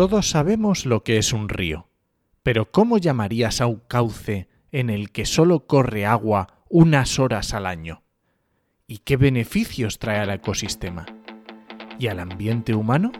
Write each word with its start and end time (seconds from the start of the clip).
Todos 0.00 0.30
sabemos 0.30 0.86
lo 0.86 1.04
que 1.04 1.18
es 1.18 1.34
un 1.34 1.50
río, 1.50 1.90
pero 2.42 2.72
¿cómo 2.72 2.96
llamarías 2.96 3.60
a 3.60 3.66
un 3.66 3.82
cauce 3.86 4.48
en 4.72 4.88
el 4.88 5.12
que 5.12 5.26
solo 5.26 5.66
corre 5.66 6.06
agua 6.06 6.64
unas 6.70 7.18
horas 7.18 7.52
al 7.52 7.66
año? 7.66 8.02
¿Y 8.86 9.00
qué 9.00 9.18
beneficios 9.18 9.98
trae 9.98 10.20
al 10.20 10.30
ecosistema? 10.30 11.04
¿Y 11.98 12.06
al 12.06 12.18
ambiente 12.18 12.74
humano? 12.74 13.12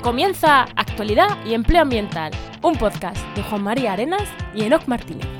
Comienza 0.00 0.62
Actualidad 0.76 1.36
y 1.44 1.52
Empleo 1.52 1.82
Ambiental, 1.82 2.32
un 2.62 2.78
podcast 2.78 3.18
de 3.36 3.42
Juan 3.42 3.64
María 3.64 3.92
Arenas 3.92 4.30
y 4.54 4.62
Enoc 4.62 4.88
Martínez. 4.88 5.35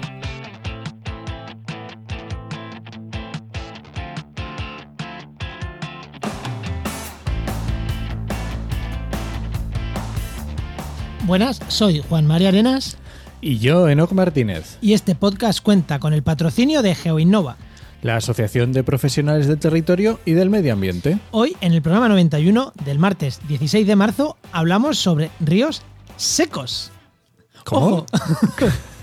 Buenas, 11.27 11.61
soy 11.67 12.05
Juan 12.09 12.25
María 12.25 12.51
Arenas 12.51 12.97
Y 13.41 13.59
yo, 13.59 13.89
Enoc 13.89 14.13
Martínez, 14.13 14.79
y 14.81 14.93
este 14.93 15.17
podcast 15.17 15.61
cuenta 15.61 15.99
con 15.99 16.13
el 16.13 16.23
patrocinio 16.23 16.83
de 16.83 16.95
GeoInnova. 16.95 17.57
la 18.03 18.15
Asociación 18.15 18.73
de 18.73 18.85
Profesionales 18.85 19.49
del 19.49 19.59
Territorio 19.59 20.21
y 20.25 20.33
del 20.35 20.51
Medio 20.51 20.73
Ambiente. 20.73 21.19
Hoy, 21.33 21.57
en 21.61 21.73
el 21.73 21.83
programa 21.83 22.09
91 22.09 22.73
del 22.85 23.01
martes 23.01 23.41
16 23.49 23.89
de 23.89 23.97
marzo, 23.97 24.37
hablamos 24.53 24.99
sobre 24.99 25.31
ríos 25.41 25.83
secos. 26.17 26.93
¿Cómo? 27.65 27.87
Ojo. 27.87 28.07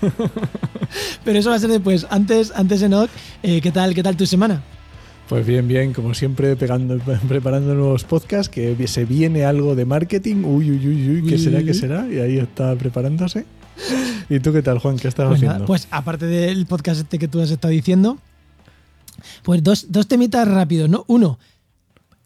Pero 1.24 1.38
eso 1.38 1.50
va 1.50 1.56
a 1.56 1.58
ser 1.58 1.70
después. 1.70 2.06
Antes, 2.08 2.52
antes 2.56 2.80
Enoch, 2.80 3.10
eh, 3.42 3.60
¿qué 3.60 3.70
tal, 3.70 3.94
qué 3.94 4.02
tal 4.02 4.16
tu 4.16 4.24
semana? 4.24 4.62
Pues 5.28 5.46
bien, 5.46 5.66
bien, 5.66 5.92
como 5.94 6.12
siempre, 6.12 6.54
pegando, 6.56 6.98
preparando 7.28 7.74
nuevos 7.74 8.04
podcasts, 8.04 8.48
que 8.50 8.86
se 8.86 9.04
viene 9.04 9.44
algo 9.44 9.74
de 9.74 9.84
marketing. 9.86 10.44
Uy, 10.44 10.70
uy, 10.70 10.86
uy, 10.86 11.10
uy, 11.10 11.22
¿qué 11.26 11.34
Uy, 11.34 11.38
será, 11.38 11.58
uy, 11.58 11.64
qué 11.64 11.74
será? 11.74 12.06
Y 12.12 12.18
ahí 12.18 12.38
está 12.38 12.74
preparándose. 12.76 13.46
¿Y 14.28 14.38
tú 14.40 14.52
qué 14.52 14.62
tal, 14.62 14.78
Juan? 14.78 14.96
¿Qué 14.98 15.08
estás 15.08 15.26
Pues, 15.28 15.40
nada, 15.40 15.52
haciendo? 15.54 15.66
pues 15.66 15.88
aparte 15.90 16.26
del 16.26 16.66
podcast 16.66 17.00
este 17.00 17.18
que 17.18 17.26
tú 17.28 17.40
has 17.40 17.50
estado 17.50 17.72
diciendo, 17.72 18.18
pues 19.42 19.62
dos, 19.62 19.86
dos 19.90 20.06
temitas 20.06 20.46
rápidos, 20.46 20.88
¿no? 20.90 21.04
Uno, 21.08 21.38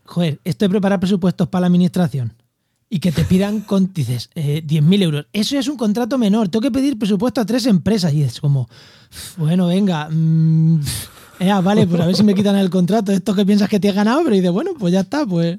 joder, 0.05 0.41
esto 0.45 0.65
de 0.65 0.69
preparar 0.71 0.99
presupuestos 1.01 1.49
para 1.49 1.63
la 1.63 1.67
administración 1.69 2.35
y 2.91 2.99
que 2.99 3.13
te 3.13 3.25
pidan, 3.25 3.61
con, 3.67 3.93
dices, 3.95 4.29
eh, 4.35 4.63
10.000 4.67 5.03
euros. 5.03 5.27
Eso 5.33 5.55
ya 5.55 5.61
es 5.61 5.69
un 5.69 5.77
contrato 5.77 6.19
menor. 6.19 6.49
Tengo 6.49 6.63
que 6.63 6.71
pedir 6.73 6.99
presupuesto 6.99 7.41
a 7.41 7.47
tres 7.47 7.65
empresas 7.67 8.13
y 8.13 8.23
es 8.23 8.41
como, 8.41 8.69
bueno, 9.37 9.69
venga, 9.69 10.09
mm, 10.11 10.81
eh, 11.41 11.53
vale, 11.63 11.87
pues 11.87 12.01
a 12.01 12.07
ver 12.07 12.15
si 12.15 12.23
me 12.23 12.35
quitan 12.35 12.57
el 12.57 12.71
contrato. 12.71 13.13
Esto 13.13 13.35
que 13.35 13.47
piensas 13.47 13.69
que 13.69 13.81
te 13.81 13.89
has 13.89 13.95
ganado, 13.95 14.23
pero 14.25 14.35
dices, 14.35 14.51
bueno, 14.51 14.73
pues 14.79 14.93
ya 14.93 15.01
está, 15.01 15.27
pues. 15.27 15.59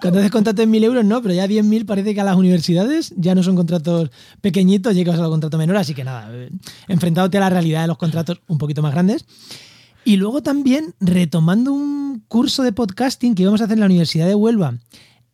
Cuando 0.00 0.18
haces 0.18 0.30
contratos 0.30 0.64
en 0.64 0.72
1.000 0.72 0.84
euros, 0.84 1.04
no, 1.04 1.22
pero 1.22 1.34
ya 1.34 1.46
10.000 1.46 1.84
parece 1.84 2.14
que 2.14 2.20
a 2.20 2.24
las 2.24 2.36
universidades 2.36 3.12
ya 3.16 3.34
no 3.34 3.42
son 3.42 3.56
contratos 3.56 4.10
pequeñitos, 4.40 4.94
llegas 4.94 5.18
a 5.18 5.22
los 5.22 5.30
contratos 5.30 5.58
menores, 5.58 5.82
así 5.82 5.94
que 5.94 6.02
nada, 6.02 6.28
eh, 6.32 6.50
enfrentándote 6.88 7.36
a 7.36 7.40
la 7.40 7.50
realidad 7.50 7.82
de 7.82 7.88
los 7.88 7.98
contratos 7.98 8.40
un 8.48 8.58
poquito 8.58 8.82
más 8.82 8.92
grandes. 8.92 9.26
Y 10.04 10.16
luego 10.16 10.42
también 10.42 10.94
retomando 10.98 11.72
un 11.72 12.24
curso 12.26 12.62
de 12.62 12.72
podcasting 12.72 13.34
que 13.34 13.42
íbamos 13.42 13.60
a 13.60 13.64
hacer 13.64 13.74
en 13.74 13.80
la 13.80 13.86
Universidad 13.86 14.26
de 14.26 14.34
Huelva 14.34 14.78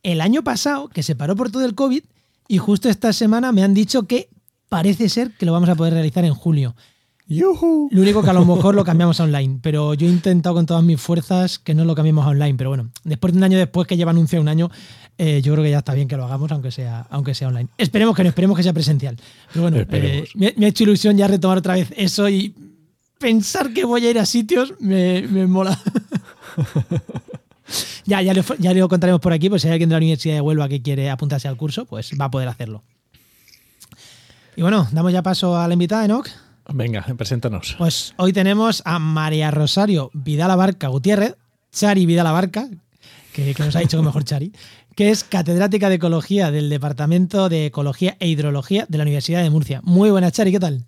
el 0.02 0.20
año 0.20 0.42
pasado, 0.42 0.88
que 0.88 1.02
se 1.02 1.14
paró 1.14 1.36
por 1.36 1.50
todo 1.50 1.64
el 1.64 1.74
COVID, 1.74 2.02
y 2.48 2.58
justo 2.58 2.88
esta 2.88 3.12
semana 3.12 3.52
me 3.52 3.62
han 3.62 3.74
dicho 3.74 4.06
que 4.06 4.28
parece 4.68 5.08
ser 5.08 5.32
que 5.32 5.46
lo 5.46 5.52
vamos 5.52 5.68
a 5.68 5.74
poder 5.74 5.94
realizar 5.94 6.24
en 6.24 6.34
julio. 6.34 6.74
Lo 7.28 8.02
único 8.02 8.22
que 8.22 8.30
a 8.30 8.32
lo 8.32 8.44
mejor 8.44 8.74
lo 8.74 8.84
cambiamos 8.84 9.18
a 9.18 9.24
online, 9.24 9.58
pero 9.60 9.94
yo 9.94 10.06
he 10.06 10.10
intentado 10.10 10.54
con 10.54 10.64
todas 10.64 10.84
mis 10.84 11.00
fuerzas 11.00 11.58
que 11.58 11.74
no 11.74 11.84
lo 11.84 11.94
cambiemos 11.96 12.24
a 12.24 12.28
online. 12.28 12.54
Pero 12.56 12.70
bueno, 12.70 12.90
después 13.02 13.32
de 13.32 13.38
un 13.38 13.44
año 13.44 13.58
después 13.58 13.88
que 13.88 13.96
lleva 13.96 14.12
anunciado 14.12 14.42
un 14.42 14.48
año, 14.48 14.70
eh, 15.18 15.40
yo 15.42 15.52
creo 15.52 15.64
que 15.64 15.70
ya 15.70 15.78
está 15.78 15.92
bien 15.94 16.06
que 16.06 16.16
lo 16.16 16.24
hagamos, 16.24 16.52
aunque 16.52 16.70
sea, 16.70 17.06
aunque 17.10 17.34
sea 17.34 17.48
online. 17.48 17.68
Esperemos 17.78 18.14
que 18.14 18.22
no, 18.22 18.28
esperemos 18.28 18.56
que 18.56 18.62
sea 18.62 18.72
presencial. 18.72 19.16
Pero 19.52 19.62
bueno, 19.62 19.78
eh, 19.90 20.28
me, 20.34 20.54
me 20.56 20.66
ha 20.66 20.68
hecho 20.68 20.84
ilusión 20.84 21.16
ya 21.16 21.26
retomar 21.26 21.58
otra 21.58 21.74
vez 21.74 21.92
eso 21.96 22.28
y 22.28 22.54
pensar 23.18 23.72
que 23.72 23.84
voy 23.84 24.06
a 24.06 24.10
ir 24.10 24.18
a 24.20 24.26
sitios 24.26 24.74
me, 24.78 25.22
me 25.22 25.46
mola. 25.48 25.76
ya, 28.06 28.22
ya, 28.22 28.34
lo, 28.34 28.42
ya 28.58 28.72
lo 28.72 28.88
contaremos 28.88 29.20
por 29.20 29.32
aquí, 29.32 29.48
pues 29.48 29.62
si 29.62 29.68
hay 29.68 29.72
alguien 29.72 29.88
de 29.88 29.94
la 29.94 29.98
Universidad 29.98 30.34
de 30.34 30.40
Huelva 30.42 30.68
que 30.68 30.80
quiere 30.80 31.10
apuntarse 31.10 31.48
al 31.48 31.56
curso, 31.56 31.86
pues 31.86 32.12
va 32.20 32.26
a 32.26 32.30
poder 32.30 32.48
hacerlo. 32.48 32.84
Y 34.54 34.62
bueno, 34.62 34.88
damos 34.92 35.12
ya 35.12 35.22
paso 35.22 35.56
a 35.56 35.66
la 35.66 35.74
invitada, 35.74 36.04
Enoch. 36.04 36.28
Venga, 36.72 37.02
preséntanos. 37.16 37.76
Pues 37.78 38.14
hoy 38.16 38.32
tenemos 38.32 38.82
a 38.84 38.98
María 38.98 39.50
Rosario 39.50 40.10
Vidal 40.12 40.50
Abarca 40.50 40.88
Gutiérrez, 40.88 41.36
Chari 41.72 42.06
Vidal 42.06 42.26
Abarca, 42.26 42.68
que, 43.32 43.54
que 43.54 43.62
nos 43.62 43.76
ha 43.76 43.80
dicho 43.80 43.98
que 43.98 44.04
mejor 44.04 44.24
Chari, 44.24 44.52
que 44.94 45.10
es 45.10 45.24
catedrática 45.24 45.88
de 45.88 45.96
Ecología 45.96 46.50
del 46.50 46.70
Departamento 46.70 47.48
de 47.48 47.66
Ecología 47.66 48.16
e 48.18 48.28
Hidrología 48.28 48.86
de 48.88 48.98
la 48.98 49.02
Universidad 49.02 49.42
de 49.42 49.50
Murcia. 49.50 49.80
Muy 49.84 50.10
buenas, 50.10 50.32
Chari, 50.32 50.50
¿qué 50.52 50.60
tal? 50.60 50.84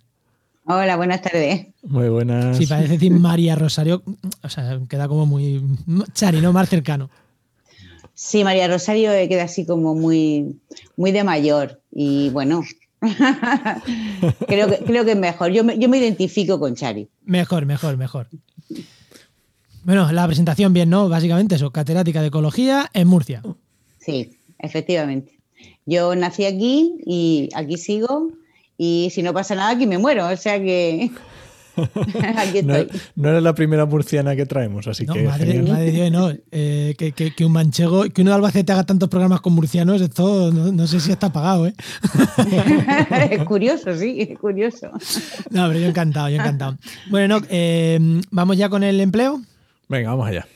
Hola, 0.64 0.96
buenas 0.96 1.22
tardes. 1.22 1.68
Muy 1.82 2.08
buenas. 2.08 2.56
Sí, 2.56 2.66
parece 2.66 2.94
decir 2.94 3.12
María 3.12 3.54
Rosario, 3.54 4.02
o 4.42 4.48
sea, 4.50 4.78
queda 4.88 5.08
como 5.08 5.24
muy... 5.24 5.62
Chari, 6.12 6.40
¿no? 6.40 6.52
Más 6.52 6.68
cercano. 6.68 7.08
Sí, 8.12 8.42
María 8.44 8.66
Rosario 8.66 9.12
eh, 9.12 9.28
queda 9.28 9.44
así 9.44 9.64
como 9.64 9.94
muy, 9.94 10.60
muy 10.96 11.12
de 11.12 11.22
mayor 11.22 11.80
y 11.92 12.30
bueno, 12.30 12.64
creo, 14.46 14.68
que, 14.68 14.78
creo 14.84 15.04
que 15.04 15.12
es 15.12 15.18
mejor. 15.18 15.52
Yo 15.52 15.64
me, 15.64 15.78
yo 15.78 15.88
me 15.88 15.98
identifico 15.98 16.58
con 16.58 16.74
Chari. 16.74 17.08
Mejor, 17.24 17.66
mejor, 17.66 17.96
mejor. 17.96 18.28
Bueno, 19.84 20.10
la 20.12 20.26
presentación 20.26 20.72
bien, 20.72 20.90
¿no? 20.90 21.08
Básicamente 21.08 21.54
eso, 21.54 21.70
catedrática 21.70 22.20
de 22.20 22.28
Ecología 22.28 22.90
en 22.92 23.08
Murcia. 23.08 23.42
Sí, 23.98 24.36
efectivamente. 24.58 25.38
Yo 25.86 26.14
nací 26.14 26.44
aquí 26.44 27.00
y 27.06 27.48
aquí 27.54 27.78
sigo 27.78 28.32
y 28.76 29.08
si 29.12 29.22
no 29.22 29.32
pasa 29.32 29.54
nada 29.54 29.70
aquí 29.70 29.86
me 29.86 29.98
muero, 29.98 30.28
o 30.28 30.36
sea 30.36 30.60
que 30.60 31.10
aquí 32.36 32.62
No, 32.62 32.74
estoy. 32.76 33.00
no 33.16 33.28
eres 33.30 33.42
la 33.42 33.54
primera 33.54 33.86
murciana 33.86 34.34
que 34.36 34.46
traemos, 34.46 34.86
así 34.86 35.04
No, 35.06 35.14
que 35.14 35.22
madre, 35.22 35.62
madre 35.62 35.90
Dios, 35.92 36.10
no. 36.10 36.30
Eh, 36.50 36.94
que, 36.98 37.12
que- 37.12 37.34
que 37.34 37.44
un 37.44 37.52
manchego, 37.52 38.04
que 38.04 38.22
uno 38.22 38.30
de 38.30 38.36
Albacete 38.36 38.72
haga 38.72 38.84
tantos 38.84 39.08
programas 39.08 39.40
con 39.40 39.52
murcianos, 39.54 40.00
esto 40.00 40.50
no, 40.52 40.72
no 40.72 40.86
sé 40.86 41.00
si 41.00 41.12
está 41.12 41.32
pagado, 41.32 41.66
¿eh? 41.66 41.74
es 43.30 43.44
curioso, 43.44 43.94
sí, 43.96 44.20
es 44.30 44.38
curioso. 44.38 44.90
No, 45.50 45.68
pero 45.68 45.78
yo 45.80 45.86
encantado, 45.86 46.28
yo 46.28 46.36
encantado. 46.36 46.76
Bueno, 47.10 47.38
no, 47.40 47.46
eh, 47.50 47.98
vamos 48.30 48.56
ya 48.56 48.68
con 48.68 48.82
el 48.82 49.00
empleo. 49.00 49.40
Venga, 49.88 50.10
vamos 50.10 50.28
allá. 50.28 50.46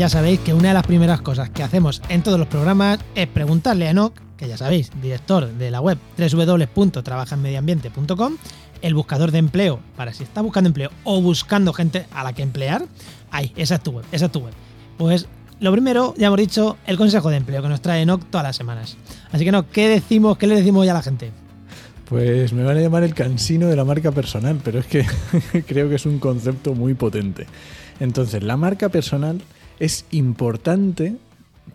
Ya 0.00 0.08
sabéis 0.08 0.40
que 0.40 0.54
una 0.54 0.68
de 0.68 0.74
las 0.74 0.86
primeras 0.86 1.20
cosas 1.20 1.50
que 1.50 1.62
hacemos 1.62 2.00
en 2.08 2.22
todos 2.22 2.38
los 2.38 2.48
programas 2.48 3.00
es 3.14 3.26
preguntarle 3.26 3.86
a 3.86 3.90
Enoch, 3.90 4.14
que 4.38 4.48
ya 4.48 4.56
sabéis, 4.56 4.90
director 5.02 5.46
de 5.46 5.70
la 5.70 5.82
web 5.82 5.98
www.trabajanmedioambiente.com, 6.16 8.38
el 8.80 8.94
buscador 8.94 9.30
de 9.30 9.36
empleo 9.36 9.78
para 9.98 10.14
si 10.14 10.22
está 10.22 10.40
buscando 10.40 10.68
empleo 10.68 10.88
o 11.04 11.20
buscando 11.20 11.74
gente 11.74 12.06
a 12.14 12.24
la 12.24 12.32
que 12.32 12.40
emplear. 12.40 12.86
Ahí, 13.30 13.52
esa 13.56 13.74
es 13.74 13.82
tu 13.82 13.90
web, 13.90 14.06
esa 14.10 14.24
es 14.24 14.32
tu 14.32 14.38
web. 14.38 14.54
Pues 14.96 15.26
lo 15.60 15.70
primero, 15.70 16.14
ya 16.16 16.28
hemos 16.28 16.38
dicho, 16.38 16.78
el 16.86 16.96
consejo 16.96 17.28
de 17.28 17.36
empleo 17.36 17.60
que 17.60 17.68
nos 17.68 17.82
trae 17.82 18.00
Enoch 18.00 18.24
todas 18.30 18.46
las 18.46 18.56
semanas. 18.56 18.96
Así 19.32 19.44
que 19.44 19.52
no, 19.52 19.68
¿qué 19.68 19.86
decimos, 19.86 20.38
qué 20.38 20.46
le 20.46 20.56
decimos 20.56 20.86
ya 20.86 20.92
a 20.92 20.94
la 20.94 21.02
gente? 21.02 21.30
Pues 22.08 22.54
me 22.54 22.64
van 22.64 22.78
a 22.78 22.80
llamar 22.80 23.02
el 23.02 23.12
cansino 23.12 23.66
de 23.66 23.76
la 23.76 23.84
marca 23.84 24.12
personal, 24.12 24.62
pero 24.64 24.78
es 24.78 24.86
que 24.86 25.04
creo 25.66 25.90
que 25.90 25.96
es 25.96 26.06
un 26.06 26.20
concepto 26.20 26.74
muy 26.74 26.94
potente. 26.94 27.46
Entonces, 28.00 28.42
la 28.42 28.56
marca 28.56 28.88
personal 28.88 29.42
es 29.80 30.06
importante 30.10 31.16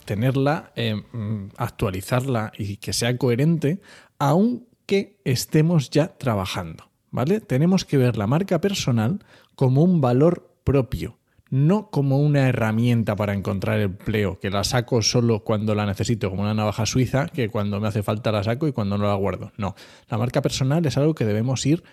tenerla, 0.06 0.72
eh, 0.76 0.96
mm, 0.96 1.50
actualizarla 1.58 2.54
y 2.58 2.78
que 2.78 2.94
sea 2.94 3.18
coherente, 3.18 3.82
aunque 4.20 5.18
estemos 5.26 5.90
ya 5.90 6.16
trabajando, 6.18 6.86
¿vale? 7.12 7.42
Tenemos 7.42 7.84
que 7.84 7.98
ver 7.98 8.16
la 8.16 8.28
marca 8.28 8.62
personal 8.62 9.20
como 9.56 9.84
un 9.84 10.00
valor 10.00 10.48
propio, 10.64 11.18
no 11.50 11.90
como 11.90 12.20
una 12.20 12.48
herramienta 12.48 13.16
para 13.16 13.34
encontrar 13.34 13.80
empleo, 13.80 14.40
que 14.40 14.52
la 14.52 14.64
saco 14.64 15.02
solo 15.02 15.44
cuando 15.44 15.74
la 15.74 15.88
necesito, 15.88 16.30
como 16.30 16.44
una 16.44 16.54
navaja 16.54 16.86
suiza, 16.86 17.28
que 17.28 17.50
cuando 17.50 17.80
me 17.80 17.88
hace 17.88 18.04
falta 18.04 18.32
la 18.32 18.44
saco 18.44 18.68
y 18.68 18.72
cuando 18.72 18.98
no 19.00 19.08
la 19.08 19.16
guardo. 19.16 19.52
No, 19.58 19.76
la 20.10 20.18
marca 20.20 20.44
personal 20.44 20.86
es 20.86 20.98
algo 20.98 21.16
que 21.16 21.26
debemos 21.26 21.66
ir 21.66 21.84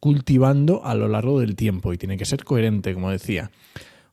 cultivando 0.00 0.84
a 0.84 0.94
lo 0.94 1.06
largo 1.08 1.40
del 1.40 1.54
tiempo 1.54 1.92
y 1.92 1.98
tiene 1.98 2.16
que 2.16 2.24
ser 2.24 2.42
coherente, 2.42 2.94
como 2.94 3.10
decía. 3.10 3.50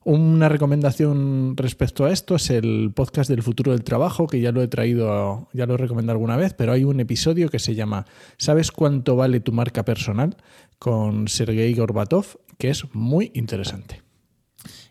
Una 0.04 0.48
recomendación 0.48 1.54
respecto 1.56 2.04
a 2.04 2.12
esto 2.12 2.36
es 2.36 2.50
el 2.50 2.92
podcast 2.94 3.28
del 3.28 3.42
futuro 3.42 3.72
del 3.72 3.84
trabajo, 3.84 4.26
que 4.26 4.40
ya 4.40 4.52
lo 4.52 4.62
he 4.62 4.68
traído, 4.68 5.48
ya 5.52 5.66
lo 5.66 5.74
he 5.74 5.76
recomendado 5.76 6.14
alguna 6.14 6.36
vez, 6.36 6.54
pero 6.54 6.72
hay 6.72 6.84
un 6.84 7.00
episodio 7.00 7.50
que 7.50 7.58
se 7.58 7.74
llama 7.74 8.06
¿Sabes 8.38 8.70
cuánto 8.72 9.16
vale 9.16 9.40
tu 9.40 9.52
marca 9.52 9.84
personal? 9.84 10.36
con 10.78 11.26
Sergei 11.26 11.74
Gorbatov, 11.74 12.38
que 12.56 12.70
es 12.70 12.84
muy 12.94 13.32
interesante. 13.34 14.02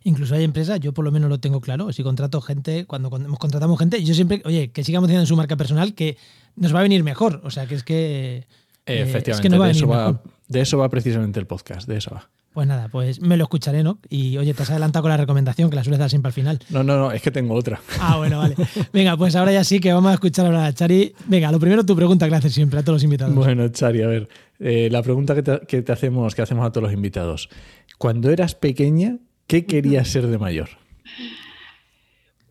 Incluso 0.04 0.36
hay 0.36 0.44
empresas, 0.44 0.80
yo 0.80 0.94
por 0.94 1.06
lo 1.06 1.12
menos 1.12 1.30
lo 1.30 1.40
tengo 1.40 1.62
claro, 1.62 1.92
si 1.94 2.04
contrato 2.04 2.42
gente, 2.42 2.86
cuando, 2.86 3.10
cuando 3.10 3.34
contratamos 3.36 3.80
gente, 3.80 4.04
yo 4.04 4.14
siempre, 4.14 4.42
oye, 4.46 4.72
que 4.72 4.84
sigamos 4.84 5.08
teniendo 5.08 5.26
su 5.26 5.36
marca 5.36 5.56
personal, 5.56 5.94
que 5.94 6.18
nos 6.56 6.74
va 6.74 6.80
a 6.80 6.84
venir 6.84 7.04
mejor. 7.04 7.42
O 7.44 7.52
sea, 7.52 7.66
que 7.66 7.76
es 7.76 7.84
que... 7.84 8.48
eh, 8.86 9.02
Efectivamente, 9.02 9.32
es 9.32 9.42
que 9.42 9.50
nos 9.50 9.60
va 9.62 9.66
de, 9.66 9.72
eso 9.72 9.88
va, 9.88 10.22
de 10.48 10.62
eso 10.62 10.78
va 10.78 10.90
precisamente 10.90 11.40
el 11.40 11.48
podcast, 11.48 11.88
de 11.88 11.98
eso 11.98 12.12
va. 12.14 12.30
Pues 12.58 12.68
nada, 12.68 12.88
pues 12.90 13.22
me 13.22 13.38
lo 13.38 13.44
escucharé, 13.44 13.84
¿no? 13.84 14.00
Y 14.10 14.36
oye, 14.40 14.52
te 14.56 14.64
has 14.64 14.72
adelantado 14.72 15.04
con 15.04 15.12
la 15.12 15.18
recomendación, 15.18 15.70
que 15.70 15.76
la 15.76 15.84
sueles 15.84 16.00
dar 16.00 16.10
siempre 16.10 16.30
al 16.30 16.34
final. 16.34 16.60
No, 16.72 16.84
no, 16.84 16.98
no, 16.98 17.12
es 17.12 17.22
que 17.22 17.30
tengo 17.30 17.54
otra. 17.54 17.80
Ah, 18.00 18.18
bueno, 18.18 18.40
vale. 18.40 18.56
Venga, 18.94 19.16
pues 19.16 19.36
ahora 19.36 19.52
ya 19.52 19.64
sí 19.64 19.80
que 19.80 19.94
vamos 19.94 20.10
a 20.10 20.16
escuchar 20.16 20.48
hablar 20.48 20.64
a 20.66 20.74
Chari. 20.74 21.14
Venga, 21.28 21.52
lo 21.52 21.60
primero 21.60 21.86
tu 21.86 21.96
pregunta 21.96 22.26
que 22.26 22.32
le 22.32 22.38
haces 22.38 22.56
siempre 22.56 22.80
a 22.80 22.82
todos 22.82 22.96
los 22.96 23.04
invitados. 23.04 23.36
Bueno, 23.36 23.68
Chari, 23.68 24.02
a 24.02 24.08
ver, 24.08 24.28
eh, 24.60 24.90
la 24.92 25.04
pregunta 25.04 25.36
que 25.36 25.44
te, 25.44 25.60
que 25.68 25.84
te 25.84 25.92
hacemos, 25.92 26.34
que 26.34 26.42
hacemos 26.42 26.66
a 26.66 26.72
todos 26.72 26.86
los 26.86 26.94
invitados. 26.94 27.48
Cuando 28.00 28.32
eras 28.32 28.56
pequeña, 28.56 29.20
¿qué 29.46 29.68
querías 29.68 30.08
ser 30.08 30.26
de 30.26 30.40
mayor? 30.40 30.70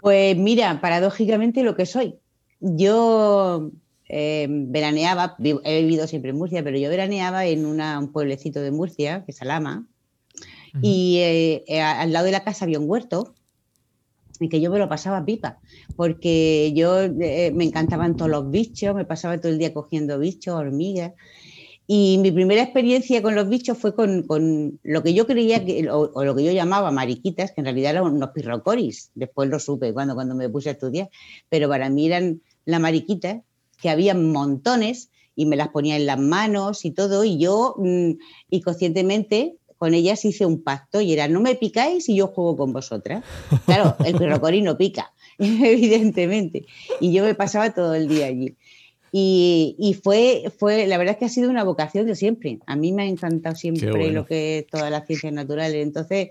Pues 0.01 0.37
mira, 0.37 0.81
paradójicamente 0.81 1.65
lo 1.65 1.75
que 1.75 1.85
soy. 1.85 2.15
Yo 2.61 3.73
eh, 4.09 4.47
veraneaba, 4.49 5.35
he 5.65 5.81
vivido 5.83 6.07
siempre 6.07 6.31
en 6.31 6.37
Murcia, 6.37 6.63
pero 6.63 6.79
yo 6.79 6.89
veraneaba 6.91 7.45
en 7.47 7.67
una- 7.67 7.99
un 7.99 8.13
pueblecito 8.13 8.61
de 8.61 8.71
Murcia, 8.71 9.25
que 9.25 9.33
es 9.33 9.43
Alama, 9.43 9.85
Y 10.83 11.19
eh, 11.19 11.65
eh, 11.67 11.81
al 11.81 12.13
lado 12.13 12.27
de 12.27 12.33
la 12.33 12.45
casa 12.45 12.65
había 12.65 12.79
un 12.79 12.89
huerto 12.89 13.35
y 14.41 14.49
que 14.49 14.61
yo 14.61 14.71
me 14.71 14.79
lo 14.79 14.89
pasaba 14.89 15.25
pipa, 15.25 15.61
porque 15.97 16.73
yo 16.75 17.01
eh, 17.01 17.53
me 17.55 17.65
encantaban 17.65 18.17
todos 18.17 18.31
los 18.31 18.51
bichos, 18.51 18.95
me 18.95 19.05
pasaba 19.05 19.39
todo 19.39 19.51
el 19.51 19.59
día 19.59 19.73
cogiendo 19.73 20.19
bichos, 20.19 20.55
hormigas. 20.55 21.13
Y 21.89 22.19
mi 22.19 22.33
primera 22.33 22.63
experiencia 22.63 23.23
con 23.23 23.37
los 23.37 23.49
bichos 23.49 23.79
fue 23.79 23.95
con, 23.95 24.25
con 24.25 24.81
lo 24.83 25.03
que 25.05 25.15
yo 25.15 25.27
creía 25.27 25.65
que, 25.65 25.89
o, 25.89 26.25
lo 26.25 26.35
que 26.35 26.45
yo 26.45 26.51
llamaba 26.51 26.91
mariquitas, 26.91 27.53
que 27.53 27.61
en 27.61 27.67
realidad 27.67 27.93
eran 27.93 28.05
unos 28.05 28.31
pirrocoris. 28.31 29.13
Después 29.15 29.49
lo 29.49 29.61
supe 29.61 29.93
cuando, 29.93 30.15
cuando 30.15 30.35
me 30.35 30.49
puse 30.49 30.71
a 30.71 30.73
estudiar, 30.73 31.09
pero 31.49 31.69
para 31.69 31.89
mí 31.89 32.07
eran 32.07 32.43
las 32.65 32.81
mariquitas, 32.81 33.41
que 33.81 33.91
había 33.91 34.15
montones 34.15 35.11
y 35.37 35.47
me 35.47 35.55
las 35.55 35.69
ponía 35.69 35.97
en 35.97 36.07
las 36.07 36.19
manos 36.19 36.85
y 36.85 36.91
todo. 36.91 37.23
Y 37.23 37.39
yo 37.39 37.77
mm, 37.79 38.13
inconscientemente 38.51 39.57
con 39.79 39.95
ellas 39.95 40.25
hice 40.25 40.47
un 40.47 40.63
pacto 40.63 41.01
y 41.01 41.13
era 41.13 41.29
no 41.29 41.41
me 41.41 41.55
picáis 41.55 42.09
y 42.09 42.17
yo 42.17 42.29
juego 42.29 42.57
con 42.57 42.73
vosotras. 42.73 43.23
Claro, 43.67 43.97
el 44.05 44.15
pirrocori 44.19 44.63
no 44.63 44.77
pica, 44.77 45.13
evidentemente. 45.39 46.67
Y 47.01 47.13
yo 47.13 47.25
me 47.25 47.35
pasaba 47.35 47.73
todo 47.75 47.95
el 47.95 48.09
día 48.09 48.27
allí. 48.27 48.57
Y, 49.13 49.77
y 49.79 49.95
fue, 49.95 50.53
fue, 50.59 50.87
la 50.87 50.99
verdad 50.99 51.13
es 51.15 51.19
que 51.19 51.25
ha 51.25 51.29
sido 51.31 51.49
una 51.49 51.65
vocación 51.65 52.07
de 52.07 52.15
siempre. 52.17 52.59
A 52.67 52.77
mí 52.77 52.93
me 52.93 53.05
ha 53.05 53.07
encantado 53.07 53.55
siempre 53.57 53.91
bueno. 53.91 54.13
lo 54.13 54.27
que 54.27 54.59
es 54.59 54.67
todas 54.67 54.91
las 54.91 55.07
ciencias 55.07 55.33
naturales. 55.33 55.83
Entonces, 55.83 56.31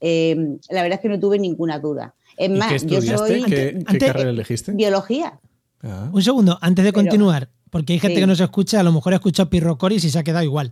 eh, 0.00 0.36
la 0.70 0.82
verdad 0.82 0.96
es 0.98 1.00
que 1.02 1.08
no 1.08 1.20
tuve 1.20 1.38
ninguna 1.38 1.78
duda. 1.78 2.14
Es 2.38 2.48
¿Y 2.48 2.52
más, 2.52 2.82
qué 2.84 2.88
yo 3.00 3.18
soy 3.18 3.42
¿Qué, 3.42 3.44
Ante- 3.44 3.72
qué 3.72 3.84
ante- 3.86 4.06
carrera 4.06 4.30
elegiste? 4.30 4.72
biología. 4.72 5.40
Ah, 5.82 6.08
Un 6.12 6.22
segundo, 6.22 6.58
antes 6.62 6.84
de 6.84 6.92
Pero- 6.92 7.02
continuar, 7.04 7.50
porque 7.72 7.94
hay 7.94 7.98
gente 8.00 8.16
Sí. 8.16 8.20
que 8.20 8.26
nos 8.26 8.38
escucha, 8.38 8.80
a 8.80 8.82
lo 8.82 8.92
mejor 8.92 9.14
ha 9.14 9.16
escuchado 9.16 9.48
pirrocoris 9.48 10.04
y 10.04 10.10
se 10.10 10.18
ha 10.18 10.22
quedado 10.22 10.44
igual. 10.44 10.70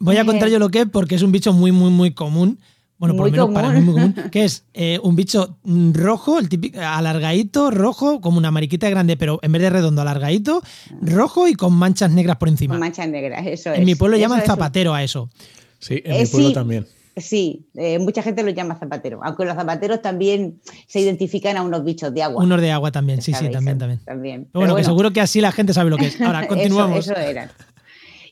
Voy 0.00 0.16
a 0.18 0.20
Eh. 0.20 0.26
contar 0.26 0.50
yo 0.50 0.58
lo 0.58 0.68
que 0.68 0.82
es 0.82 0.86
porque 0.92 1.14
es 1.14 1.22
un 1.22 1.32
bicho 1.32 1.54
muy, 1.54 1.72
muy, 1.72 1.90
muy 1.90 2.10
común. 2.12 2.58
Bueno, 2.98 3.16
por 3.16 3.26
lo 3.26 3.32
menos 3.32 3.50
para 3.54 3.70
mí 3.70 3.80
muy 3.80 3.94
común. 3.94 4.14
Que 4.30 4.44
es 4.44 4.64
eh, 4.74 4.98
un 5.02 5.16
bicho 5.16 5.56
rojo, 5.94 6.38
el 6.38 6.50
típico, 6.50 6.78
alargadito, 6.78 7.70
rojo, 7.70 8.20
como 8.20 8.36
una 8.36 8.50
mariquita 8.50 8.90
grande, 8.90 9.16
pero 9.16 9.38
en 9.42 9.52
vez 9.52 9.62
de 9.62 9.70
redondo, 9.70 10.02
alargadito, 10.02 10.62
rojo 11.00 11.48
y 11.48 11.54
con 11.54 11.72
manchas 11.72 12.10
negras 12.10 12.36
por 12.36 12.50
encima. 12.50 12.74
Con 12.74 12.80
manchas 12.80 13.08
negras, 13.08 13.46
eso 13.46 13.70
en 13.72 13.80
es. 13.80 13.86
mi 13.86 13.94
pueblo 13.94 14.16
Eso 14.18 14.22
llaman 14.24 14.40
es 14.40 14.44
un- 14.44 14.50
zapatero 14.50 14.92
a 14.92 15.02
eso. 15.02 15.30
sí, 15.78 16.02
en 16.04 16.12
Eh, 16.16 16.20
mi 16.24 16.26
pueblo 16.26 16.48
sí. 16.48 16.54
también. 16.54 16.86
Sí, 17.16 17.66
eh, 17.74 17.98
mucha 17.98 18.22
gente 18.22 18.42
lo 18.42 18.50
llama 18.50 18.78
zapatero, 18.78 19.20
aunque 19.22 19.44
los 19.44 19.54
zapateros 19.54 20.00
también 20.00 20.60
se 20.86 21.00
identifican 21.00 21.56
a 21.56 21.62
unos 21.62 21.84
bichos 21.84 22.14
de 22.14 22.22
agua. 22.22 22.42
Unos 22.42 22.60
de 22.60 22.70
agua 22.70 22.92
también, 22.92 23.20
sí, 23.20 23.32
sí, 23.34 23.50
también, 23.50 23.78
también. 23.78 23.98
también. 24.04 24.44
Pero 24.52 24.60
bueno, 24.60 24.76
que 24.76 24.84
seguro 24.84 25.10
que 25.12 25.20
así 25.20 25.40
la 25.40 25.52
gente 25.52 25.72
sabe 25.74 25.90
lo 25.90 25.96
que 25.96 26.06
es. 26.06 26.20
Ahora, 26.20 26.40
Eso- 26.44 26.48
continuamos. 26.48 26.98
Eso, 27.08 27.16
era. 27.16 27.50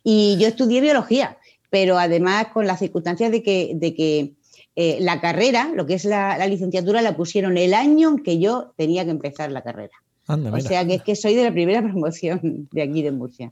Y 0.04 0.36
yo 0.40 0.46
estudié 0.48 0.80
biología, 0.80 1.36
pero 1.70 1.98
además 1.98 2.46
con 2.52 2.66
las 2.66 2.78
circunstancias 2.78 3.30
de 3.32 3.42
que, 3.42 3.72
de 3.74 3.94
que 3.94 4.32
eh, 4.76 4.98
la 5.00 5.20
carrera, 5.20 5.70
lo 5.74 5.84
que 5.86 5.94
es 5.94 6.04
la, 6.04 6.38
la 6.38 6.46
licenciatura, 6.46 7.02
la 7.02 7.16
pusieron 7.16 7.58
el 7.58 7.74
año 7.74 8.10
en 8.10 8.18
que 8.22 8.38
yo 8.38 8.72
tenía 8.76 9.04
que 9.04 9.10
empezar 9.10 9.50
la 9.50 9.62
carrera. 9.62 9.92
Anda, 10.28 10.50
O 10.50 10.56
mira. 10.56 10.68
sea 10.68 10.86
que 10.86 10.94
es 10.94 11.02
que 11.02 11.16
soy 11.16 11.34
de 11.34 11.42
la 11.44 11.52
primera 11.52 11.82
promoción 11.82 12.68
de 12.70 12.82
aquí 12.82 13.02
de 13.02 13.10
Murcia. 13.12 13.50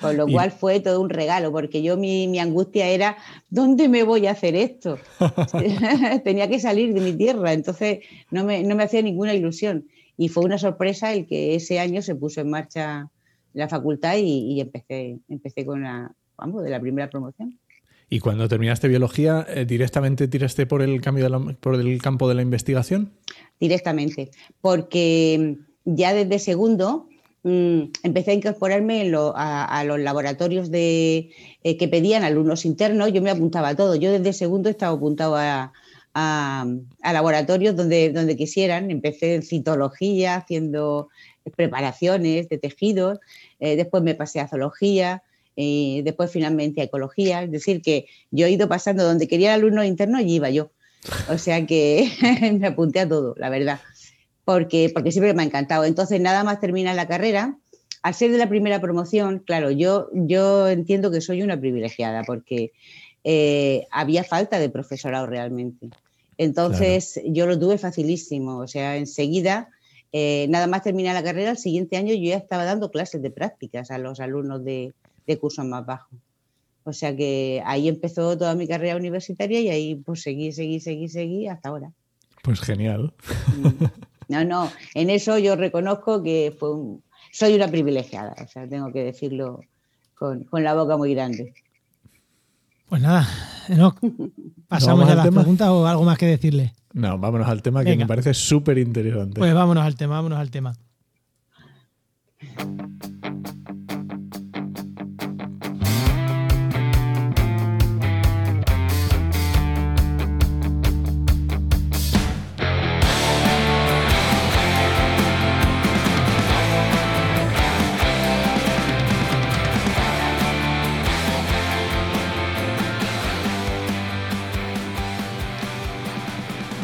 Con 0.00 0.16
lo 0.16 0.28
Y- 0.28 0.32
cual 0.32 0.50
fue 0.52 0.80
todo 0.80 1.00
un 1.00 1.10
regalo, 1.10 1.50
porque 1.52 1.82
yo 1.82 1.96
mi, 1.96 2.28
mi 2.28 2.38
angustia 2.38 2.86
era, 2.88 3.16
¿dónde 3.50 3.88
me 3.88 4.02
voy 4.04 4.26
a 4.26 4.32
hacer 4.32 4.54
esto? 4.56 4.98
Tenía 6.24 6.48
que 6.48 6.60
salir 6.60 6.94
de 6.94 7.00
mi 7.00 7.12
tierra, 7.12 7.52
entonces 7.52 8.00
no 8.30 8.44
me, 8.44 8.62
no 8.62 8.74
me 8.76 8.84
hacía 8.84 9.02
ninguna 9.02 9.34
ilusión. 9.34 9.86
Y 10.16 10.28
fue 10.28 10.44
una 10.44 10.58
sorpresa 10.58 11.12
el 11.12 11.26
que 11.26 11.54
ese 11.54 11.78
año 11.80 12.02
se 12.02 12.14
puso 12.14 12.40
en 12.40 12.50
marcha 12.50 13.08
la 13.54 13.68
facultad 13.68 14.16
y, 14.16 14.52
y 14.54 14.60
empecé, 14.60 15.18
empecé 15.28 15.64
con 15.64 15.82
la, 15.82 16.12
vamos, 16.36 16.62
de 16.64 16.70
la 16.70 16.80
primera 16.80 17.08
promoción. 17.08 17.58
¿Y 18.10 18.20
cuando 18.20 18.48
terminaste 18.48 18.88
biología, 18.88 19.46
eh, 19.48 19.64
directamente 19.66 20.28
tiraste 20.28 20.64
por 20.66 20.80
el, 20.82 21.00
cambio 21.02 21.24
de 21.24 21.30
la- 21.30 21.56
por 21.60 21.74
el 21.74 22.00
campo 22.02 22.28
de 22.28 22.34
la 22.34 22.42
investigación? 22.42 23.12
directamente, 23.60 24.30
porque 24.60 25.56
ya 25.84 26.14
desde 26.14 26.38
segundo 26.38 27.08
mm, 27.42 27.80
empecé 28.02 28.30
a 28.32 28.34
incorporarme 28.34 29.02
en 29.02 29.12
lo- 29.12 29.32
a, 29.36 29.82
los 29.84 29.98
laboratorios 30.00 30.70
de, 30.70 31.30
eh, 31.62 31.76
que 31.76 31.88
pedían 31.88 32.24
alumnos 32.24 32.64
internos, 32.64 33.12
yo 33.12 33.22
me 33.22 33.30
apuntaba 33.30 33.68
a 33.70 33.76
todo, 33.76 33.94
yo 33.96 34.10
desde 34.12 34.32
segundo 34.32 34.68
estaba 34.68 34.96
apuntado 34.96 35.36
a, 35.36 35.72
a- 36.14 36.66
laboratorios 37.12 37.76
donde, 37.76 38.10
donde 38.12 38.36
quisieran, 38.36 38.90
empecé 38.90 39.34
en 39.36 39.42
citología, 39.42 40.36
haciendo 40.36 41.08
preparaciones 41.56 42.48
de 42.48 42.58
tejidos, 42.58 43.18
eh, 43.60 43.76
después 43.76 44.02
me 44.02 44.14
pasé 44.14 44.40
a 44.40 44.48
zoología, 44.48 45.22
eh, 45.56 46.02
después 46.04 46.30
finalmente 46.30 46.80
a 46.80 46.84
ecología, 46.84 47.42
es 47.42 47.50
decir, 47.50 47.82
que 47.82 48.06
yo 48.30 48.46
he 48.46 48.50
ido 48.50 48.68
pasando 48.68 49.02
donde 49.04 49.26
quería 49.26 49.54
alumnos 49.54 49.86
internos, 49.86 50.20
allí 50.20 50.36
iba 50.36 50.50
yo. 50.50 50.70
O 51.30 51.38
sea 51.38 51.66
que 51.66 52.08
me 52.60 52.66
apunté 52.68 53.00
a 53.00 53.08
todo, 53.08 53.34
la 53.38 53.50
verdad, 53.50 53.80
porque, 54.48 54.90
porque 54.94 55.12
siempre 55.12 55.34
me 55.34 55.42
ha 55.42 55.44
encantado. 55.44 55.84
Entonces, 55.84 56.22
nada 56.22 56.42
más 56.42 56.58
termina 56.58 56.94
la 56.94 57.06
carrera. 57.06 57.58
Al 58.02 58.14
ser 58.14 58.32
de 58.32 58.38
la 58.38 58.48
primera 58.48 58.80
promoción, 58.80 59.40
claro, 59.40 59.70
yo, 59.70 60.08
yo 60.14 60.68
entiendo 60.68 61.10
que 61.10 61.20
soy 61.20 61.42
una 61.42 61.60
privilegiada 61.60 62.22
porque 62.22 62.72
eh, 63.24 63.86
había 63.90 64.24
falta 64.24 64.58
de 64.58 64.70
profesorado 64.70 65.26
realmente. 65.26 65.90
Entonces, 66.38 67.20
yo 67.26 67.46
lo 67.46 67.58
tuve 67.58 67.76
facilísimo. 67.76 68.56
O 68.60 68.66
sea, 68.66 68.96
enseguida, 68.96 69.68
eh, 70.12 70.46
nada 70.48 70.66
más 70.66 70.82
terminar 70.82 71.12
la 71.14 71.22
carrera, 71.22 71.50
el 71.50 71.58
siguiente 71.58 71.98
año 71.98 72.14
yo 72.14 72.30
ya 72.30 72.38
estaba 72.38 72.64
dando 72.64 72.90
clases 72.90 73.20
de 73.20 73.30
prácticas 73.30 73.90
a 73.90 73.98
los 73.98 74.18
alumnos 74.18 74.64
de, 74.64 74.94
de 75.26 75.38
cursos 75.38 75.66
más 75.66 75.84
bajos. 75.84 76.18
O 76.84 76.94
sea 76.94 77.14
que 77.14 77.62
ahí 77.66 77.86
empezó 77.86 78.38
toda 78.38 78.54
mi 78.54 78.66
carrera 78.66 78.96
universitaria 78.96 79.60
y 79.60 79.68
ahí 79.68 79.94
pues 79.96 80.22
seguí, 80.22 80.52
seguí, 80.52 80.80
seguí, 80.80 81.10
seguí 81.10 81.48
hasta 81.48 81.68
ahora. 81.68 81.92
Pues 82.42 82.60
genial. 82.60 83.12
Mm. 83.54 83.84
No, 84.28 84.44
no, 84.44 84.70
en 84.94 85.10
eso 85.10 85.38
yo 85.38 85.56
reconozco 85.56 86.22
que 86.22 86.54
fue 86.58 86.74
un- 86.74 87.02
soy 87.32 87.54
una 87.54 87.68
privilegiada, 87.68 88.34
o 88.42 88.46
sea, 88.48 88.68
tengo 88.68 88.92
que 88.92 89.02
decirlo 89.04 89.60
con, 90.14 90.44
con 90.44 90.62
la 90.64 90.74
boca 90.74 90.96
muy 90.96 91.14
grande. 91.14 91.54
Pues 92.88 93.02
nada, 93.02 93.26
Enoch, 93.68 93.98
pasamos 94.68 95.06
ya 95.06 95.12
a 95.12 95.16
las 95.16 95.24
tema? 95.26 95.40
preguntas 95.42 95.68
o 95.68 95.86
algo 95.86 96.04
más 96.04 96.18
que 96.18 96.26
decirle. 96.26 96.74
No, 96.92 97.18
vámonos 97.18 97.46
al 97.48 97.62
tema 97.62 97.84
que 97.84 97.90
Venga. 97.90 98.04
me 98.04 98.08
parece 98.08 98.32
súper 98.34 98.78
interesante. 98.78 99.38
Pues 99.38 99.52
vámonos 99.54 99.84
al 99.84 99.94
tema, 99.96 100.16
vámonos 100.16 100.38
al 100.38 100.50
tema. 100.50 100.74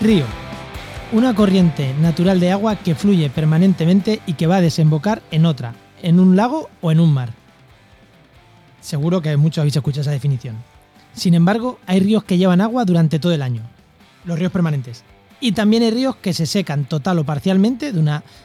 Río. 0.05 0.27
Una 1.13 1.35
corriente 1.35 1.95
natural 1.95 2.39
de 2.39 2.53
agua 2.53 2.77
que 2.77 2.95
fluye 2.95 3.31
permanentemente 3.31 4.21
y 4.27 4.35
que 4.35 4.47
va 4.47 4.57
a 4.57 4.61
desembocar 4.61 5.23
en 5.31 5.47
otra, 5.47 5.75
en 6.03 6.21
un 6.21 6.37
lago 6.37 6.69
o 6.83 6.93
en 6.93 7.01
un 7.01 7.11
mar. 7.15 7.33
Seguro 8.83 9.23
que 9.23 9.35
muchos 9.39 9.63
habéis 9.63 9.77
escuchado 9.77 10.03
esa 10.03 10.11
definición. 10.11 10.57
Sin 11.15 11.33
embargo, 11.33 11.79
hay 11.87 12.01
ríos 12.01 12.23
que 12.23 12.37
llevan 12.37 12.61
agua 12.61 12.85
durante 12.85 13.19
todo 13.19 13.33
el 13.33 13.41
año, 13.41 13.63
los 14.27 14.39
ríos 14.39 14.53
permanentes. 14.53 15.05
Y 15.41 15.53
también 15.53 15.83
hay 15.83 15.91
ríos 15.91 16.17
que 16.17 16.35
se 16.35 16.45
secan 16.45 16.85
total 16.85 17.21
o 17.21 17.25
parcialmente 17.25 17.91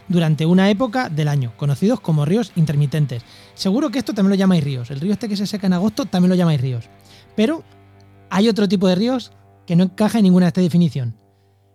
durante 0.07 0.45
una 0.45 0.69
época 0.69 1.09
del 1.09 1.27
año, 1.27 1.51
conocidos 1.57 1.99
como 1.99 2.23
ríos 2.23 2.53
intermitentes. 2.55 3.23
Seguro 3.53 3.89
que 3.89 3.99
esto 3.99 4.13
también 4.13 4.29
lo 4.29 4.35
llamáis 4.35 4.63
ríos. 4.63 4.91
El 4.91 5.01
río 5.01 5.11
este 5.11 5.27
que 5.27 5.35
se 5.35 5.45
seca 5.45 5.67
en 5.67 5.73
agosto 5.73 6.05
también 6.05 6.29
lo 6.29 6.35
llamáis 6.35 6.61
ríos. 6.61 6.85
Pero 7.35 7.65
hay 8.29 8.47
otro 8.47 8.65
tipo 8.69 8.87
de 8.87 8.95
ríos 8.95 9.33
que 9.67 9.75
no 9.75 9.83
encaja 9.83 10.19
en 10.19 10.23
ninguna 10.23 10.45
de 10.45 10.51
esta 10.51 10.61
definición. 10.61 11.15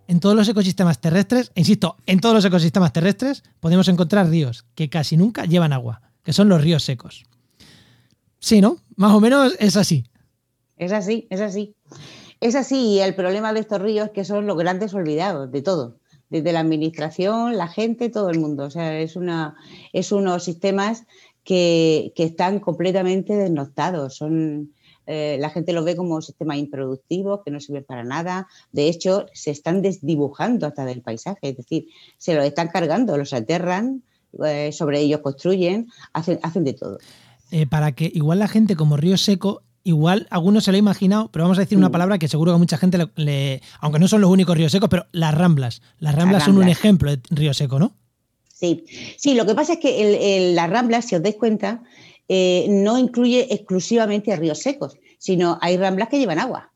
En 0.07 0.21
todos 0.21 0.37
los 0.37 0.49
ecosistemas 0.49 1.01
terrestres, 1.01 1.51
insisto, 1.55 1.97
en 2.07 2.21
todos 2.21 2.35
los 2.35 2.45
ecosistemas 2.45 2.93
terrestres 2.93 3.43
podemos 3.61 3.89
encontrar 3.89 4.29
ríos 4.29 4.67
que 4.75 4.91
casi 4.91 5.17
nunca 5.17 5.45
llevan 5.45 5.73
agua, 5.73 6.03
que 6.23 6.33
son 6.33 6.49
los 6.49 6.61
ríos 6.61 6.83
secos. 6.83 7.25
Sí, 8.39 8.61
¿no? 8.61 8.77
Más 8.97 9.13
o 9.13 9.21
menos 9.21 9.57
es 9.59 9.77
así. 9.77 10.05
Es 10.77 10.93
así, 10.93 11.27
es 11.31 11.41
así. 11.41 11.75
Es 12.41 12.55
así, 12.55 12.77
y 12.77 13.01
el 13.01 13.15
problema 13.15 13.55
de 13.55 13.61
estos 13.61 13.81
ríos 13.81 14.09
es 14.09 14.13
que 14.13 14.25
son 14.25 14.47
los 14.47 14.59
grandes 14.59 14.93
olvidados 14.93 15.51
de 15.51 15.63
todo, 15.63 15.99
desde 16.29 16.53
la 16.53 16.61
administración, 16.61 17.57
la 17.57 17.69
gente, 17.69 18.11
todo 18.11 18.29
el 18.29 18.39
mundo. 18.39 18.65
O 18.65 18.71
sea, 18.71 19.01
es, 19.01 19.17
una, 19.17 19.57
es 19.95 20.13
unos 20.13 20.45
sistemas 20.45 21.07
que, 21.45 22.13
están 22.17 22.61
completamente 22.61 23.35
desnotados. 23.35 24.17
Son, 24.17 24.75
eh, 25.07 25.37
la 25.41 25.51
gente 25.51 25.73
los 25.73 25.85
ve 25.85 25.97
como 25.97 26.21
sistemas 26.23 26.59
improductivos, 26.59 27.41
que 27.45 27.51
no 27.51 27.61
sirven 27.61 27.85
para 27.85 28.05
nada. 28.05 28.49
De 28.73 28.89
hecho, 28.89 29.27
se 29.33 29.51
están 29.51 29.83
desdibujando 29.83 30.67
hasta 30.67 30.85
del 30.85 31.03
paisaje, 31.03 31.51
es 31.51 31.57
decir, 31.57 31.87
se 32.19 32.35
los 32.35 32.45
están 32.45 32.69
cargando, 32.69 33.17
los 33.17 33.33
aterran, 33.33 34.03
eh, 34.45 34.73
sobre 34.73 35.01
ellos 35.01 35.21
construyen, 35.21 35.89
hacen, 36.13 36.39
hacen 36.43 36.65
de 36.65 36.73
todo. 36.73 36.99
Eh, 37.51 37.67
para 37.67 37.93
que 37.93 38.11
igual 38.13 38.39
la 38.39 38.49
gente 38.49 38.75
como 38.77 38.97
río 38.97 39.17
seco 39.17 39.63
igual 39.85 40.27
algunos 40.31 40.65
se 40.65 40.73
lo 40.73 40.77
ha 40.77 40.79
imaginado, 40.79 41.31
pero 41.31 41.45
vamos 41.45 41.59
a 41.59 41.61
decir 41.61 41.79
una 41.79 41.91
mm. 41.91 41.93
palabra 41.93 42.19
que 42.19 42.27
seguro 42.27 42.53
que 42.53 42.59
mucha 42.59 42.79
gente 42.79 42.99
le, 43.17 43.61
aunque 43.81 43.99
no 43.99 44.09
son 44.09 44.23
los 44.23 44.31
únicos 44.31 44.57
ríos 44.57 44.73
secos, 44.73 44.89
pero 44.89 45.07
las 45.13 45.35
ramblas. 45.35 45.83
Las 45.99 46.15
ramblas, 46.15 46.45
son 46.45 46.57
un 46.57 46.69
ejemplo 46.69 47.11
de 47.11 47.21
río 47.31 47.53
seco, 47.53 47.79
¿no? 47.79 47.95
Sí, 48.49 48.85
sí, 49.19 49.35
lo 49.35 49.45
que 49.45 49.55
pasa 49.55 49.75
es 49.75 49.79
que 49.81 50.53
las 50.55 50.71
ramblas, 50.71 51.05
si 51.05 51.17
os 51.17 51.23
dais 51.23 51.37
cuenta, 51.37 51.83
eh, 52.29 52.67
no 52.69 52.99
incluye 52.99 53.53
exclusivamente 53.53 54.35
ríos 54.37 54.61
secos, 54.61 54.99
sino 55.19 55.59
hay 55.61 55.77
ramblas 55.77 56.09
que 56.09 56.19
llevan 56.19 56.39
agua. 56.39 56.71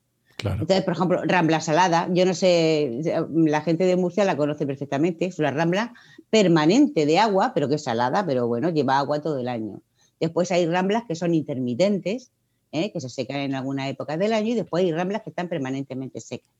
Entonces, 0.45 0.83
por 0.85 0.95
ejemplo, 0.95 1.21
rambla 1.25 1.61
salada, 1.61 2.09
yo 2.12 2.25
no 2.25 2.33
sé, 2.33 3.00
la 3.35 3.61
gente 3.61 3.85
de 3.85 3.97
Murcia 3.97 4.25
la 4.25 4.37
conoce 4.37 4.67
perfectamente, 4.67 5.26
es 5.26 5.38
una 5.40 5.50
rambla 5.50 5.93
permanente 6.31 7.07
de 7.07 7.19
agua, 7.19 7.50
pero 7.55 7.69
que 7.69 7.75
es 7.75 7.83
salada, 7.83 8.25
pero 8.25 8.47
bueno, 8.47 8.71
lleva 8.71 8.99
agua 8.99 9.21
todo 9.21 9.40
el 9.40 9.49
año. 9.49 9.81
Después 10.21 10.52
hay 10.52 10.67
ramblas 10.67 11.05
que 11.09 11.17
son 11.17 11.35
intermitentes, 11.35 12.31
¿eh? 12.71 12.93
que 12.93 13.00
se 13.00 13.09
secan 13.09 13.38
en 13.38 13.57
alguna 13.57 13.88
época 13.88 14.17
del 14.17 14.33
año, 14.33 14.52
y 14.52 14.55
después 14.55 14.85
hay 14.85 14.93
ramblas 14.93 15.23
que 15.23 15.31
están 15.31 15.49
permanentemente 15.49 16.21
secas. 16.21 16.50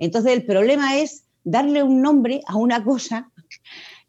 Entonces, 0.00 0.32
el 0.32 0.44
problema 0.44 0.98
es 0.98 1.22
darle 1.44 1.84
un 1.84 2.02
nombre 2.02 2.40
a 2.46 2.56
una 2.56 2.82
cosa 2.82 3.30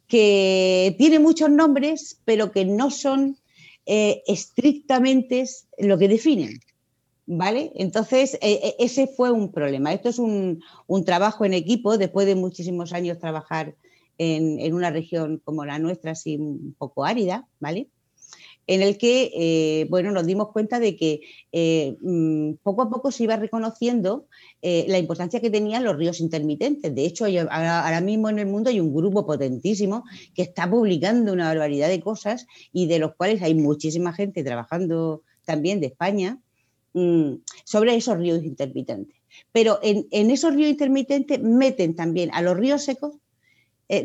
que 0.08 0.96
tiene 0.98 1.20
muchos 1.20 1.50
nombres, 1.50 2.20
pero 2.26 2.52
que 2.52 2.66
no 2.66 2.90
son 2.90 3.38
eh, 3.86 4.24
estrictamente 4.28 5.46
lo 5.78 5.98
que 5.98 6.08
definen. 6.08 6.60
¿Vale? 7.28 7.72
Entonces, 7.76 8.38
e, 8.42 8.54
e, 8.54 8.76
ese 8.80 9.08
fue 9.08 9.32
un 9.32 9.52
problema. 9.52 9.94
Esto 9.94 10.10
es 10.10 10.20
un, 10.20 10.62
trabajo 11.06 11.46
en 11.46 11.54
equipo, 11.54 11.98
después 11.98 12.26
de 12.26 12.36
muchísimos 12.36 12.94
años 12.94 13.20
trabajar 13.20 13.76
en, 14.18 14.60
en, 14.60 14.74
una 14.74 14.90
región 14.90 15.42
como 15.44 15.64
la 15.64 15.80
nuestra, 15.80 16.12
así 16.12 16.36
un 16.36 16.76
poco 16.78 17.06
árida, 17.06 17.48
¿vale? 17.60 17.90
En 18.68 18.82
el 18.82 18.98
que 18.98 19.32
eh, 19.34 19.88
bueno, 19.89 20.12
nos 20.12 20.25
dimos 20.25 20.50
cuenta 20.50 20.80
de 20.80 20.96
que 20.96 21.22
eh, 21.51 21.98
mm, 22.01 22.53
poco 22.63 22.84
a 22.84 22.89
poco 22.89 23.12
se 23.12 23.24
iba 23.24 23.36
reconociendo 23.36 24.27
eh, 24.62 24.86
la 24.88 25.00
importancia 25.00 25.41
que 25.41 25.50
tenían 25.50 25.84
los 25.84 25.98
ríos 25.98 26.20
intermitentes. 26.20 26.94
De 26.94 27.06
hecho, 27.06 27.25
ahora, 27.25 28.01
mismo 28.01 28.30
en 28.30 28.39
el 28.39 28.48
mundo 28.48 28.70
hay 28.70 28.80
un 28.80 28.94
grupo 28.94 29.25
potentísimo 29.25 30.03
que 30.36 30.44
está 30.44 30.70
publicando 30.70 31.34
una 31.34 31.48
barbaridad 31.48 31.89
de 31.89 32.01
cosas 32.01 32.46
y 32.72 32.88
de 32.88 33.00
los 33.00 33.15
cuales 33.15 33.41
hay 33.41 33.56
muchísima 33.56 34.13
gente 34.13 34.44
trabajando 34.44 35.24
también 35.46 35.82
de 35.82 35.88
España 35.88 36.39
mm, 36.94 37.34
sobre 37.65 37.96
esos 37.96 38.18
ríos 38.18 38.44
intermitentes. 38.44 39.18
Pero 39.51 39.80
en, 39.82 40.08
en, 40.12 40.30
esos 40.30 40.53
ríos 40.53 40.70
intermitentes 40.70 41.41
meten 41.41 41.96
también 41.96 42.30
a 42.34 42.41
los 42.41 42.58
ríos 42.58 42.84
secos 42.84 43.15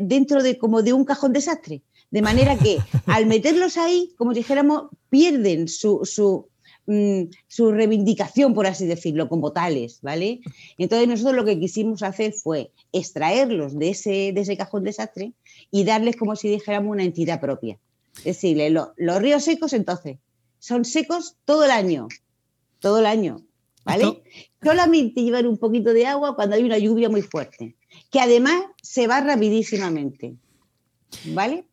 dentro 0.01 0.43
de 0.43 0.57
como 0.57 0.81
de 0.81 0.91
un 0.91 1.05
cajón 1.05 1.31
desastre. 1.31 1.81
De 2.09 2.21
manera 2.21 2.57
que 2.57 2.77
al 3.05 3.25
meterlos 3.25 3.77
ahí, 3.77 4.13
como 4.17 4.33
dijéramos, 4.33 4.89
pierden 5.09 5.67
su, 5.67 6.01
su, 6.03 6.47
mm, 6.85 7.23
su, 7.47 7.71
reivindicación, 7.71 8.53
por 8.53 8.65
así 8.65 8.85
decirlo, 8.85 9.27
como 9.27 9.51
tales, 9.51 9.99
¿vale? 10.01 10.39
Entonces 10.77 11.07
nosotros 11.07 11.35
lo 11.35 11.45
que 11.45 11.59
quisimos 11.59 12.03
hacer 12.03 12.33
fue 12.33 12.71
extraerlos 12.93 13.77
de 13.77 13.89
ese, 13.89 14.31
de 14.33 14.41
ese 14.41 14.55
cajón 14.55 14.83
desastre 14.83 15.33
y 15.69 15.83
darles 15.83 16.15
como 16.15 16.35
si 16.35 16.47
dijéramos 16.49 16.91
una 16.91 17.03
entidad 17.03 17.41
propia. 17.41 17.77
Es 18.19 18.41
decir, 18.41 18.57
los 18.71 19.21
ríos 19.21 19.43
secos 19.43 19.73
entonces 19.73 20.17
son 20.59 20.85
secos 20.85 21.35
todo 21.45 21.65
el 21.65 21.71
año, 21.71 22.07
todo 22.79 22.99
el 22.99 23.05
año, 23.05 23.41
¿vale? 23.83 24.23
Solamente 24.63 25.21
llevan 25.21 25.45
un 25.45 25.57
poquito 25.57 25.93
de 25.93 26.05
agua 26.05 26.35
cuando 26.35 26.55
hay 26.55 26.63
una 26.63 26.77
lluvia 26.77 27.09
muy 27.09 27.21
fuerte, 27.21 27.75
que 28.09 28.19
además 28.19 28.63
se 28.81 29.07
va 29.07 29.21
rapidísimamente, 29.21 30.35
¿vale? 31.27 31.65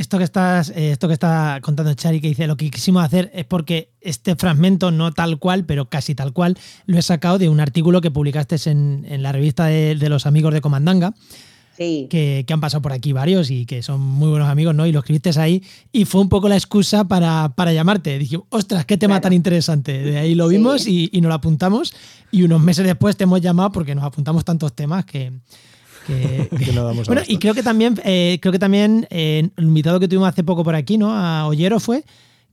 Esto 0.00 0.16
que 0.16 0.24
estás, 0.24 0.70
eh, 0.70 0.92
esto 0.92 1.08
que 1.08 1.12
está 1.12 1.58
contando 1.60 1.92
Chari, 1.92 2.22
que 2.22 2.28
dice 2.28 2.46
lo 2.46 2.56
que 2.56 2.70
quisimos 2.70 3.04
hacer 3.04 3.30
es 3.34 3.44
porque 3.44 3.90
este 4.00 4.34
fragmento, 4.34 4.90
no 4.90 5.12
tal 5.12 5.38
cual, 5.38 5.66
pero 5.66 5.90
casi 5.90 6.14
tal 6.14 6.32
cual, 6.32 6.56
lo 6.86 6.98
he 6.98 7.02
sacado 7.02 7.36
de 7.36 7.50
un 7.50 7.60
artículo 7.60 8.00
que 8.00 8.10
publicaste 8.10 8.56
en, 8.70 9.22
la 9.22 9.30
revista 9.30 9.66
de, 9.66 10.08
los 10.08 10.24
amigos 10.24 10.54
de 10.54 10.62
Comandanga. 10.62 11.12
Que, 11.76 12.46
han 12.48 12.60
pasado 12.62 12.80
por 12.80 12.92
aquí 12.92 13.12
varios 13.12 13.50
y 13.50 13.66
que 13.66 13.82
son 13.82 14.00
muy 14.00 14.30
buenos 14.30 14.48
amigos, 14.48 14.74
¿no? 14.74 14.86
Y 14.86 14.92
lo 14.92 15.00
escribiste 15.00 15.38
ahí 15.38 15.62
y 15.92 16.06
fue 16.06 16.22
un 16.22 16.30
poco 16.30 16.48
la 16.48 16.56
excusa 16.56 17.04
para, 17.04 17.72
llamarte. 17.74 18.18
Dije, 18.18 18.38
ostras, 18.48 18.86
qué 18.86 18.96
tema 18.96 19.20
tan 19.20 19.34
interesante. 19.34 19.98
De 19.98 20.18
ahí 20.18 20.34
lo 20.34 20.48
vimos 20.48 20.86
y, 20.86 21.10
y, 21.12 21.20
nos 21.20 21.28
lo 21.28 21.34
apuntamos 21.34 21.92
y 22.30 22.42
unos 22.42 22.62
meses 22.62 22.86
después 22.86 23.18
te 23.18 23.24
hemos 23.24 23.42
llamado 23.42 23.70
porque 23.72 23.94
nos 23.94 24.04
apuntamos 24.04 24.46
tantos 24.46 24.72
temas 24.72 25.04
que, 25.04 25.30
bueno, 27.06 27.22
y 27.26 27.38
creo 27.38 27.54
que 27.54 27.62
también, 27.62 28.00
eh, 28.04 28.38
creo 28.40 28.52
que 28.52 28.58
también 28.58 29.06
eh, 29.10 29.48
el 29.56 29.64
invitado 29.64 30.00
que 30.00 30.08
tuvimos 30.08 30.28
hace 30.28 30.44
poco 30.44 30.64
por 30.64 30.74
aquí, 30.74 30.98
¿no? 30.98 31.14
A 31.14 31.46
Ollero 31.46 31.80
fue 31.80 32.04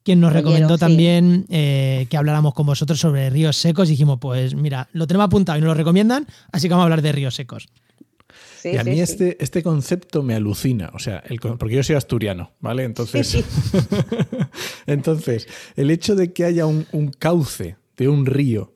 quien 0.07 0.21
nos 0.21 0.31
recomendó 0.31 0.77
también 0.77 1.45
eh, 1.49 2.07
que 2.09 2.15
habláramos 2.15 2.53
con 2.53 2.65
vosotros 2.65 2.97
sobre 2.97 3.29
ríos 3.29 3.57
secos. 3.57 3.89
Y 3.89 3.91
dijimos, 3.91 4.19
pues 4.21 4.55
mira, 4.55 4.87
lo 4.93 5.05
tenemos 5.05 5.25
apuntado 5.25 5.57
y 5.57 5.61
nos 5.61 5.67
lo 5.67 5.73
recomiendan, 5.73 6.25
así 6.53 6.67
que 6.67 6.73
vamos 6.73 6.83
a 6.83 6.85
hablar 6.85 7.01
de 7.01 7.11
ríos 7.11 7.35
secos. 7.35 7.67
y 8.63 8.77
a 8.77 8.85
mí 8.85 9.01
este, 9.01 9.35
este 9.43 9.61
concepto 9.61 10.23
me 10.23 10.33
alucina, 10.33 10.91
o 10.93 10.99
sea, 10.99 11.21
el, 11.27 11.39
porque 11.39 11.75
yo 11.75 11.83
soy 11.83 11.97
asturiano, 11.97 12.51
¿vale? 12.61 12.85
Entonces, 12.85 13.43
entonces 14.85 15.49
el 15.75 15.91
hecho 15.91 16.15
de 16.15 16.31
que 16.31 16.45
haya 16.45 16.65
un, 16.65 16.85
un 16.93 17.09
cauce 17.09 17.75
de 17.97 18.07
un 18.07 18.25
río 18.25 18.71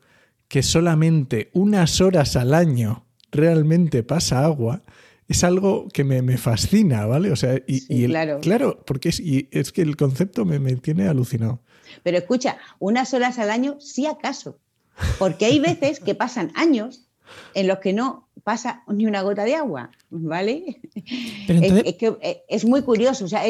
que 0.50 0.64
solamente 0.64 1.50
unas 1.54 2.02
horas 2.02 2.36
al 2.36 2.54
año 2.54 3.06
realmente 3.32 4.04
pasa 4.04 4.46
agua, 4.46 4.82
es 5.28 5.44
algo 5.44 5.88
que 5.94 6.04
me, 6.04 6.38
fascina, 6.38 7.06
¿vale? 7.06 7.32
O 7.32 7.36
sea, 7.36 7.62
y, 7.66 8.06
claro. 8.08 8.40
claro, 8.42 8.84
porque 8.86 9.10
es, 9.10 9.20
y 9.20 9.48
es 9.52 9.72
que 9.72 9.82
el 9.82 9.96
concepto 9.96 10.44
me, 10.44 10.60
me 10.60 10.76
tiene 10.76 11.08
alucinado. 11.08 11.62
Pero 12.04 12.18
escucha, 12.18 12.58
unas 12.80 13.14
horas 13.14 13.40
al 13.40 13.50
año, 13.50 13.80
sí 13.80 14.06
acaso. 14.06 14.60
Porque 15.18 15.46
hay 15.46 15.60
veces 15.60 16.00
que 16.00 16.16
pasan 16.16 16.52
años 16.56 17.08
en 17.54 17.68
los 17.68 17.80
que 17.80 17.94
no 17.94 18.28
pasa 18.44 18.84
ni 18.88 19.06
una 19.06 19.22
gota 19.22 19.46
de 19.46 19.56
agua, 19.56 19.92
¿vale? 20.10 20.82
es, 21.48 21.96
que 21.96 22.44
es 22.50 22.66
muy 22.66 22.82
curioso. 22.82 23.26
O 23.26 23.28
sea, 23.28 23.44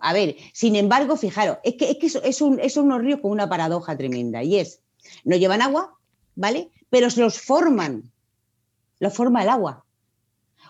a 0.00 0.12
ver, 0.12 0.36
sin 0.52 0.76
embargo, 0.76 1.16
fijaros, 1.16 1.58
es 1.64 1.74
que, 1.74 1.90
es, 1.90 1.96
que 1.98 2.06
es, 2.06 2.40
un, 2.40 2.60
es 2.60 2.76
unos 2.76 3.02
ríos 3.02 3.20
con 3.20 3.30
una 3.30 3.48
paradoja 3.48 3.96
tremenda 3.96 4.42
y 4.42 4.56
es, 4.56 4.80
no 5.24 5.36
llevan 5.36 5.62
agua, 5.62 5.94
¿vale? 6.34 6.70
Pero 6.90 7.10
se 7.10 7.20
los 7.20 7.38
forman 7.38 8.10
lo 8.98 9.10
forma 9.10 9.42
el 9.42 9.48
agua. 9.48 9.84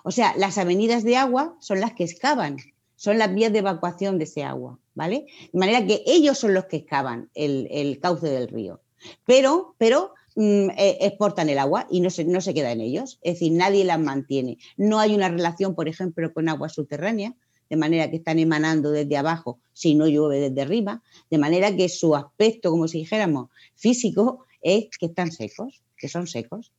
O 0.02 0.10
sea, 0.10 0.34
las 0.36 0.58
avenidas 0.58 1.04
de 1.04 1.16
agua 1.16 1.56
son 1.60 1.80
las 1.80 1.92
que 1.94 2.04
excavan, 2.04 2.58
son 2.96 3.18
las 3.18 3.34
vías 3.34 3.52
de 3.52 3.58
evacuación 3.58 4.18
de 4.18 4.24
ese 4.24 4.44
agua, 4.44 4.78
¿vale? 4.94 5.26
De 5.52 5.58
manera 5.58 5.86
que 5.86 6.02
ellos 6.06 6.38
son 6.38 6.54
los 6.54 6.66
que 6.66 6.78
excavan 6.78 7.30
el, 7.34 7.98
cauce 8.00 8.28
del 8.28 8.48
río. 8.48 8.80
Pero, 9.24 9.74
pero 9.78 10.14
mm, 10.36 10.70
eh, 10.70 10.98
exportan 11.00 11.48
el 11.48 11.58
agua 11.58 11.86
y 11.90 12.00
no 12.00 12.10
se, 12.10 12.24
no 12.24 12.40
se 12.40 12.54
queda 12.54 12.72
en 12.72 12.80
ellos. 12.80 13.18
Es 13.22 13.34
decir, 13.34 13.52
nadie 13.52 13.84
las 13.84 14.00
mantiene. 14.00 14.58
No 14.76 14.98
hay 14.98 15.14
una 15.14 15.28
relación, 15.28 15.74
por 15.74 15.88
ejemplo, 15.88 16.32
con 16.32 16.48
agua 16.48 16.68
subterránea, 16.68 17.34
de 17.68 17.76
manera 17.76 18.08
que 18.08 18.16
están 18.16 18.38
emanando 18.38 18.92
desde 18.92 19.16
abajo 19.16 19.58
si 19.72 19.94
no 19.94 20.06
llueve 20.06 20.38
desde 20.38 20.62
arriba, 20.62 21.02
de 21.30 21.38
manera 21.38 21.74
que 21.74 21.88
su 21.88 22.14
aspecto, 22.14 22.70
como 22.70 22.86
si 22.86 22.98
dijéramos, 22.98 23.50
físico, 23.74 24.46
es 24.62 24.86
que 24.98 25.06
están 25.06 25.32
secos, 25.32 25.82
que 25.96 26.08
son 26.08 26.28
secos 26.28 26.72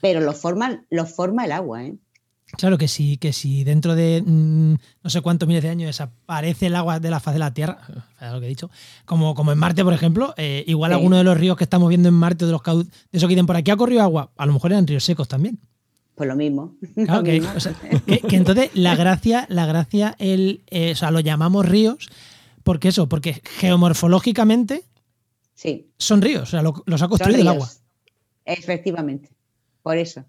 pero 0.00 0.20
lo 0.20 0.32
forma, 0.32 0.84
lo 0.90 1.06
forma 1.06 1.44
el 1.44 1.52
agua, 1.52 1.84
¿eh? 1.84 1.96
Claro 2.56 2.76
que 2.76 2.86
sí, 2.86 3.16
que 3.16 3.32
si 3.32 3.64
dentro 3.64 3.94
de 3.94 4.22
mm, 4.24 4.74
no 5.02 5.10
sé 5.10 5.22
cuántos 5.22 5.48
miles 5.48 5.62
de 5.62 5.70
años 5.70 5.86
desaparece 5.86 6.66
el 6.66 6.76
agua 6.76 7.00
de 7.00 7.10
la 7.10 7.18
faz 7.18 7.34
de 7.34 7.38
la 7.38 7.54
Tierra, 7.54 7.78
lo 8.20 8.40
que 8.40 8.46
he 8.46 8.48
dicho, 8.48 8.70
como, 9.04 9.34
como 9.34 9.52
en 9.52 9.58
Marte, 9.58 9.82
por 9.84 9.94
ejemplo, 9.94 10.34
eh, 10.36 10.64
igual 10.66 10.92
alguno 10.92 11.16
de 11.16 11.24
los 11.24 11.36
ríos 11.36 11.56
que 11.56 11.64
estamos 11.64 11.88
viendo 11.88 12.08
en 12.08 12.14
Marte, 12.14 12.44
de 12.44 12.52
los 12.52 12.62
de 12.62 12.86
eso 13.12 13.26
que 13.26 13.34
dicen 13.34 13.46
por 13.46 13.56
aquí 13.56 13.70
ha 13.70 13.76
corrido 13.76 14.02
agua, 14.02 14.30
a 14.36 14.46
lo 14.46 14.52
mejor 14.52 14.72
eran 14.72 14.86
ríos 14.86 15.04
secos 15.04 15.28
también. 15.28 15.58
Pues 16.14 16.28
lo 16.28 16.36
mismo. 16.36 16.76
Claro, 16.94 17.22
que, 17.24 18.36
entonces 18.36 18.70
la 18.74 18.96
gracia, 18.96 19.46
la 19.48 19.64
gracia, 19.64 20.14
el, 20.18 20.62
eh, 20.68 20.92
o 20.92 20.96
sea, 20.96 21.10
lo 21.10 21.20
llamamos 21.20 21.66
ríos, 21.66 22.10
porque 22.64 22.88
eso, 22.88 23.08
porque 23.08 23.40
geomorfológicamente 23.60 24.84
sí. 25.54 25.90
son 25.96 26.20
ríos, 26.20 26.42
o 26.42 26.46
sea, 26.46 26.62
los 26.62 27.02
ha 27.02 27.08
construido 27.08 27.40
el 27.40 27.48
agua. 27.48 27.70
Efectivamente 28.44 29.30
por 29.82 29.98
eso. 29.98 30.24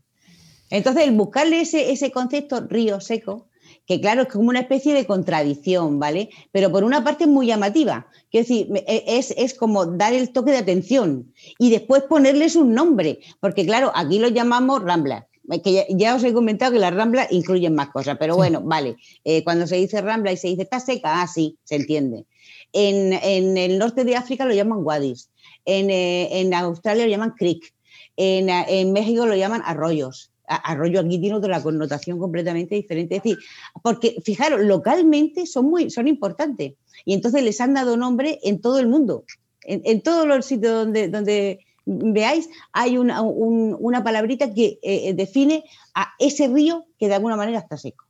Entonces, 0.69 1.03
el 1.03 1.15
buscarle 1.15 1.61
ese, 1.61 1.91
ese 1.91 2.11
concepto 2.11 2.61
río 2.61 2.99
seco, 2.99 3.47
que 3.85 3.99
claro, 3.99 4.23
es 4.23 4.27
como 4.29 4.49
una 4.49 4.61
especie 4.61 4.93
de 4.93 5.05
contradicción, 5.05 5.99
¿vale? 5.99 6.29
Pero 6.51 6.71
por 6.71 6.83
una 6.83 7.03
parte 7.03 7.25
es 7.25 7.29
muy 7.29 7.47
llamativa, 7.47 8.07
quiero 8.31 8.47
decir, 8.47 8.67
e, 8.87 9.03
es, 9.07 9.31
es, 9.37 9.53
como 9.53 9.85
dar 9.85 10.13
el 10.13 10.31
toque 10.31 10.51
de 10.51 10.57
atención 10.57 11.33
y 11.59 11.69
después 11.69 12.03
ponerles 12.03 12.55
un 12.55 12.73
nombre, 12.73 13.19
porque 13.39 13.65
claro, 13.65 13.91
aquí 13.93 14.19
lo 14.19 14.29
llamamos 14.29 14.81
Rambla, 14.83 15.27
que 15.63 15.85
ya, 15.89 16.15
os 16.15 16.23
he 16.23 16.33
comentado 16.33 16.71
que 16.71 16.79
las 16.79 16.93
Ramblas 16.93 17.27
incluyen 17.31 17.75
más 17.75 17.89
cosas, 17.89 18.17
pero 18.19 18.35
bueno, 18.35 18.61
vale, 18.61 18.95
eh, 19.25 19.43
cuando 19.43 19.67
se 19.67 19.75
dice 19.75 20.01
Rambla 20.01 20.31
y 20.31 20.37
se 20.37 20.47
dice 20.47 20.63
está 20.63 20.79
seca, 20.79 21.21
ah, 21.21 21.27
sí, 21.27 21.57
se 21.63 21.75
entiende. 21.75 22.25
En, 22.71 23.13
en 23.13 23.57
el 23.57 23.77
norte 23.77 24.05
de 24.05 24.15
África 24.15 24.45
lo 24.45 24.53
llaman 24.53 24.79
wadis, 24.81 25.29
en, 25.65 25.89
eh, 25.89 26.39
en 26.39 26.53
Australia 26.53 27.05
lo 27.05 27.11
llaman 27.11 27.35
creek, 27.37 27.72
en, 28.17 28.49
en 28.49 28.93
México 28.93 29.25
lo 29.25 29.35
llaman 29.35 29.61
arroyos 29.65 30.33
arroyo 30.45 30.99
aquí 30.99 31.19
tiene 31.19 31.35
otra 31.35 31.61
connotación 31.61 32.19
completamente 32.19 32.75
diferente. 32.75 33.15
Es 33.15 33.23
decir, 33.23 33.39
porque 33.81 34.17
fijaros, 34.23 34.61
localmente 34.61 35.45
son 35.45 35.65
muy 35.65 35.89
son 35.89 36.07
importantes 36.07 36.73
y 37.05 37.13
entonces 37.13 37.43
les 37.43 37.59
han 37.61 37.73
dado 37.73 37.97
nombre 37.97 38.39
en 38.43 38.61
todo 38.61 38.79
el 38.79 38.87
mundo, 38.87 39.25
en, 39.63 40.01
todos 40.01 40.27
los 40.27 40.45
sitios 40.45 40.73
donde, 40.73 41.07
donde 41.07 41.59
veáis, 41.85 42.49
hay 42.71 42.97
una, 42.97 43.21
una 43.21 44.03
palabrita 44.03 44.53
que 44.53 44.79
eh, 44.81 45.13
define 45.13 45.63
a 45.95 46.09
ese 46.19 46.47
río 46.47 46.85
que 46.99 47.07
de 47.07 47.15
alguna 47.15 47.35
manera 47.35 47.59
está 47.59 47.77
seco. 47.77 48.05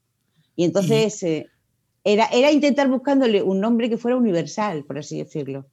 Y 0.55 0.65
entonces 0.65 1.22
eh, 1.24 1.48
era, 2.03 2.25
era 2.27 2.51
intentar 2.51 2.88
buscándole 2.89 3.41
un 3.41 3.60
nombre 3.60 3.89
que 3.89 3.98
fuera 3.98 4.17
universal, 4.17 4.83
por 4.83 5.00
así 5.00 5.17
decirlo. 5.17 5.65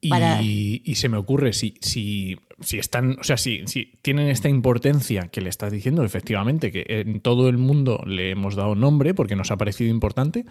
Y, 0.00 0.94
se 0.94 1.08
me 1.08 1.16
ocurre, 1.16 1.52
si, 1.52 1.74
si, 1.80 2.36
si 2.60 2.78
están, 2.78 3.18
o 3.20 3.24
sea, 3.24 3.36
si, 3.36 3.66
si, 3.66 3.98
tienen 4.02 4.28
esta 4.28 4.48
importancia 4.48 5.28
que 5.28 5.40
le 5.40 5.48
estás 5.48 5.72
diciendo, 5.72 6.04
efectivamente, 6.04 6.70
que 6.70 6.84
en 6.88 7.20
todo 7.20 7.48
el 7.48 7.58
mundo 7.58 8.02
le 8.06 8.30
hemos 8.30 8.54
dado 8.54 8.76
nombre 8.76 9.12
porque 9.14 9.34
nos 9.34 9.50
ha 9.50 9.56
parecido 9.56 9.90
importante, 9.90 10.44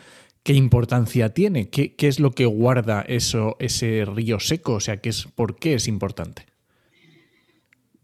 ¿qué 0.44 0.54
importancia 0.54 1.34
tiene? 1.34 1.70
¿Qué, 1.70 1.96
qué 1.96 2.10
es 2.10 2.20
lo 2.20 2.32
que 2.32 2.46
guarda 2.46 3.02
eso, 3.02 3.56
ese 3.60 4.04
río 4.06 4.40
seco? 4.40 4.74
O 4.74 4.80
sea, 4.82 4.98
¿qué 4.98 5.10
es, 5.10 5.28
¿por 5.34 5.58
qué 5.58 5.76
es 5.76 5.88
importante? 5.88 6.46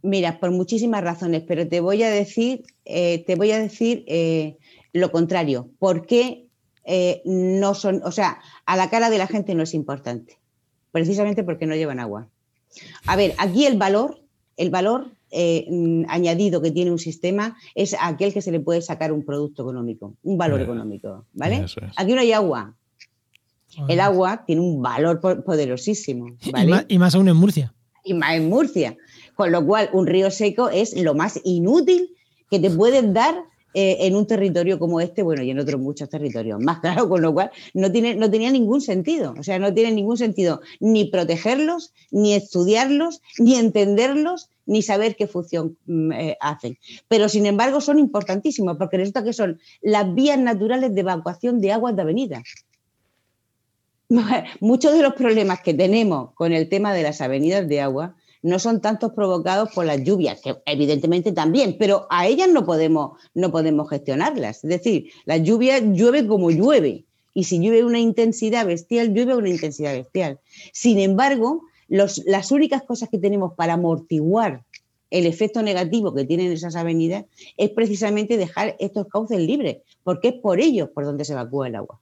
Mira, 0.04 0.40
por 0.40 0.52
muchísimas 0.52 1.02
razones, 1.02 1.44
pero 1.48 1.68
te 1.68 1.80
voy 1.80 2.04
a 2.04 2.10
decir, 2.10 2.64
eh, 2.84 3.24
te 3.26 3.36
voy 3.36 3.52
a 3.52 3.60
decir 3.60 4.04
eh, 4.08 4.58
lo 4.92 5.12
contrario. 5.12 5.70
¿Por 5.80 6.06
qué 6.06 6.48
eh, 6.84 7.22
no 7.26 7.74
son, 7.74 8.02
o 8.04 8.12
sea, 8.12 8.40
a 8.66 8.76
la 8.76 8.90
cara 8.90 9.10
de 9.10 9.18
la 9.18 9.28
gente 9.28 9.56
no 9.56 9.64
es 9.64 9.74
importante? 9.74 10.38
Precisamente 10.94 11.44
porque 11.44 11.66
no 11.66 11.76
llevan 11.76 12.00
agua. 12.00 12.30
A 13.06 13.18
ver, 13.18 13.34
aquí 13.40 13.66
el 13.66 13.78
valor, 13.78 14.22
el 14.56 14.70
valor 14.70 15.12
eh, 15.32 15.66
mm, 15.70 16.04
añadido 16.08 16.62
que 16.62 16.72
tiene 16.72 16.92
un 16.92 17.00
sistema 17.00 17.58
es 17.74 17.96
aquel 18.00 18.32
que 18.32 18.42
se 18.42 18.52
le 18.52 18.60
puede 18.60 18.82
sacar 18.82 19.12
un 19.12 19.26
producto 19.26 19.64
económico, 19.64 20.14
un 20.24 20.38
valor 20.38 20.62
económico, 20.62 21.26
¿vale? 21.34 21.66
Aquí 21.98 22.14
no 22.14 22.22
hay 22.22 22.32
agua. 22.32 22.76
El 23.88 24.00
agua 24.00 24.44
tiene 24.46 24.62
un 24.62 24.84
valor 24.84 25.20
poderosísimo. 25.20 26.38
Y, 26.88 27.00
más, 27.00 27.16
aún 27.16 27.28
en 27.28 27.38
Murcia. 27.38 27.74
Y 28.04 28.14
más 28.14 28.36
en 28.36 28.48
Murcia. 28.48 28.96
Con 29.34 29.52
lo 29.52 29.66
cual, 29.66 29.90
un 29.94 30.06
río 30.06 30.30
seco 30.30 30.70
es 30.70 30.96
lo 30.96 31.16
más 31.16 31.40
inútil 31.44 32.10
que 32.52 32.60
te 32.60 32.70
pueden 32.70 33.16
dar 33.16 33.36
eh, 33.74 33.98
en 34.02 34.16
un 34.16 34.28
territorio 34.28 34.78
como 34.78 35.02
este, 35.02 35.24
bueno, 35.24 35.42
y 35.42 35.50
en 35.50 35.60
otros 35.60 35.82
muchos 35.82 36.10
territorios 36.10 36.60
más, 36.60 36.80
claro, 36.82 37.10
con 37.10 37.22
lo 37.22 37.34
cual 37.34 37.52
no, 37.74 37.92
tiene, 37.92 38.16
no 38.16 38.30
tenía 38.30 38.52
ningún 38.52 38.82
sentido, 38.82 39.34
o 39.38 39.44
sea, 39.44 39.60
no 39.60 39.74
tiene 39.74 39.92
ningún 39.92 40.18
sentido 40.18 40.62
ni 40.80 41.06
protegerlos, 41.06 41.94
ni 42.12 42.34
estudiarlos, 42.34 43.22
ni 43.40 43.56
entenderlos, 43.56 44.50
ni 44.66 44.82
saber 44.82 45.16
qué 45.16 45.28
función 45.28 45.78
mm, 45.86 46.12
eh, 46.12 46.38
hacen. 46.40 46.78
Pero, 47.08 47.30
sin 47.30 47.46
embargo, 47.46 47.82
son 47.82 48.00
importantísimos 48.00 48.78
porque 48.78 48.98
resulta 48.98 49.24
que 49.24 49.34
son 49.34 49.60
las 49.82 50.14
vías 50.14 50.40
naturales 50.40 50.94
de 50.94 51.02
evacuación 51.02 51.60
de 51.60 51.72
aguas 51.72 51.96
de 51.96 52.02
avenidas. 52.02 52.44
Muchos 54.60 54.94
de 54.94 55.02
los 55.02 55.14
problemas 55.14 55.62
que 55.62 55.74
tenemos 55.74 56.32
con 56.34 56.54
el 56.54 56.70
tema 56.70 56.94
de 56.94 57.04
las 57.04 57.22
avenidas 57.22 57.68
de 57.68 57.82
agua 57.82 58.16
no 58.44 58.60
son 58.60 58.82
tantos 58.82 59.14
provocados 59.14 59.72
por 59.74 59.86
las 59.86 60.04
lluvias, 60.04 60.42
que 60.42 60.56
evidentemente 60.66 61.32
también, 61.32 61.78
pero 61.80 62.06
a 62.10 62.28
ellas 62.28 62.50
no 62.50 62.66
podemos, 62.66 63.18
no 63.34 63.52
podemos 63.52 63.90
gestionarlas. 63.90 64.64
Es 64.64 64.70
decir, 64.70 65.10
la 65.26 65.38
lluvia 65.38 65.80
llueve 65.80 66.28
como 66.28 66.52
llueve, 66.52 67.06
y 67.34 67.46
si 67.46 67.60
llueve 67.60 67.84
una 67.84 68.00
intensidad 68.00 68.68
bestial, 68.68 69.14
llueve 69.14 69.36
una 69.36 69.50
intensidad 69.50 69.94
bestial. 69.94 70.40
Sin 70.72 71.00
embargo, 71.00 71.64
las 71.88 72.52
únicas 72.52 72.84
cosas 72.84 73.10
que 73.10 73.18
tenemos 73.18 73.54
para 73.56 73.74
amortiguar 73.74 74.64
el 75.10 75.26
efecto 75.26 75.62
negativo 75.62 76.14
que 76.14 76.26
tienen 76.26 76.52
esas 76.52 76.76
avenidas 76.76 77.26
es 77.56 77.70
precisamente 77.70 78.36
dejar 78.36 78.76
estos 78.80 79.08
cauces 79.08 79.40
libres, 79.40 79.78
porque 80.04 80.30
es 80.30 80.34
por 80.36 80.60
ellos 80.60 80.90
por 80.90 81.06
donde 81.06 81.24
se 81.24 81.34
evacúa 81.34 81.68
el 81.68 81.76
agua. 81.76 82.00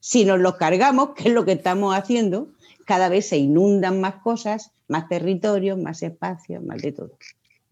Si 0.00 0.24
nos 0.24 0.38
los 0.38 0.54
cargamos, 0.54 1.10
que 1.14 1.28
es 1.28 1.34
lo 1.34 1.44
que 1.44 1.52
estamos 1.52 1.94
haciendo, 1.96 2.48
cada 2.84 3.08
vez 3.08 3.28
se 3.28 3.38
inundan 3.38 4.00
más 4.00 4.16
cosas, 4.16 4.72
más 4.88 5.08
territorios, 5.08 5.78
más 5.78 6.02
espacios, 6.02 6.62
más 6.62 6.82
de 6.82 6.92
todo. 6.92 7.18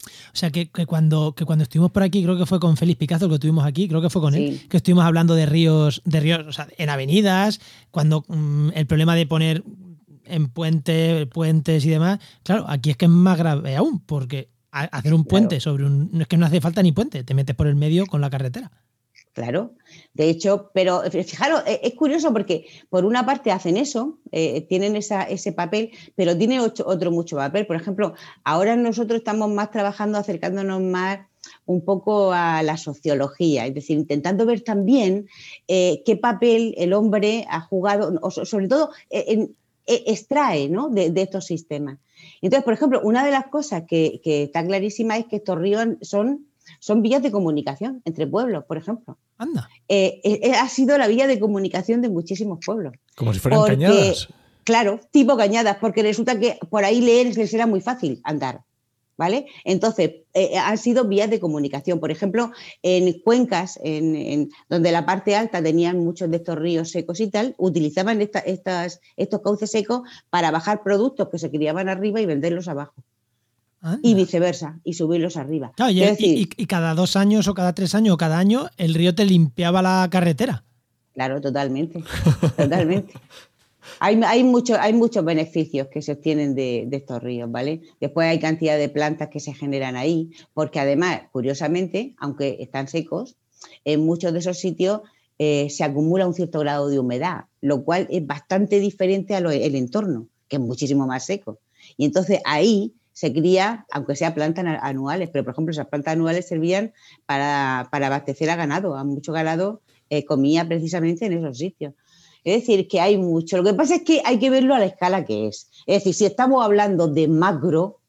O 0.04 0.36
sea, 0.36 0.50
que, 0.50 0.68
cuando, 0.86 1.34
que 1.34 1.44
cuando 1.44 1.62
estuvimos 1.62 1.92
por 1.92 2.02
aquí, 2.02 2.22
creo 2.22 2.36
que 2.36 2.46
fue 2.46 2.58
con 2.58 2.76
Félix 2.76 2.98
Picazo 2.98 3.28
que 3.28 3.34
estuvimos 3.34 3.64
aquí, 3.64 3.88
creo 3.88 4.02
que 4.02 4.10
fue 4.10 4.20
con 4.20 4.34
él, 4.34 4.60
que 4.68 4.78
estuvimos 4.78 5.04
hablando 5.04 5.34
de 5.34 5.46
ríos, 5.46 6.02
de 6.04 6.20
ríos, 6.20 6.44
o 6.46 6.52
sea, 6.52 6.66
en 6.76 6.90
avenidas, 6.90 7.60
cuando 7.90 8.24
mm, 8.26 8.70
el 8.74 8.86
problema 8.86 9.14
de 9.14 9.26
poner 9.26 9.62
en 10.24 10.48
puente, 10.48 11.26
puentes 11.26 11.84
y 11.84 11.90
demás, 11.90 12.18
claro, 12.42 12.64
aquí 12.68 12.90
es 12.90 12.96
que 12.96 13.04
es 13.04 13.10
más 13.10 13.38
grave 13.38 13.76
aún, 13.76 14.00
porque 14.00 14.48
hacer 14.72 15.14
un 15.14 15.24
puente 15.24 15.60
sobre 15.60 15.84
un. 15.84 16.10
Es 16.20 16.26
que 16.26 16.36
no 16.36 16.46
hace 16.46 16.60
falta 16.60 16.82
ni 16.82 16.92
puente, 16.92 17.22
te 17.24 17.34
metes 17.34 17.54
por 17.54 17.66
el 17.66 17.76
medio 17.76 18.06
con 18.06 18.20
la 18.20 18.30
carretera. 18.30 18.70
Claro, 19.32 19.72
de 20.12 20.28
hecho, 20.28 20.70
pero 20.74 21.02
fijaros, 21.10 21.62
e, 21.66 21.80
es 21.84 21.94
curioso 21.94 22.34
porque 22.34 22.66
por 22.90 23.06
una 23.06 23.24
parte 23.24 23.50
hacen 23.50 23.78
eso, 23.78 24.18
eh, 24.30 24.60
tienen 24.68 24.94
ese 24.94 25.52
papel, 25.52 25.90
pero 26.14 26.36
tiene 26.36 26.60
otro 26.60 27.10
mucho 27.10 27.36
papel. 27.36 27.66
Por 27.66 27.76
ejemplo, 27.76 28.12
ahora 28.44 28.76
nosotros 28.76 29.18
estamos 29.18 29.48
más 29.48 29.70
trabajando, 29.70 30.18
acercándonos 30.18 30.82
más 30.82 31.20
un 31.64 31.82
poco 31.82 32.32
a 32.32 32.62
la 32.62 32.76
sociología, 32.76 33.66
es 33.66 33.74
decir, 33.74 33.96
intentando 33.96 34.44
ver 34.44 34.60
también 34.60 35.26
eh, 35.66 36.02
qué 36.04 36.16
papel 36.16 36.74
el 36.76 36.92
hombre 36.92 37.46
ha 37.48 37.62
jugado, 37.62 38.18
o 38.20 38.30
sobre 38.30 38.68
todo 38.68 38.90
e, 39.08 39.48
extrae 39.86 40.68
de, 40.90 41.22
estos 41.22 41.46
sistemas. 41.46 41.98
Entonces, 42.42 42.64
por 42.64 42.74
ejemplo, 42.74 43.00
una 43.02 43.24
de 43.24 43.30
las 43.30 43.46
cosas 43.46 43.84
que, 43.88 44.20
que 44.22 44.44
está 44.44 44.64
clarísima 44.64 45.16
es 45.16 45.24
que 45.24 45.36
estos 45.36 45.58
ríos 45.58 45.86
son 46.02 46.51
son 46.82 47.00
vías 47.00 47.22
de 47.22 47.30
comunicación 47.30 48.02
entre 48.04 48.26
pueblos, 48.26 48.64
por 48.64 48.76
ejemplo. 48.76 49.16
Anda. 49.38 49.68
Eh, 49.86 50.20
eh, 50.24 50.40
eh, 50.42 50.52
ha 50.54 50.68
sido 50.68 50.98
la 50.98 51.06
vía 51.06 51.28
de 51.28 51.38
comunicación 51.38 52.02
de 52.02 52.08
muchísimos 52.08 52.58
pueblos. 52.66 52.94
Como 53.14 53.32
si 53.32 53.38
fueran 53.38 53.62
cañadas. 53.62 54.28
Claro, 54.64 54.98
tipo 55.12 55.36
cañadas, 55.36 55.76
porque 55.80 56.02
resulta 56.02 56.40
que 56.40 56.58
por 56.70 56.84
ahí 56.84 57.00
leer 57.00 57.36
les 57.36 57.54
era 57.54 57.68
muy 57.68 57.80
fácil 57.80 58.20
andar. 58.24 58.62
¿Vale? 59.16 59.46
Entonces, 59.64 60.10
han 60.34 60.78
sido 60.78 61.04
vías 61.04 61.30
de 61.30 61.38
comunicación. 61.38 62.00
Por 62.00 62.10
ejemplo, 62.10 62.50
en 62.82 63.20
cuencas, 63.20 63.78
en, 63.84 64.50
donde 64.68 64.90
la 64.90 65.06
parte 65.06 65.36
alta 65.36 65.62
tenían 65.62 66.00
muchos 66.00 66.28
de 66.32 66.38
estos 66.38 66.58
ríos 66.58 66.90
secos 66.90 67.20
y 67.20 67.30
tal, 67.30 67.54
utilizaban 67.58 68.20
estas, 68.20 69.00
estos 69.16 69.40
cauces 69.42 69.70
secos 69.70 70.00
para 70.30 70.50
bajar 70.50 70.82
productos 70.82 71.28
que 71.28 71.38
se 71.38 71.50
criaban 71.50 71.88
arriba 71.88 72.20
y 72.20 72.26
venderlos 72.26 72.66
abajo 72.66 73.04
y 74.02 74.14
viceversa, 74.14 74.80
y 74.84 74.94
subirlos 74.94 75.36
arriba. 75.36 75.72
y, 75.90 76.66
cada 76.66 76.94
dos 76.94 77.16
años 77.16 77.48
o 77.48 77.54
cada 77.54 77.74
tres 77.74 77.94
años 77.94 78.14
o 78.14 78.16
cada 78.16 78.38
año 78.38 78.68
el 78.76 78.94
río 78.94 79.14
te 79.14 79.24
limpiaba 79.24 79.82
la 79.82 80.08
carretera. 80.10 80.64
Claro, 81.14 81.40
totalmente, 81.40 82.02
totalmente. 82.56 83.12
Hay, 83.98 84.20
hay, 84.24 84.52
hay 84.80 84.92
muchos 84.92 85.24
beneficios 85.24 85.88
que 85.88 86.00
se 86.00 86.12
obtienen 86.12 86.54
de, 86.54 86.88
estos 86.92 87.22
ríos, 87.22 87.50
¿vale? 87.50 87.82
Después 88.00 88.28
hay 88.28 88.38
cantidad 88.38 88.78
de 88.78 88.88
plantas 88.88 89.28
que 89.28 89.40
se 89.40 89.52
generan 89.52 89.96
ahí, 89.96 90.30
porque 90.54 90.78
además, 90.78 91.22
curiosamente, 91.32 92.14
aunque 92.18 92.58
están 92.60 92.88
secos, 92.88 93.36
en 93.84 94.04
muchos 94.04 94.32
de 94.32 94.38
esos 94.38 94.58
sitios 94.58 95.00
eh, 95.38 95.68
se 95.70 95.82
acumula 95.82 96.26
un 96.26 96.34
cierto 96.34 96.60
grado 96.60 96.88
de 96.88 97.00
humedad, 97.00 97.46
lo 97.60 97.84
cual 97.84 98.06
es 98.10 98.24
bastante 98.24 98.78
diferente 98.78 99.34
al 99.34 99.50
entorno, 99.52 100.28
que 100.48 100.56
es 100.56 100.62
muchísimo 100.62 101.06
más 101.06 101.26
seco. 101.26 101.58
Y 101.96 102.04
entonces 102.04 102.40
ahí 102.44 102.94
se 103.12 103.32
cría, 103.32 103.86
aunque 103.90 104.16
sea 104.16 104.34
plantas 104.34 104.64
anuales, 104.82 105.30
pero 105.32 105.44
por 105.44 105.52
ejemplo 105.52 105.72
esas 105.72 105.88
plantas 105.88 106.14
anuales 106.14 106.48
servían 106.48 106.92
para, 107.26 107.80
abastecer 107.80 108.50
a 108.50 108.56
ganado, 108.56 108.96
a 108.96 109.04
mucho 109.04 109.32
ganado 109.32 109.82
eh, 110.10 110.24
comía 110.24 110.66
precisamente 110.66 111.26
en 111.26 111.34
esos 111.34 111.58
sitios. 111.58 111.94
Es 112.44 112.60
decir, 112.60 112.88
que 112.88 113.00
hay 113.00 113.16
mucho. 113.16 113.56
Lo 113.58 113.64
que 113.64 113.74
pasa 113.74 113.96
es 113.96 114.02
que 114.02 114.20
hay 114.24 114.38
que 114.38 114.50
verlo 114.50 114.74
a 114.74 114.78
la 114.78 114.86
escala 114.86 115.24
que 115.24 115.46
es. 115.46 115.70
Es 115.86 115.98
decir, 115.98 116.14
si 116.14 116.24
estamos 116.24 116.64
hablando 116.64 117.06
de 117.06 117.28
macro, 117.28 118.00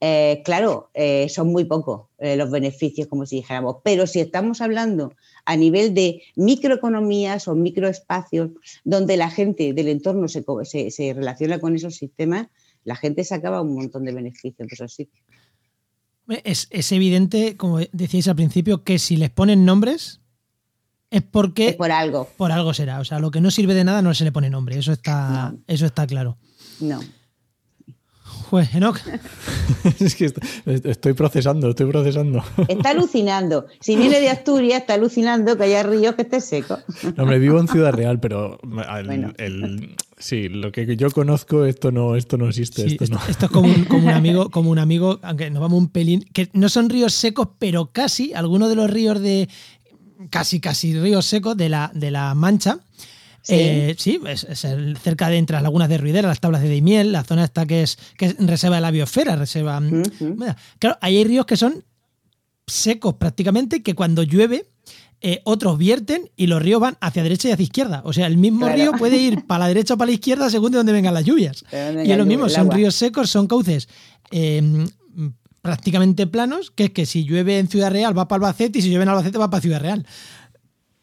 eh, 0.00 0.42
claro, 0.44 0.90
eh, 0.94 1.28
son 1.28 1.52
muy 1.52 1.64
pocos 1.64 2.08
los 2.18 2.50
beneficios, 2.50 3.08
como 3.08 3.26
si 3.26 3.36
dijéramos, 3.36 3.76
pero 3.82 4.06
si 4.06 4.20
estamos 4.20 4.60
hablando 4.60 5.12
a 5.44 5.56
nivel 5.56 5.92
de 5.92 6.22
microeconomías 6.36 7.48
o 7.48 7.54
microespacios 7.54 8.50
donde 8.84 9.16
la 9.16 9.28
gente 9.28 9.72
del 9.72 9.88
entorno 9.88 10.28
se, 10.28 10.44
se 10.90 11.14
relaciona 11.14 11.58
con 11.58 11.74
esos 11.74 11.96
sistemas, 11.96 12.48
la 12.84 12.96
gente 12.96 13.24
sacaba 13.24 13.60
un 13.62 13.74
montón 13.74 14.04
de 14.04 14.12
beneficios 14.12 14.56
de 14.68 14.74
esos 14.74 14.92
sitios. 14.94 15.24
Es, 16.44 16.68
es 16.70 16.92
evidente, 16.92 17.56
como 17.56 17.80
decíais 17.92 18.28
al 18.28 18.36
principio, 18.36 18.84
que 18.84 18.98
si 18.98 19.16
les 19.16 19.30
ponen 19.30 19.64
nombres 19.64 20.20
es 21.10 21.20
porque 21.22 21.68
Es 21.70 21.76
por 21.76 21.90
algo. 21.90 22.28
por 22.36 22.52
algo 22.52 22.72
será. 22.72 23.00
O 23.00 23.04
sea, 23.04 23.18
lo 23.18 23.30
que 23.30 23.40
no 23.40 23.50
sirve 23.50 23.74
de 23.74 23.84
nada 23.84 24.00
no 24.02 24.14
se 24.14 24.24
le 24.24 24.32
pone 24.32 24.48
nombre. 24.48 24.78
Eso 24.78 24.92
está, 24.92 25.50
No. 25.52 25.58
eso 25.66 25.84
está 25.84 26.06
claro. 26.06 26.38
No. 26.80 27.00
Pues, 28.52 28.74
Enoch, 28.74 28.98
es 29.98 30.14
que 30.14 30.26
est- 30.26 30.38
estoy 30.66 31.14
procesando, 31.14 31.70
estoy 31.70 31.86
procesando. 31.90 32.44
Está 32.68 32.90
alucinando. 32.90 33.64
Si 33.80 33.96
viene 33.96 34.20
de 34.20 34.28
Asturias, 34.28 34.82
está 34.82 34.92
alucinando 34.92 35.56
que 35.56 35.62
haya 35.62 35.82
ríos 35.82 36.14
que 36.16 36.20
esté 36.20 36.38
seco. 36.42 36.78
No, 37.16 37.22
hombre, 37.22 37.38
vivo 37.38 37.58
en 37.58 37.66
Ciudad 37.66 37.94
Real, 37.94 38.20
pero 38.20 38.58
el- 38.98 39.06
Bueno. 39.06 39.32
el- 39.38 39.96
sí, 40.18 40.50
lo 40.50 40.70
que 40.70 40.96
yo 40.98 41.10
conozco, 41.12 41.64
esto 41.64 41.92
no, 41.92 42.14
esto 42.14 42.36
no 42.36 42.46
existe. 42.50 42.82
sí, 42.82 42.88
esto 42.92 43.04
esto, 43.04 43.16
no. 43.16 43.22
esto 43.26 43.46
es 43.46 43.50
como 43.52 43.68
un, 43.72 43.84
como 43.86 44.06
un 44.08 44.12
amigo, 44.12 44.50
como 44.50 44.70
un 44.70 44.78
amigo, 44.78 45.18
aunque 45.22 45.48
nos 45.50 45.62
vamos 45.62 45.78
un 45.78 45.88
pelín, 45.88 46.20
que 46.34 46.50
no 46.52 46.68
son 46.68 46.90
ríos 46.90 47.14
secos, 47.14 47.48
pero 47.58 47.86
casi, 47.90 48.34
algunos 48.34 48.68
de 48.68 48.76
los 48.76 48.90
ríos 48.90 49.18
de, 49.18 49.48
casi, 50.28 50.60
casi 50.60 50.92
ríos 51.00 51.24
secos 51.24 51.56
de 51.56 51.70
la, 51.70 51.90
de 51.94 52.10
la 52.10 52.34
Mancha. 52.34 52.80
Sí. 53.42 53.54
Eh, 53.56 53.94
sí, 53.98 54.20
es, 54.26 54.44
es 54.44 54.64
el- 54.64 54.96
cerca 54.98 55.28
de 55.28 55.36
entre 55.36 55.54
las 55.54 55.62
lagunas 55.64 55.88
de 55.88 55.98
Ruidera, 55.98 56.28
las 56.28 56.40
tablas 56.40 56.62
de 56.62 56.68
Daimiel, 56.68 57.10
la 57.12 57.24
zona 57.24 57.44
esta 57.44 57.66
que 57.66 57.82
es, 57.82 57.98
que 58.16 58.26
es 58.26 58.36
reserva 58.38 58.76
de 58.76 58.82
la 58.82 58.90
biosfera, 58.92 59.34
reserva. 59.36 59.80
Mira, 59.80 60.56
Claro, 60.78 60.96
ahí 61.00 61.16
hay 61.16 61.24
ríos 61.24 61.44
que 61.46 61.56
son 61.56 61.84
secos 62.66 63.14
prácticamente, 63.14 63.82
que 63.82 63.94
cuando 63.94 64.22
llueve, 64.22 64.66
eh, 65.20 65.40
otros 65.44 65.78
vierten 65.78 66.30
y 66.36 66.46
los 66.46 66.62
ríos 66.62 66.80
van 66.80 66.96
hacia 67.00 67.22
derecha 67.22 67.48
y 67.48 67.52
hacia 67.52 67.62
izquierda. 67.64 68.02
O 68.04 68.12
sea, 68.12 68.26
el 68.26 68.36
mismo 68.36 68.60
Claro. 68.66 68.74
río 68.76 68.92
puede 68.98 69.16
ir 69.16 69.44
para 69.46 69.60
la 69.64 69.68
derecha 69.68 69.94
o 69.94 69.98
para 69.98 70.06
la 70.06 70.14
izquierda 70.14 70.48
según 70.50 70.72
de 70.72 70.78
dónde 70.78 70.92
vengan 70.92 71.14
las 71.14 71.24
lluvias. 71.24 71.64
Y 71.72 72.10
es 72.10 72.18
lo 72.18 72.24
mismo, 72.26 72.48
son 72.48 72.62
agua. 72.62 72.74
ríos 72.76 72.94
secos, 72.94 73.30
son 73.30 73.46
cauces 73.46 73.88
eh, 74.30 74.86
prácticamente 75.60 76.26
planos, 76.26 76.70
que 76.72 76.84
es 76.84 76.90
que 76.90 77.06
si 77.06 77.24
llueve 77.24 77.58
en 77.58 77.68
Ciudad 77.68 77.90
Real 77.92 78.16
va 78.16 78.26
para 78.26 78.38
Albacete 78.46 78.78
y 78.78 78.82
si 78.82 78.88
llueve 78.88 79.04
en 79.04 79.10
Albacete 79.10 79.38
va 79.38 79.48
para 79.50 79.60
Ciudad 79.60 79.80
Real. 79.80 80.04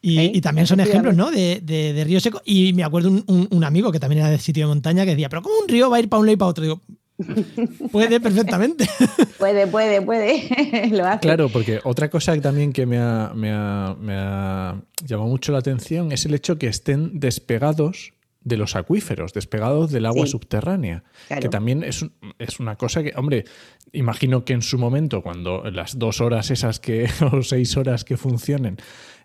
Y, 0.02 0.40
también 0.40 0.66
son 0.66 0.80
ejemplos. 0.80 1.14
¿no? 1.14 1.30
De, 1.30 1.60
de, 1.62 1.92
de 1.92 2.04
ríos 2.04 2.22
secos. 2.22 2.40
Y 2.44 2.72
me 2.72 2.84
acuerdo 2.84 3.10
un, 3.10 3.22
un- 3.26 3.48
un 3.50 3.64
amigo 3.64 3.92
que 3.92 4.00
también 4.00 4.20
era 4.20 4.30
de 4.30 4.38
sitio 4.38 4.64
de 4.64 4.68
montaña 4.68 5.04
que 5.04 5.10
decía, 5.10 5.28
pero 5.28 5.42
¿cómo 5.42 5.54
un 5.62 5.68
río 5.68 5.90
va 5.90 5.96
a 5.98 6.00
ir 6.00 6.08
para 6.08 6.20
un 6.20 6.26
lado 6.26 6.34
y 6.34 6.36
para 6.38 6.48
otro? 6.48 6.62
Digo, 6.64 6.80
puede 7.92 8.18
perfectamente. 8.20 8.88
Puede, 9.38 9.66
puede, 9.66 10.02
puede. 10.02 10.88
Lo 10.92 11.06
hace. 11.06 11.20
Claro, 11.20 11.48
porque 11.48 11.80
otra 11.84 12.10
cosa 12.10 12.38
también 12.40 12.72
que 12.74 12.84
me 12.86 12.98
ha, 12.98 13.32
me 13.34 13.50
ha- 13.50 13.96
me 13.98 14.14
ha 14.16 14.80
llamado 15.04 15.28
mucho 15.30 15.52
la 15.52 15.58
atención 15.58 16.12
es 16.12 16.26
el 16.26 16.34
hecho 16.34 16.58
que 16.58 16.66
estén 16.66 17.18
despegados 17.20 18.12
de 18.42 18.56
los 18.56 18.74
acuíferos, 18.76 19.32
despegados 19.34 19.90
del 19.90 20.06
agua 20.06 20.24
Sí. 20.26 20.32
subterránea. 20.32 21.04
Claro. 21.28 21.42
Que 21.42 21.48
también 21.50 21.84
es, 21.84 22.04
es 22.38 22.58
una 22.60 22.76
cosa 22.76 23.02
que, 23.02 23.12
hombre, 23.16 23.44
imagino 23.92 24.44
que 24.46 24.52
en 24.54 24.62
su 24.62 24.78
momento, 24.78 25.22
cuando 25.22 25.62
las 25.70 25.98
dos 25.98 26.20
horas 26.22 26.50
esas 26.50 26.80
que, 26.80 27.06
o 27.32 27.42
seis 27.42 27.76
horas 27.76 28.04
que 28.04 28.16
funcionen, 28.16 28.76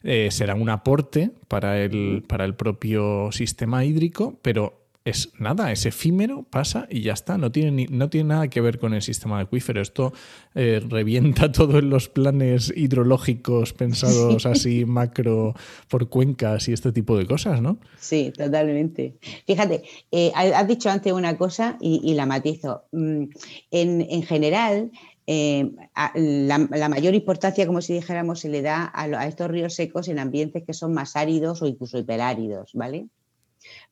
eh, 0.06 0.30
será 0.32 0.56
un 0.56 0.70
aporte 0.70 1.32
para 1.50 1.82
el, 1.84 2.24
para 2.28 2.46
el 2.46 2.56
propio 2.56 3.32
sistema 3.34 3.84
hídrico, 3.84 4.40
pero 4.42 4.82
es 5.04 5.30
nada, 5.38 5.72
es 5.72 5.86
efímero, 5.86 6.48
pasa 6.50 6.88
y 6.90 7.02
ya 7.02 7.14
está. 7.14 7.38
No 7.38 7.52
tiene, 7.52 7.70
ni- 7.72 7.86
no 7.86 8.10
tiene 8.10 8.30
nada 8.30 8.48
que 8.48 8.60
ver 8.60 8.80
con 8.80 8.96
el 8.96 9.04
sistema 9.04 9.40
acuífero. 9.40 9.80
Esto 9.80 10.14
eh, 10.56 10.82
revienta 10.90 11.52
todo 11.52 11.78
en 11.78 11.92
los 11.92 12.10
planes 12.10 12.74
hidrológicos 12.76 13.74
pensados 13.74 14.48
así 14.48 14.84
macro 14.86 15.54
por 15.90 16.10
cuencas 16.10 16.68
y 16.70 16.74
este 16.74 16.92
tipo 16.92 17.16
de 17.20 17.28
cosas, 17.28 17.62
¿no? 17.62 17.78
Sí, 18.00 18.34
totalmente. 18.36 19.14
Fíjate, 19.46 19.84
eh, 20.12 20.32
ha- 20.34 20.60
has 20.60 20.68
dicho 20.68 20.90
antes 20.90 21.14
una 21.14 21.38
cosa 21.38 21.78
y, 21.80 22.02
y 22.04 22.16
la 22.16 22.26
matizo. 22.26 22.86
Mm, 22.92 23.26
En, 23.70 24.02
en 24.10 24.24
general, 24.24 24.90
eh, 25.28 25.72
a- 25.96 26.12
la, 26.16 26.68
la 26.72 26.90
mayor 26.90 27.14
importancia, 27.16 27.66
como 27.66 27.82
si 27.82 27.94
dijéramos, 27.94 28.40
se 28.42 28.50
le 28.50 28.62
da 28.62 28.92
a, 28.94 29.28
estos 29.28 29.50
ríos 29.50 29.74
secos 29.76 30.08
en 30.08 30.20
ambientes 30.20 30.64
que 30.64 30.74
son 30.74 30.94
más 30.94 31.16
áridos 31.16 31.62
o 31.62 31.68
incluso 31.68 31.98
hiperáridos, 31.98 32.72
¿vale? 32.74 33.08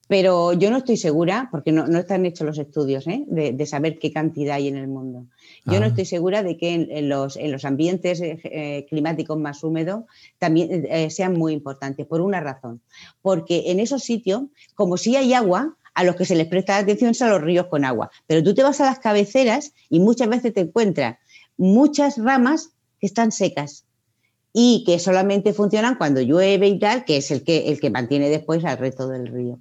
Pero 0.07 0.51
yo 0.53 0.69
no 0.69 0.77
estoy 0.77 0.97
segura, 0.97 1.47
porque 1.49 1.71
no, 1.71 1.87
no 1.87 1.97
están 1.99 2.25
hechos 2.25 2.45
los 2.45 2.59
estudios, 2.59 3.07
¿eh? 3.07 3.23
de, 3.27 3.53
de 3.53 3.65
saber 3.65 3.97
qué 3.99 4.11
cantidad 4.11 4.55
hay 4.57 4.67
en 4.67 4.75
el 4.75 4.87
mundo. 4.87 5.27
Yo 5.65 5.79
no 5.79 5.85
Ah. 5.85 5.89
estoy 5.89 6.05
segura 6.05 6.43
de 6.43 6.57
que 6.57 6.73
en, 6.73 6.87
en 6.91 7.07
los, 7.07 7.37
en 7.37 7.51
los 7.53 7.63
ambientes 7.63 8.19
eh, 8.21 8.85
climáticos 8.89 9.37
más 9.39 9.63
húmedos 9.63 10.03
también 10.37 10.85
eh, 10.89 11.09
sean 11.09 11.33
muy 11.33 11.53
importantes, 11.53 12.05
por 12.05 12.19
una 12.19 12.41
razón. 12.41 12.81
Porque 13.21 13.71
en 13.71 13.79
esos 13.79 14.03
sitios, 14.03 14.43
como 14.75 14.97
si 14.97 15.15
hay 15.15 15.33
agua, 15.33 15.77
a 15.95 16.03
los 16.03 16.15
que 16.15 16.25
se 16.25 16.35
les 16.35 16.47
presta 16.47 16.77
atención 16.77 17.13
son 17.13 17.29
los 17.29 17.41
ríos 17.41 17.67
con 17.67 17.85
agua. 17.85 18.09
Pero 18.27 18.43
tú 18.43 18.53
te 18.53 18.61
vas 18.63 18.81
a 18.81 18.85
las 18.85 18.99
cabeceras 18.99 19.73
y 19.89 19.99
muchas 19.99 20.27
veces 20.27 20.53
te 20.53 20.61
encuentras 20.61 21.17
muchas 21.57 22.17
ramas 22.17 22.69
que 22.99 23.07
están 23.07 23.31
secas 23.31 23.85
y 24.53 24.83
que 24.85 24.99
solamente 24.99 25.53
funcionan 25.53 25.95
cuando 25.95 26.21
llueve 26.21 26.67
y 26.67 26.77
tal, 26.79 27.05
que 27.05 27.17
es 27.17 27.31
el 27.31 27.43
que, 27.43 27.69
el 27.71 27.79
que 27.79 27.89
mantiene 27.89 28.29
después 28.29 28.63
al 28.65 28.77
resto 28.77 29.07
del 29.07 29.27
río. 29.27 29.59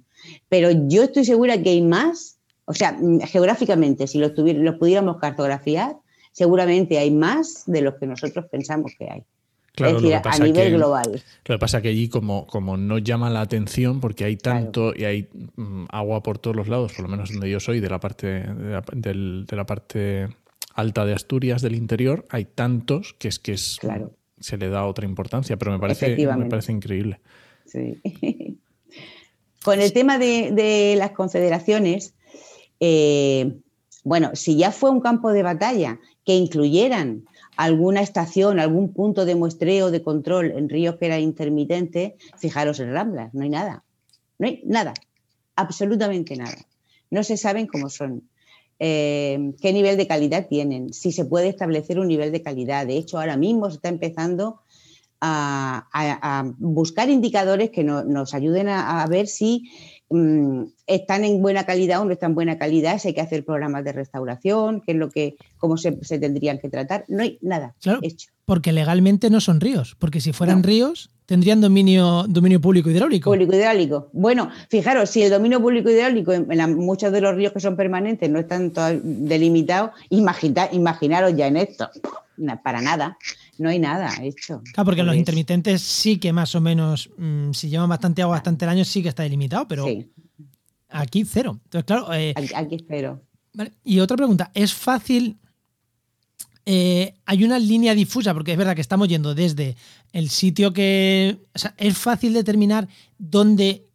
Pero 0.49 0.69
yo 0.87 1.03
estoy 1.03 1.25
segura 1.25 1.61
que 1.61 1.69
hay 1.71 1.81
más, 1.81 2.37
o 2.65 2.73
sea, 2.73 2.93
mm, 2.93 3.21
geográficamente, 3.21 4.07
si 4.07 4.19
los, 4.19 4.31
los 4.37 4.75
pudiéramos 4.75 5.17
cartografiar, 5.17 5.97
seguramente 6.31 6.97
hay 6.99 7.11
más 7.11 7.63
de 7.65 7.81
los 7.81 7.95
que 7.95 8.05
nosotros 8.07 8.45
pensamos 8.51 8.91
que 8.97 9.09
hay. 9.09 9.23
Claro, 9.75 9.97
es 9.97 10.03
decir, 10.03 10.21
a 10.23 10.37
nivel 10.37 10.69
que- 10.71 10.77
global. 10.77 11.11
Lo 11.45 11.55
que 11.55 11.59
pasa 11.59 11.77
es 11.77 11.81
que 11.83 11.89
allí 11.89 12.07
como, 12.07 12.45
como 12.45 12.77
no 12.77 12.99
llama 12.99 13.31
la 13.31 13.41
atención 13.41 13.99
porque 13.99 14.23
hay 14.25 14.37
Claro. 14.37 14.59
tanto 14.65 14.93
y 14.95 15.03
hay 15.05 15.29
mm, 15.55 15.85
agua 15.89 16.21
por 16.21 16.37
todos 16.37 16.55
los 16.55 16.67
lados, 16.67 16.93
por 16.93 17.01
lo 17.05 17.09
menos 17.09 17.31
donde 17.31 17.49
yo 17.49 17.59
soy, 17.59 17.79
de 17.79 17.89
la 17.89 17.99
parte 17.99 18.27
de 18.27 18.71
la, 18.71 18.83
del- 18.93 19.45
de 19.47 19.55
la 19.55 19.65
parte 19.65 20.27
alta 20.73 21.05
de 21.05 21.13
Asturias, 21.13 21.61
del 21.61 21.75
interior, 21.75 22.25
hay 22.29 22.45
tantos 22.45 23.15
que 23.19 23.27
es 23.27 23.39
que 23.39 23.53
es, 23.53 23.77
Claro. 23.79 24.15
se 24.39 24.57
le 24.57 24.69
da 24.69 24.85
otra 24.85 25.05
importancia, 25.05 25.57
pero 25.57 25.71
me 25.71 25.79
parece, 25.79 26.15
me 26.17 26.45
parece 26.45 26.71
increíble. 26.71 27.19
Sí. 27.65 28.01
Con 29.63 29.79
el 29.79 29.93
tema 29.93 30.17
de, 30.19 30.51
de 30.51 30.95
las 30.97 31.11
confederaciones, 31.11 32.13
eh, 32.79 33.55
bueno, 34.03 34.31
si 34.33 34.57
ya 34.57 34.71
fue 34.71 34.89
un 34.89 34.99
campo 34.99 35.31
de 35.31 35.43
batalla 35.43 35.99
que 36.25 36.35
incluyeran 36.35 37.23
alguna 37.55 38.01
estación, 38.01 38.59
algún 38.59 38.91
punto 38.93 39.23
de 39.25 39.35
muestreo, 39.35 39.91
de 39.91 40.01
control 40.03 40.51
en 40.51 40.67
ríos 40.67 40.97
que 40.97 41.05
era 41.05 41.19
intermitente, 41.19 42.17
fijaros 42.37 42.79
en 42.81 42.91
Ramblas, 42.91 43.33
no 43.33 43.43
hay 43.43 43.49
nada. 43.49 43.83
No 44.39 44.47
hay 44.47 44.61
nada, 44.65 44.93
absolutamente 45.55 46.35
nada. 46.35 46.57
No 47.09 47.23
se 47.23 47.37
saben 47.37 47.67
cómo 47.67 47.89
son, 47.89 48.23
eh, 48.79 49.53
qué 49.61 49.73
nivel 49.73 49.97
de 49.97 50.07
calidad 50.07 50.47
tienen, 50.47 50.93
si 50.93 51.11
se 51.11 51.25
puede 51.25 51.49
establecer 51.49 51.99
un 51.99 52.07
nivel 52.07 52.31
de 52.31 52.41
calidad. 52.41 52.87
De 52.87 52.97
hecho, 52.97 53.19
ahora 53.19 53.37
mismo 53.37 53.69
se 53.69 53.77
está 53.77 53.89
empezando 53.89 54.61
a, 55.21 56.53
buscar 56.57 57.09
indicadores 57.09 57.69
que 57.69 57.83
no- 57.85 58.03
nos 58.03 58.33
ayuden 58.33 58.67
a 58.67 59.07
ver 59.07 59.27
si 59.27 59.69
mm, 60.13 60.63
están 60.87 61.23
en 61.25 61.41
buena 61.41 61.65
calidad 61.65 62.01
o 62.01 62.05
no 62.05 62.11
están 62.11 62.31
en 62.31 62.35
buena 62.35 62.57
calidad, 62.57 62.99
si 62.99 63.09
hay 63.09 63.13
que 63.13 63.21
hacer 63.21 63.43
programas 63.43 63.83
de 63.83 63.91
restauración, 63.93 64.81
qué 64.81 64.91
es 64.93 64.97
lo 64.97 65.09
que, 65.09 65.35
cómo 65.57 65.77
se, 65.77 65.97
se 66.03 66.19
tendrían 66.19 66.59
que 66.59 66.69
tratar. 66.69 67.05
No 67.07 67.23
hay 67.23 67.37
nada 67.41 67.73
Claro. 67.81 67.99
hecho. 68.03 68.29
Porque 68.45 68.71
legalmente 68.73 69.29
no 69.29 69.39
son 69.41 69.59
ríos. 69.61 69.95
Porque 69.99 70.19
si 70.21 70.33
fueran 70.33 70.57
No. 70.61 70.67
ríos, 70.67 71.09
tendrían 71.25 71.61
dominio, 71.61 72.25
dominio 72.27 72.59
público 72.59 72.89
hidráulico. 72.89 73.31
Público 73.31 73.55
hidráulico. 73.55 74.09
Bueno, 74.11 74.49
fijaros, 74.69 75.09
si 75.09 75.23
el 75.23 75.31
dominio 75.31 75.61
público 75.61 75.89
hidráulico 75.89 76.33
en, 76.33 76.47
la- 76.57 76.67
muchos 76.67 77.11
de 77.13 77.21
los 77.21 77.35
ríos 77.35 77.53
que 77.53 77.61
son 77.61 77.75
permanentes 77.77 78.29
no 78.29 78.39
están 78.39 78.71
delimitados, 79.27 79.91
imagina- 80.09 80.69
imaginaros 80.71 81.35
ya 81.35 81.47
en 81.47 81.57
esto. 81.57 81.89
Para 82.63 82.81
nada, 82.81 83.17
no 83.57 83.69
hay 83.69 83.79
nada 83.79 84.11
hecho. 84.21 84.61
Claro, 84.73 84.85
porque 84.85 85.01
en 85.01 85.07
los 85.07 85.15
intermitentes 85.15 85.81
sí 85.81 86.17
que 86.17 86.33
más 86.33 86.55
o 86.55 86.61
menos, 86.61 87.09
mm, 87.17 87.51
si 87.51 87.69
llevan 87.69 87.89
bastante 87.89 88.21
agua 88.21 88.37
bastante 88.37 88.65
el 88.65 88.69
año, 88.69 88.85
sí 88.85 89.01
que 89.03 89.09
está 89.09 89.23
delimitado, 89.23 89.67
pero 89.67 89.85
Sí, 89.85 90.09
aquí 90.89 91.23
cero. 91.25 91.59
Entonces, 91.65 91.85
claro, 91.85 92.13
eh, 92.13 92.33
aquí. 92.55 92.77
Vale, 93.53 93.71
Y 93.83 93.99
otra 93.99 94.17
pregunta, 94.17 94.51
¿es 94.53 94.73
fácil? 94.73 95.37
eh, 96.65 97.13
hay 97.25 97.43
una 97.43 97.59
línea 97.59 97.93
difusa, 97.93 98.33
porque 98.33 98.53
es 98.53 98.57
verdad 98.57 98.75
que 98.75 98.81
estamos 98.81 99.07
yendo 99.07 99.35
desde 99.35 99.75
el 100.11 100.29
sitio 100.29 100.71
que. 100.73 101.37
O 101.53 101.59
sea, 101.59 101.73
¿es 101.77 101.97
fácil 101.97 102.33
determinar 102.33 102.87
dónde 103.17 103.85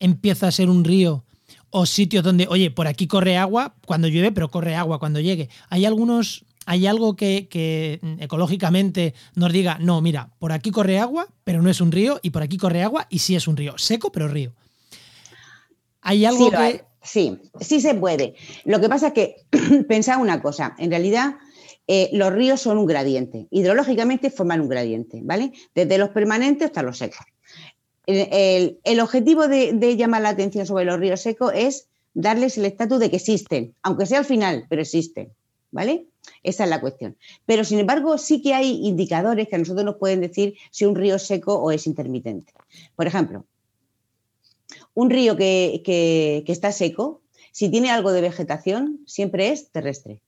empieza 0.00 0.48
a 0.48 0.52
ser 0.52 0.68
un 0.68 0.84
río 0.84 1.24
o 1.70 1.86
sitios 1.86 2.24
donde, 2.24 2.46
oye, 2.48 2.70
por 2.70 2.86
aquí 2.86 3.06
corre 3.06 3.36
agua 3.36 3.74
cuando 3.86 4.08
llueve, 4.08 4.32
pero 4.32 4.50
corre 4.50 4.74
agua 4.74 4.98
cuando 4.98 5.20
llegue? 5.20 5.48
¿Hay 5.68 5.84
algunos. 5.84 6.44
¿Hay 6.66 6.86
algo 6.86 7.16
que, 7.16 7.48
que, 7.48 7.98
mm, 8.02 8.22
ecológicamente 8.22 9.14
nos 9.34 9.52
diga, 9.52 9.78
no, 9.80 10.00
mira, 10.02 10.30
por 10.38 10.52
aquí 10.52 10.70
corre 10.70 10.98
agua, 10.98 11.26
pero 11.44 11.62
no 11.62 11.70
es 11.70 11.80
un 11.80 11.92
río, 11.92 12.18
y 12.22 12.30
por 12.30 12.42
aquí 12.42 12.58
corre 12.58 12.82
agua 12.82 13.06
y 13.08 13.20
sí 13.20 13.34
es 13.36 13.48
un 13.48 13.56
río, 13.56 13.78
seco, 13.78 14.12
pero 14.12 14.28
río? 14.28 14.52
¿Hay 16.02 16.24
algo 16.24 16.44
Sí, 16.46 16.50
que. 16.50 16.56
hay. 16.56 16.80
sí, 17.02 17.38
sí 17.60 17.80
se 17.80 17.94
puede. 17.94 18.34
Lo 18.64 18.80
que 18.80 18.88
pasa 18.88 19.08
es 19.08 19.12
que 19.14 19.36
pensad 19.88 20.20
una 20.20 20.42
cosa, 20.42 20.74
en 20.78 20.90
realidad 20.90 21.36
eh, 21.88 22.10
los 22.12 22.32
ríos 22.32 22.60
son 22.60 22.78
un 22.78 22.86
gradiente, 22.86 23.46
hidrológicamente 23.50 24.30
forman 24.30 24.60
un 24.60 24.68
gradiente, 24.68 25.20
¿vale? 25.22 25.52
Desde 25.74 25.98
los 25.98 26.10
permanentes 26.10 26.66
hasta 26.66 26.82
los 26.82 26.98
secos. 26.98 27.24
El, 28.06 28.28
el- 28.32 28.78
el 28.84 29.00
objetivo 29.00 29.48
de, 29.48 29.72
de 29.72 29.96
llamar 29.96 30.22
la 30.22 30.28
atención 30.30 30.66
sobre 30.66 30.84
los 30.84 30.98
ríos 30.98 31.20
secos 31.20 31.52
es 31.54 31.88
darles 32.14 32.56
el 32.58 32.64
estatus 32.64 32.98
de 33.00 33.10
que 33.10 33.16
existen, 33.16 33.74
aunque 33.82 34.06
sea 34.06 34.18
al 34.20 34.24
final, 34.24 34.64
pero 34.68 34.82
existen, 34.82 35.32
¿vale? 35.70 36.06
Esa 36.42 36.64
es 36.64 36.70
la 36.70 36.80
cuestión. 36.80 37.16
Pero 37.44 37.64
sin 37.64 37.78
embargo, 37.78 38.18
sí 38.18 38.42
que 38.42 38.54
hay 38.54 38.86
indicadores 38.86 39.48
que 39.48 39.56
a 39.56 39.58
nosotros 39.58 39.84
nos 39.84 39.96
pueden 39.96 40.20
decir 40.20 40.56
si 40.70 40.84
un 40.84 40.94
río 40.94 41.16
es 41.16 41.22
seco 41.22 41.54
o 41.54 41.70
es 41.70 41.86
intermitente. 41.86 42.52
Por 42.94 43.06
ejemplo, 43.06 43.44
un 44.94 45.10
río 45.10 45.36
que, 45.36 46.44
está 46.46 46.72
seco, 46.72 47.22
si 47.52 47.70
tiene 47.70 47.90
algo 47.90 48.12
de 48.12 48.20
vegetación, 48.20 49.00
siempre 49.06 49.50
es 49.50 49.70
terrestre. 49.70 50.20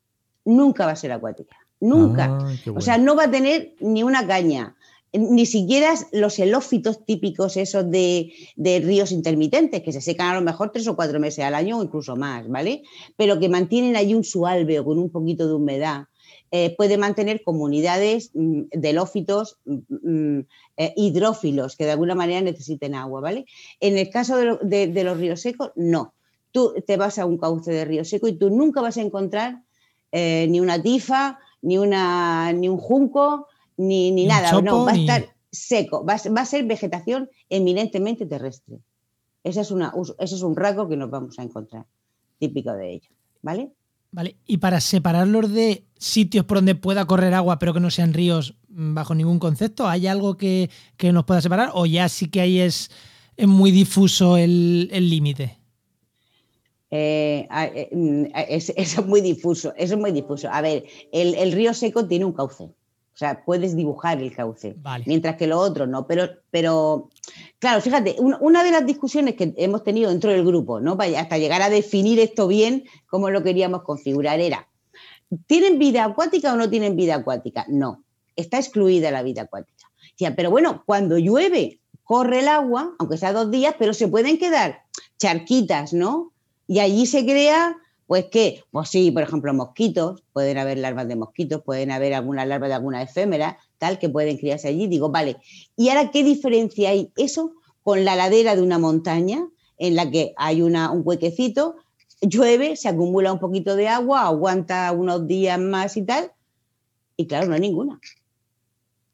Nunca 0.44 0.86
va 0.86 0.92
a 0.92 0.96
ser 0.96 1.12
acuática. 1.12 1.56
Nunca. 1.80 2.26
Ah, 2.26 2.54
o 2.74 2.80
sea, 2.80 2.98
no 2.98 3.14
va 3.14 3.24
a 3.24 3.30
tener 3.30 3.74
ni 3.80 4.02
una 4.02 4.26
caña, 4.26 4.76
ni 5.18 5.46
siquiera 5.46 5.94
los 6.12 6.38
helófitos 6.38 7.04
típicos 7.04 7.56
esos 7.56 7.90
de, 7.90 8.32
ríos 8.56 9.12
intermitentes, 9.12 9.82
que 9.82 9.92
se 9.92 10.00
secan 10.00 10.28
a 10.28 10.34
lo 10.34 10.42
mejor 10.42 10.70
tres 10.72 10.86
o 10.88 10.96
cuatro 10.96 11.20
meses 11.20 11.44
al 11.44 11.54
año 11.54 11.78
o 11.78 11.82
incluso 11.82 12.16
más, 12.16 12.48
¿vale? 12.48 12.82
Pero 13.16 13.38
que 13.38 13.48
mantienen 13.48 13.96
allí 13.96 14.14
un 14.14 14.24
sualveo 14.24 14.84
con 14.84 14.98
un 14.98 15.10
poquito 15.10 15.46
de 15.46 15.54
humedad. 15.54 16.04
Eh, 16.50 16.74
puede 16.76 16.96
mantener 16.96 17.42
comunidades 17.42 18.30
mm, 18.32 18.62
de 18.72 18.90
helófitos 18.90 19.58
mm, 19.66 19.76
mm, 19.88 20.46
eh, 20.78 20.94
hidrófilos 20.96 21.76
que 21.76 21.84
de 21.84 21.90
alguna 21.90 22.14
manera 22.14 22.40
necesiten 22.40 22.94
agua, 22.94 23.20
¿vale? 23.20 23.44
En 23.80 23.98
el 23.98 24.08
caso 24.08 24.36
de, 24.36 25.04
los 25.04 25.18
ríos 25.18 25.40
secos, 25.42 25.72
no. 25.76 26.14
Tú 26.50 26.74
te 26.86 26.96
vas 26.96 27.18
a 27.18 27.26
un 27.26 27.36
cauce 27.36 27.70
de 27.70 27.84
río 27.84 28.04
seco 28.04 28.28
y 28.28 28.32
tú 28.32 28.48
nunca 28.48 28.80
vas 28.80 28.96
a 28.96 29.02
encontrar 29.02 29.62
eh, 30.12 30.46
ni 30.48 30.60
una 30.60 30.82
tifa, 30.82 31.38
ni, 31.60 31.76
una, 31.76 32.52
ni 32.54 32.68
un 32.70 32.78
junco, 32.78 33.46
ni, 33.78 34.26
nada, 34.26 34.60
no, 34.60 34.84
va 34.84 34.92
a 34.92 34.96
estar 34.96 35.34
seco, 35.50 36.04
va, 36.04 36.14
a 36.14 36.46
ser 36.46 36.64
vegetación 36.66 37.30
eminentemente 37.48 38.26
terrestre. 38.26 38.80
Ese 39.44 39.62
es, 39.62 39.70
una, 39.70 39.94
ese 40.18 40.34
es 40.34 40.42
un 40.42 40.56
rasgo 40.56 40.88
que 40.88 40.96
nos 40.96 41.10
vamos 41.10 41.38
a 41.38 41.42
encontrar, 41.42 41.86
típico 42.38 42.72
de 42.72 42.92
ello, 42.92 43.10
¿vale? 43.40 43.72
Vale, 44.10 44.36
y 44.46 44.58
para 44.58 44.80
separarlos 44.80 45.52
de 45.52 45.84
sitios 45.98 46.44
por 46.44 46.58
donde 46.58 46.74
pueda 46.74 47.06
correr 47.06 47.34
agua, 47.34 47.58
pero 47.58 47.72
que 47.72 47.80
no 47.80 47.90
sean 47.90 48.14
ríos 48.14 48.56
mm, 48.68 48.94
bajo 48.94 49.14
ningún 49.14 49.38
concepto, 49.38 49.88
¿hay 49.88 50.06
algo 50.06 50.36
que, 50.36 50.68
nos 51.00 51.24
pueda 51.24 51.40
separar? 51.40 51.70
¿O 51.74 51.86
ya 51.86 52.08
sí 52.08 52.28
que 52.28 52.40
ahí 52.40 52.58
es, 52.58 52.90
muy 53.38 53.70
difuso 53.70 54.36
el 54.36 54.88
límite? 54.90 55.58
Eh, 56.90 57.46
eh, 57.50 57.88
mm, 57.92 58.24
eso 58.48 58.72
es 58.76 59.06
muy 59.06 59.20
difuso, 59.20 59.72
eso 59.76 59.94
es 59.94 60.00
muy 60.00 60.12
difuso. 60.12 60.48
A 60.50 60.60
ver, 60.60 60.84
el 61.12 61.52
río 61.52 61.74
seco 61.74 62.06
tiene 62.06 62.24
un 62.24 62.32
cauce. 62.32 62.70
O 63.18 63.20
sea, 63.20 63.44
puedes 63.44 63.74
dibujar 63.74 64.22
el 64.22 64.32
cauce, 64.32 64.76
mientras 65.04 65.34
que 65.34 65.48
lo 65.48 65.58
otro 65.58 65.88
no. 65.88 66.06
Pero, 66.06 66.28
pero 66.52 67.10
claro, 67.58 67.80
fíjate, 67.80 68.14
una 68.20 68.62
de 68.62 68.70
las 68.70 68.86
discusiones 68.86 69.34
que 69.34 69.54
hemos 69.56 69.82
tenido 69.82 70.10
dentro 70.10 70.30
del 70.30 70.44
grupo, 70.44 70.78
¿no? 70.78 70.96
hasta 71.16 71.36
llegar 71.36 71.60
a 71.60 71.68
definir 71.68 72.20
esto 72.20 72.46
bien, 72.46 72.84
cómo 73.08 73.28
lo 73.30 73.42
queríamos 73.42 73.82
configurar, 73.82 74.38
era, 74.38 74.68
¿tienen 75.48 75.80
vida 75.80 76.04
acuática 76.04 76.52
o 76.52 76.56
no 76.56 76.70
tienen 76.70 76.94
vida 76.94 77.16
acuática? 77.16 77.66
No, 77.66 78.04
está 78.36 78.58
excluida 78.58 79.10
la 79.10 79.24
vida 79.24 79.42
acuática. 79.42 79.90
pero 80.36 80.52
bueno, 80.52 80.84
cuando 80.86 81.18
llueve, 81.18 81.80
corre 82.04 82.38
el 82.38 82.46
agua, 82.46 82.94
aunque 83.00 83.16
sea 83.16 83.32
dos 83.32 83.50
días, 83.50 83.74
pero 83.80 83.94
se 83.94 84.06
pueden 84.06 84.38
quedar 84.38 84.82
charquitas, 85.18 85.92
¿no? 85.92 86.30
Y 86.68 86.78
allí 86.78 87.04
se 87.04 87.24
crea 87.24 87.78
pues 88.08 88.24
que, 88.30 88.64
pues 88.70 88.88
sí, 88.88 89.10
por 89.10 89.22
ejemplo, 89.22 89.52
mosquitos, 89.52 90.24
pueden 90.32 90.56
haber 90.56 90.78
larvas 90.78 91.06
de 91.08 91.14
mosquitos, 91.14 91.62
pueden 91.62 91.90
haber 91.90 92.14
alguna 92.14 92.46
larva 92.46 92.66
de 92.66 92.72
alguna 92.72 93.02
efémera, 93.02 93.58
tal, 93.76 93.98
que 93.98 94.08
pueden 94.08 94.38
criarse 94.38 94.66
allí. 94.66 94.86
Digo, 94.86 95.10
vale, 95.10 95.36
¿y 95.76 95.90
ahora 95.90 96.10
qué 96.10 96.24
diferencia 96.24 96.88
hay 96.88 97.12
eso 97.18 97.52
con 97.82 98.06
la 98.06 98.16
ladera 98.16 98.56
de 98.56 98.62
una 98.62 98.78
montaña 98.78 99.46
en 99.76 99.94
la 99.94 100.10
que 100.10 100.32
hay 100.38 100.62
una, 100.62 100.90
un 100.90 101.02
huequecito, 101.04 101.76
llueve, 102.22 102.76
se 102.76 102.88
acumula 102.88 103.30
un 103.30 103.40
poquito 103.40 103.76
de 103.76 103.88
agua, 103.88 104.22
aguanta 104.22 104.90
unos 104.92 105.26
días 105.26 105.60
más 105.60 105.98
y 105.98 106.02
tal, 106.02 106.32
y 107.14 107.26
claro, 107.26 107.46
no 107.46 107.56
hay 107.56 107.60
ninguna. 107.60 108.00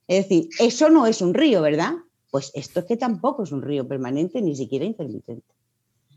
Es 0.07 0.29
decir, 0.29 0.51
eso 0.61 0.89
no 0.89 1.09
es 1.09 1.21
un 1.21 1.35
río, 1.35 1.63
¿verdad? 1.63 1.95
Pues 2.31 2.53
esto 2.55 2.79
es 2.79 2.87
que 2.87 2.97
tampoco 2.97 3.43
es 3.43 3.51
un 3.51 3.63
río 3.63 3.89
permanente, 3.89 4.41
ni 4.41 4.55
siquiera 4.55 4.85
intermitente. 4.85 5.53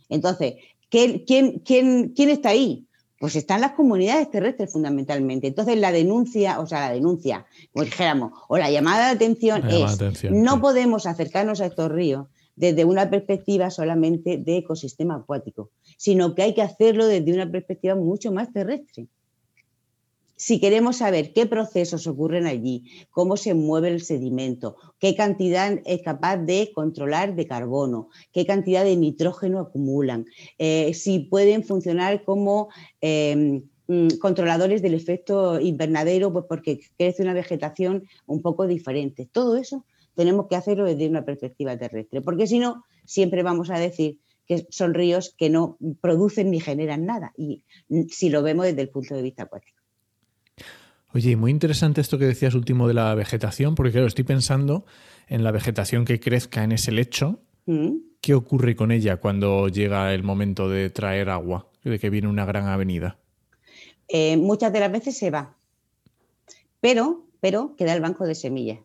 Entonces, 0.09 0.55
¿quién, 0.89 1.19
quién, 1.59 2.29
está 2.29 2.49
ahí? 2.49 2.85
Pues 3.19 3.35
están 3.35 3.61
las 3.61 3.71
comunidades 3.71 4.29
terrestres 4.29 4.71
fundamentalmente. 4.71 5.47
Entonces 5.47 5.77
la 5.77 5.91
denuncia, 5.91 6.59
o 6.59 6.67
sea, 6.67 6.87
la 6.87 6.93
denuncia, 6.93 7.45
como 7.71 7.85
dijéramos, 7.85 8.33
o 8.47 8.57
la 8.57 8.69
llamada 8.69 9.07
de 9.07 9.15
atención 9.15 9.63
es, 9.69 10.23
no 10.31 10.61
podemos 10.61 11.05
acercarnos 11.05 11.61
a 11.61 11.65
estos 11.65 11.91
ríos 11.91 12.27
desde 12.55 12.85
una 12.85 13.09
perspectiva 13.09 13.69
solamente 13.69 14.37
de 14.37 14.57
ecosistema 14.57 15.15
acuático, 15.15 15.71
sino 15.97 16.35
que 16.35 16.43
hay 16.43 16.53
que 16.53 16.61
hacerlo 16.61 17.05
desde 17.05 17.33
una 17.33 17.49
perspectiva 17.49 17.95
mucho 17.95 18.31
más 18.31 18.51
terrestre 18.51 19.07
si 20.37 20.59
queremos 20.59 20.97
saber 20.97 21.33
qué 21.33 21.47
procesos 21.47 22.05
ocurren 22.05 22.45
allí, 22.45 22.85
cómo 23.09 23.37
se 23.37 23.55
mueve 23.55 23.89
el 23.89 24.01
sedimento, 24.01 24.77
qué 24.99 25.15
cantidad 25.15 25.79
es 25.83 26.03
capaz 26.03 26.37
de 26.37 26.71
controlar 26.73 27.35
de 27.35 27.47
carbono, 27.47 28.09
qué 28.31 28.45
cantidad 28.45 28.83
de 28.83 28.95
nitrógeno 28.95 29.59
acumulan, 29.59 30.25
eh, 30.59 30.93
si 30.93 31.19
pueden 31.19 31.63
funcionar 31.63 32.23
como 32.23 32.69
em, 33.01 33.63
mm, 33.87 34.19
controladores 34.21 34.81
del 34.83 34.93
efecto 34.93 35.59
invernadero, 35.59 36.31
pues 36.31 36.45
porque 36.47 36.79
crece 36.97 37.23
una 37.23 37.33
vegetación 37.33 38.03
un 38.27 38.41
poco 38.43 38.67
diferente. 38.67 39.27
Todo 39.31 39.57
eso 39.57 39.85
tenemos 40.13 40.47
que 40.47 40.55
hacerlo 40.55 40.85
desde 40.85 41.09
una 41.09 41.25
perspectiva 41.25 41.77
terrestre, 41.77 42.21
porque 42.21 42.45
si 42.45 42.59
no, 42.59 42.83
siempre 43.05 43.41
vamos 43.41 43.71
a 43.71 43.79
decir 43.79 44.19
que 44.45 44.67
son 44.69 44.93
ríos 44.93 45.33
que 45.37 45.49
no 45.49 45.77
producen 45.99 46.51
ni 46.51 46.59
generan 46.59 47.05
nada, 47.05 47.33
y 47.37 47.63
mm, 47.89 48.03
si 48.09 48.29
lo 48.29 48.43
vemos 48.43 48.67
desde 48.67 48.81
el 48.83 48.89
punto 48.89 49.15
de 49.15 49.23
vista 49.23 49.43
acuático. 49.43 49.76
Oye, 51.17 51.35
muy 51.35 51.49
interesante 51.49 51.99
esto 51.99 52.19
que 52.19 52.25
decías 52.25 52.53
último 52.53 52.87
de 52.87 52.93
la 52.93 53.15
vegetación, 53.15 53.73
porque 53.73 53.91
claro, 53.91 54.05
estoy 54.05 54.23
pensando 54.23 54.85
en 55.27 55.43
la 55.43 55.49
vegetación 55.49 56.05
que 56.05 56.19
crezca 56.19 56.63
en 56.63 56.71
ese 56.71 56.91
lecho. 56.91 57.39
Mm. 57.65 57.95
¿Qué 58.21 58.35
ocurre 58.35 58.75
con 58.75 58.91
ella 58.91 59.17
cuando 59.17 59.67
llega 59.67 60.13
el 60.13 60.21
momento 60.21 60.69
de 60.69 60.91
traer 60.91 61.31
agua, 61.31 61.71
de 61.83 61.97
que 61.97 62.11
viene 62.11 62.27
una 62.27 62.45
gran 62.45 62.67
avenida? 62.67 63.17
Eh, 64.07 64.37
muchas 64.37 64.71
de 64.71 64.79
las 64.79 64.91
veces 64.91 65.17
se 65.17 65.31
va, 65.31 65.57
pero, 66.81 67.25
pero 67.39 67.75
queda 67.75 67.95
el 67.95 68.01
banco 68.01 68.27
de 68.27 68.35
semillas 68.35 68.77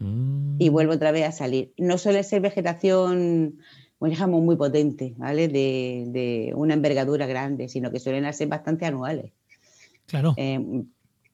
mm. 0.00 0.56
y 0.58 0.68
vuelve 0.70 0.96
otra 0.96 1.12
vez 1.12 1.24
a 1.24 1.30
salir. 1.30 1.72
No 1.78 1.98
suele 1.98 2.24
ser 2.24 2.40
vegetación, 2.40 3.60
digamos, 4.00 4.42
muy 4.42 4.56
potente, 4.56 5.14
¿vale? 5.18 5.46
De, 5.46 6.02
de, 6.08 6.52
una 6.56 6.74
envergadura 6.74 7.28
grande, 7.28 7.68
sino 7.68 7.92
que 7.92 8.00
suelen 8.00 8.32
ser 8.34 8.48
bastante 8.48 8.86
anuales. 8.86 9.30
Claro. 10.06 10.34
Eh, 10.36 10.84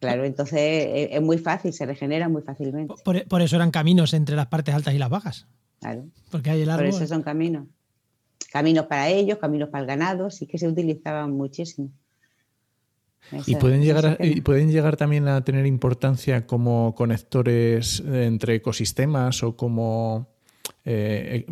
Claro, 0.04 0.24
entonces 0.24 0.58
eh, 0.58 1.08
es 1.12 1.22
muy 1.22 1.38
fácil, 1.38 1.72
se 1.72 1.86
regenera 1.86 2.28
muy 2.28 2.42
fácilmente. 2.42 2.94
Por, 3.04 3.42
eso 3.42 3.56
eran 3.56 3.70
caminos 3.70 4.14
entre 4.14 4.36
las 4.36 4.46
partes 4.46 4.74
altas 4.74 4.94
y 4.94 4.98
las 4.98 5.10
bajas. 5.10 5.46
Claro. 5.80 6.06
Porque 6.30 6.50
hay 6.50 6.62
el 6.62 6.70
árbol. 6.70 6.90
Por 6.90 7.02
eso 7.02 7.06
son 7.06 7.22
caminos. 7.22 7.66
Caminos 8.52 8.86
para 8.86 9.08
ellos, 9.08 9.38
caminos 9.38 9.68
para 9.68 9.82
el 9.82 9.86
ganado, 9.86 10.30
sí 10.30 10.46
que 10.46 10.58
se 10.58 10.68
utilizaban 10.68 11.32
muchísimo. 11.32 11.90
y 13.46 13.56
pueden 13.56 13.82
llegar, 13.82 14.18
y 14.20 14.40
pueden 14.42 14.70
llegar 14.70 14.96
también 14.96 15.26
a 15.28 15.42
tener 15.42 15.66
importancia 15.66 16.46
como 16.46 16.94
conectores 16.94 18.00
entre 18.00 18.56
ecosistemas 18.56 19.42
o 19.42 19.56
como 19.56 20.34
eh, 20.84 21.46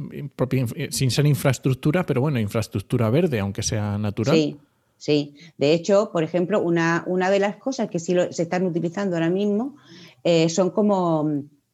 eh, 0.77 0.89
sin 0.91 1.11
ser 1.11 1.27
infraestructura, 1.27 2.05
pero 2.05 2.21
bueno, 2.21 2.39
infraestructura 2.39 3.09
verde, 3.09 3.41
aunque 3.41 3.63
sea 3.63 3.97
natural. 3.97 4.37
Sí, 4.37 4.59
Sí, 5.03 5.35
de 5.59 5.73
hecho, 5.73 6.11
por 6.13 6.23
ejemplo, 6.23 6.63
una, 6.63 7.03
una 7.09 7.29
de 7.29 7.41
las 7.41 7.57
cosas 7.57 7.91
que 7.91 7.99
sí 7.99 8.15
se 8.31 8.43
están 8.45 8.65
utilizando 8.65 9.17
ahora 9.17 9.31
mismo 9.31 9.75
eh, 10.23 10.49
son 10.49 10.71
como 10.71 11.25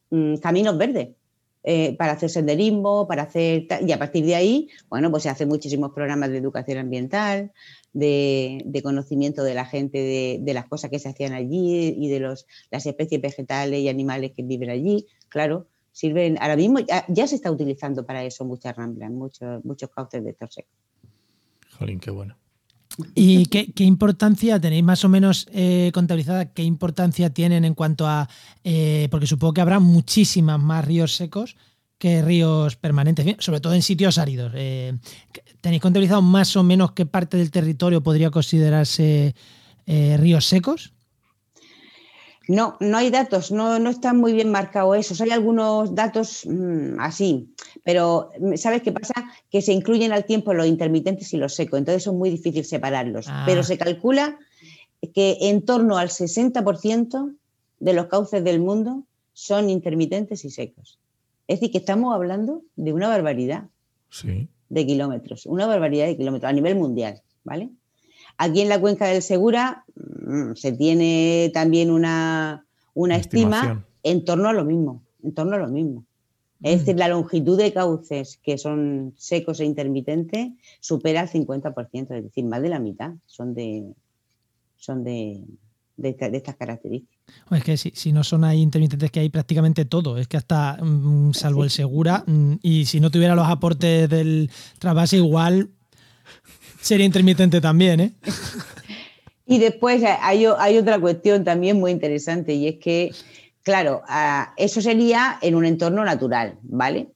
mm, 0.09 0.37
caminos 0.37 0.75
verdes. 0.79 1.09
Eh, 1.61 1.95
para 1.95 2.13
hacer 2.13 2.31
senderismo, 2.31 3.07
para 3.07 3.23
hacer... 3.23 3.67
Y 3.85 3.91
a 3.91 3.99
partir 3.99 4.25
de 4.25 4.33
ahí, 4.33 4.69
bueno, 4.89 5.11
pues 5.11 5.21
se 5.21 5.29
hacen 5.29 5.47
muchísimos 5.47 5.91
programas 5.91 6.31
de 6.31 6.37
educación 6.39 6.79
ambiental, 6.79 7.51
de, 7.93 8.81
conocimiento 8.81 9.43
de 9.43 9.53
la 9.53 9.65
gente 9.65 10.39
de, 10.43 10.53
las 10.55 10.65
cosas 10.65 10.89
que 10.89 10.97
se 10.97 11.09
hacían 11.09 11.33
allí 11.33 11.93
y 11.99 12.09
de 12.09 12.19
los, 12.19 12.47
las 12.71 12.87
especies 12.87 13.21
vegetales 13.21 13.79
y 13.79 13.89
animales 13.89 14.31
que 14.35 14.41
viven 14.41 14.71
allí. 14.71 15.05
Claro, 15.27 15.67
sirven... 15.91 16.39
Ahora 16.41 16.55
mismo 16.55 16.79
ya, 16.79 17.27
se 17.27 17.35
está 17.35 17.51
utilizando 17.51 18.07
para 18.07 18.23
eso 18.23 18.43
muchas 18.43 18.75
ramblas, 18.75 19.11
muchos, 19.11 19.63
muchos 19.63 19.91
cauces 19.91 20.23
de 20.23 20.31
estos 20.31 20.51
secos. 20.51 20.73
Jolín, 21.77 21.99
qué 21.99 22.09
bueno. 22.09 22.35
¿Y 23.15 23.45
qué, 23.45 23.83
importancia 23.83 24.59
tenéis 24.59 24.83
más 24.83 25.03
o 25.05 25.09
menos 25.09 25.47
eh, 25.51 25.91
contabilizada? 25.93 26.53
¿Qué 26.53 26.63
importancia 26.63 27.29
tienen 27.29 27.65
en 27.65 27.75
cuanto 27.75 28.07
a.? 28.07 28.29
Eh, 28.63 29.07
porque 29.11 29.27
supongo 29.27 29.53
que 29.53 29.61
habrá 29.61 29.79
muchísimas 29.79 30.59
más 30.59 30.85
ríos 30.85 31.15
secos 31.15 31.55
que 31.97 32.21
ríos 32.21 32.77
permanentes, 32.77 33.35
sobre 33.39 33.59
todo 33.59 33.73
en 33.73 33.81
sitios 33.81 34.17
áridos. 34.17 34.53
Eh, 34.55 34.97
¿Tenéis 35.61 35.81
contabilizado 35.81 36.21
más 36.21 36.55
o 36.55 36.63
menos 36.63 36.93
qué 36.93 37.05
parte 37.05 37.37
del 37.37 37.51
territorio 37.51 38.01
podría 38.01 38.31
considerarse 38.31 39.35
ríos 39.85 40.45
secos? 40.45 40.93
No, 42.49 42.77
no 42.79 42.97
hay 42.97 43.11
datos, 43.11 43.51
no, 43.51 43.77
no 43.77 43.91
está 43.91 44.11
muy 44.11 44.33
bien 44.33 44.49
marcado 44.49 44.95
eso. 44.95 45.13
Hay 45.23 45.29
algunos 45.29 45.93
datos 45.93 46.47
mm, 46.47 46.99
así, 46.99 47.53
pero 47.83 48.31
mm, 48.39 48.55
¿sabes 48.55 48.81
qué 48.81 48.91
pasa? 48.91 49.13
Que 49.51 49.61
se 49.61 49.71
incluyen 49.71 50.11
al 50.13 50.25
tiempo 50.25 50.51
los 50.55 50.65
intermitentes 50.65 51.31
y 51.31 51.37
los 51.37 51.53
secos, 51.53 51.77
entonces 51.77 52.07
es 52.07 52.11
muy 52.13 52.31
difícil 52.31 52.65
separarlos. 52.65 53.27
Ah. 53.29 53.43
Pero 53.45 53.61
se 53.61 53.77
calcula 53.77 54.39
que 55.13 55.37
en 55.41 55.63
torno 55.63 55.99
al 55.99 56.09
60% 56.09 57.35
de 57.81 57.93
los 57.93 58.07
cauces 58.07 58.43
del 58.43 58.59
mundo 58.59 59.03
son 59.33 59.69
intermitentes 59.69 60.43
y 60.43 60.49
secos. 60.49 60.97
Es 61.47 61.59
decir, 61.59 61.71
que 61.71 61.77
estamos 61.77 62.15
hablando 62.15 62.63
de 62.75 62.93
una 62.93 63.09
barbaridad 63.09 63.65
de 64.69 64.85
kilómetros, 64.87 65.45
una 65.45 65.67
barbaridad 65.67 66.07
de 66.07 66.17
kilómetros 66.17 66.49
a 66.49 66.53
nivel 66.53 66.75
mundial, 66.75 67.21
¿vale? 67.43 67.69
Aquí 68.41 68.61
en 68.61 68.69
la 68.69 68.79
cuenca 68.79 69.05
del 69.05 69.21
Segura 69.21 69.83
mm, 69.95 70.53
se 70.55 70.71
tiene 70.71 71.51
también 71.53 71.91
una, 71.91 72.65
una 72.93 73.17
estima 73.17 73.85
en 74.01 74.23
torno 74.23 74.47
a 74.47 74.53
lo 74.53 74.63
mismo, 74.63 75.03
en 75.21 75.33
torno 75.33 75.57
a 75.57 75.59
lo 75.59 75.67
mismo. 75.67 76.05
Es 76.63 76.79
decir, 76.79 76.97
la 76.97 77.09
longitud 77.09 77.57
de 77.57 77.73
cauces 77.73 78.39
que 78.41 78.57
son 78.57 79.13
secos 79.17 79.59
e 79.59 79.65
intermitentes 79.65 80.51
supera 80.79 81.21
el 81.21 81.29
50%, 81.29 82.15
es 82.15 82.23
decir, 82.23 82.45
más 82.45 82.61
de 82.61 82.69
la 82.69 82.79
mitad 82.79 83.13
son 83.25 83.53
de, 83.53 83.93
son 84.77 85.03
de, 85.03 85.43
estas 85.97 86.55
características. 86.55 87.19
Es 87.51 87.63
que 87.65 87.75
si, 87.75 88.13
no 88.13 88.23
son 88.23 88.45
ahí 88.45 88.61
intermitentes, 88.61 89.11
que 89.11 89.19
hay 89.19 89.29
prácticamente 89.29 89.83
todo. 89.83 90.17
Es 90.17 90.29
que 90.29 90.37
hasta, 90.37 90.77
mm, 90.81 91.33
salvo 91.33 91.65
el 91.65 91.71
Segura, 91.71 92.23
mm, 92.25 92.53
y 92.61 92.85
si 92.85 93.01
no 93.01 93.11
tuviera 93.11 93.35
los 93.35 93.47
aportes 93.47 94.09
del 94.09 94.49
trasvase, 94.79 95.17
igual 95.17 95.71
sería 96.81 97.05
intermitente 97.05 97.61
también, 97.61 97.99
¿eh? 97.99 98.13
Y 99.51 99.57
después 99.57 100.03
hay, 100.03 100.45
otra 100.45 100.99
cuestión 100.99 101.43
también 101.43 101.79
muy 101.79 101.89
interesante, 101.89 102.53
y 102.53 102.67
es 102.67 102.75
que 102.75 103.11
Claro, 103.69 104.01
eso 104.57 104.81
sería 104.81 105.37
en 105.41 105.53
un 105.53 105.63
entorno 105.63 106.03
natural, 106.03 106.57
¿vale? 106.63 107.09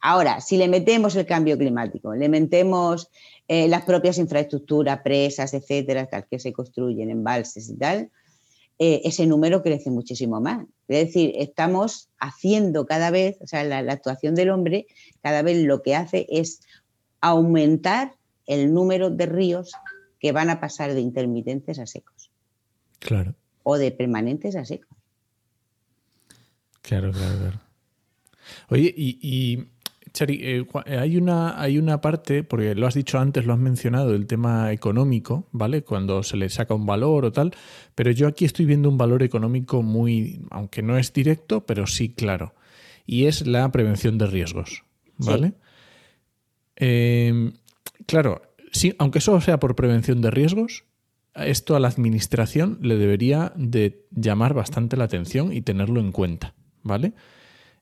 Ahora, 0.00 0.40
si 0.40 0.56
le 0.56 0.66
metemos 0.66 1.14
el 1.14 1.24
cambio 1.24 1.56
climático, 1.56 2.14
le 2.14 2.28
metemos 2.28 3.10
eh, 3.46 3.68
las 3.68 3.84
propias 3.84 4.18
infraestructuras, 4.18 5.02
presas, 5.02 5.52
etcétera, 5.52 6.08
que 6.28 6.38
se 6.38 6.52
construyen, 6.52 7.10
embalses 7.10 7.68
y 7.68 7.76
tal, 7.76 8.10
eh, 8.78 9.02
ese 9.04 9.26
número 9.26 9.62
crece 9.62 9.90
muchísimo 9.90 10.40
más. 10.40 10.66
Es 10.88 11.06
decir, 11.06 11.34
estamos 11.36 12.08
haciendo 12.18 12.86
cada 12.86 13.10
vez, 13.10 13.36
o 13.40 13.46
sea, 13.46 13.62
la, 13.62 13.78
actuación 13.92 14.34
del 14.34 14.50
hombre 14.50 14.86
cada 15.22 15.42
vez 15.42 15.62
lo 15.62 15.82
que 15.82 15.94
hace 15.94 16.26
es 16.30 16.60
aumentar 17.20 18.14
el 18.50 18.74
número 18.74 19.10
de 19.10 19.26
ríos 19.26 19.72
que 20.18 20.32
van 20.32 20.50
a 20.50 20.60
pasar 20.60 20.92
de 20.92 21.00
intermitentes 21.00 21.78
a 21.78 21.86
secos. 21.86 22.32
Claro. 22.98 23.36
O 23.62 23.78
de 23.78 23.92
permanentes 23.92 24.56
a 24.56 24.64
secos. 24.64 24.98
Claro, 26.82 27.12
claro, 27.12 27.38
claro. 27.38 27.60
Oye, 28.68 28.92
y, 28.96 29.68
Chari, 30.12 30.40
eh, 30.42 30.66
eh, 30.86 30.98
hay, 30.98 31.16
una, 31.16 31.60
hay 31.60 31.78
una 31.78 32.00
parte, 32.00 32.42
porque 32.42 32.74
lo 32.74 32.88
has 32.88 32.94
dicho 32.94 33.20
antes, 33.20 33.46
lo 33.46 33.52
has 33.52 33.60
mencionado, 33.60 34.16
el 34.16 34.26
tema 34.26 34.72
económico, 34.72 35.46
¿vale? 35.52 35.84
Cuando 35.84 36.24
se 36.24 36.36
le 36.36 36.48
saca 36.48 36.74
un 36.74 36.86
valor 36.86 37.26
o 37.26 37.32
tal, 37.32 37.54
pero 37.94 38.10
yo 38.10 38.26
aquí 38.26 38.44
estoy 38.44 38.66
viendo 38.66 38.88
un 38.88 38.98
valor 38.98 39.22
económico 39.22 39.82
muy, 39.84 40.44
aunque 40.50 40.82
no 40.82 40.98
es 40.98 41.12
directo, 41.12 41.64
pero 41.64 41.86
sí 41.86 42.08
claro, 42.08 42.54
y 43.06 43.26
es 43.26 43.46
la 43.46 43.70
prevención 43.70 44.18
de 44.18 44.26
riesgos, 44.26 44.82
¿vale? 45.16 45.52
Em, 46.74 47.52
claro, 48.06 48.42
sí, 48.72 48.94
aunque 48.98 49.18
eso 49.18 49.40
sea 49.40 49.60
por 49.60 49.76
prevención 49.76 50.20
de 50.20 50.30
riesgos, 50.30 50.84
esto 51.34 51.76
a 51.76 51.80
la 51.80 51.88
administración 51.88 52.78
le 52.82 52.96
debería 52.96 53.52
de 53.56 54.06
llamar 54.10 54.54
bastante 54.54 54.96
la 54.96 55.04
atención 55.04 55.52
y 55.52 55.62
tenerlo 55.62 56.00
en 56.00 56.12
cuenta. 56.12 56.54
¿vale? 56.82 57.12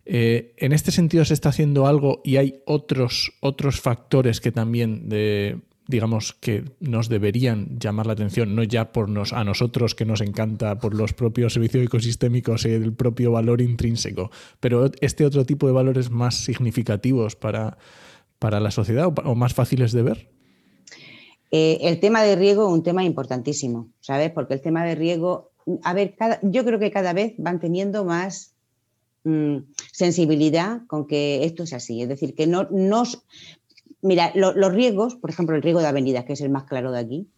Eh, 0.04 0.54
en 0.56 0.72
este 0.72 0.90
sentido 0.90 1.24
se 1.24 1.34
está 1.34 1.50
haciendo 1.50 1.86
algo 1.86 2.20
y 2.24 2.36
hay 2.36 2.62
otros, 2.66 3.32
otros 3.40 3.80
factores 3.80 4.40
que 4.40 4.52
también 4.52 5.08
digamos 5.86 6.34
que 6.34 6.64
nos 6.80 7.08
deberían 7.08 7.78
llamar 7.78 8.06
la 8.06 8.12
atención, 8.12 8.54
no 8.54 8.62
ya 8.62 8.92
por 8.92 9.08
nos, 9.08 9.32
a 9.32 9.42
nosotros 9.42 9.94
que 9.94 10.04
nos 10.04 10.20
encanta 10.20 10.78
por 10.78 10.94
los 10.94 11.14
propios 11.14 11.54
servicios 11.54 11.84
ecosistémicos 11.84 12.66
y 12.66 12.70
el 12.70 12.92
propio 12.92 13.32
valor 13.32 13.62
intrínseco, 13.62 14.30
pero 14.60 14.90
este 15.00 15.24
otro 15.24 15.46
tipo 15.46 15.66
de 15.66 15.72
valores 15.72 16.10
más 16.10 16.36
significativos 16.36 17.36
para, 17.36 17.78
para 18.38 18.60
la 18.60 18.70
sociedad 18.70 19.12
o, 19.24 19.34
más 19.34 19.54
fáciles 19.54 19.92
de 19.92 20.02
ver. 20.02 20.30
Eh, 21.50 21.78
el 21.82 21.98
tema 22.00 22.22
de 22.22 22.36
riego 22.36 22.66
es 22.66 22.72
un 22.72 22.82
tema 22.82 23.04
importantísimo, 23.04 23.88
¿sabes? 24.00 24.30
Porque 24.30 24.54
el 24.54 24.60
tema 24.60 24.84
de 24.84 24.94
riego, 24.94 25.50
a 25.82 25.94
ver, 25.94 26.14
yo 26.42 26.64
creo 26.64 26.78
que 26.78 26.90
cada 26.90 27.12
vez 27.12 27.34
van 27.38 27.58
teniendo 27.58 28.04
más 28.04 28.54
Mm, 29.24 29.74
sensibilidad 29.92 30.86
con 30.86 31.06
que 31.06 31.44
esto 31.44 31.64
es 31.64 31.72
así. 31.72 32.02
Es 32.02 32.08
decir, 32.08 32.34
que 32.34 32.46
no 32.46 32.68
nos... 32.70 33.24
Mira, 34.00 34.32
los 34.34 34.72
riegos, 34.72 35.16
por 35.16 35.28
ejemplo, 35.28 35.56
el 35.56 35.62
riego 35.62 35.80
de 35.80 35.88
avenidas, 35.88 36.24
que 36.24 36.34
es 36.34 36.40
el 36.40 36.50
más 36.50 36.64
claro 36.64 36.92
de 36.92 37.00
aquí, 37.00 37.28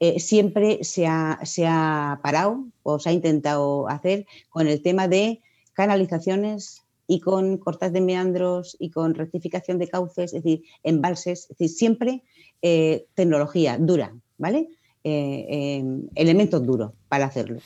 eh, 0.00 0.18
siempre 0.18 0.82
se 0.82 1.06
ha, 1.06 1.38
se 1.44 1.66
ha, 1.66 2.20
parado 2.22 2.66
o 2.82 2.98
se 2.98 3.10
ha 3.10 3.12
intentado 3.12 3.88
hacer 3.88 4.26
con 4.50 4.66
el 4.66 4.82
tema 4.82 5.08
de 5.08 5.40
canalizaciones 5.72 6.82
y 7.10 7.18
con 7.18 7.58
cortas 7.58 7.92
de 7.92 8.00
meandros 8.00 8.76
y 8.78 8.90
con 8.90 9.14
rectificación 9.14 9.78
de 9.78 9.88
cauces, 9.88 10.32
es 10.32 10.44
decir, 10.44 10.62
embalses, 10.84 11.48
es 11.50 11.58
decir, 11.58 11.68
siempre 11.68 12.22
eh, 12.62 13.06
tecnología 13.14 13.78
dura, 13.78 14.14
¿vale? 14.38 14.68
Eh, 15.02 15.82
elementos 16.14 16.64
duros 16.64 16.92
para 17.08 17.24
hacerlo. 17.24 17.58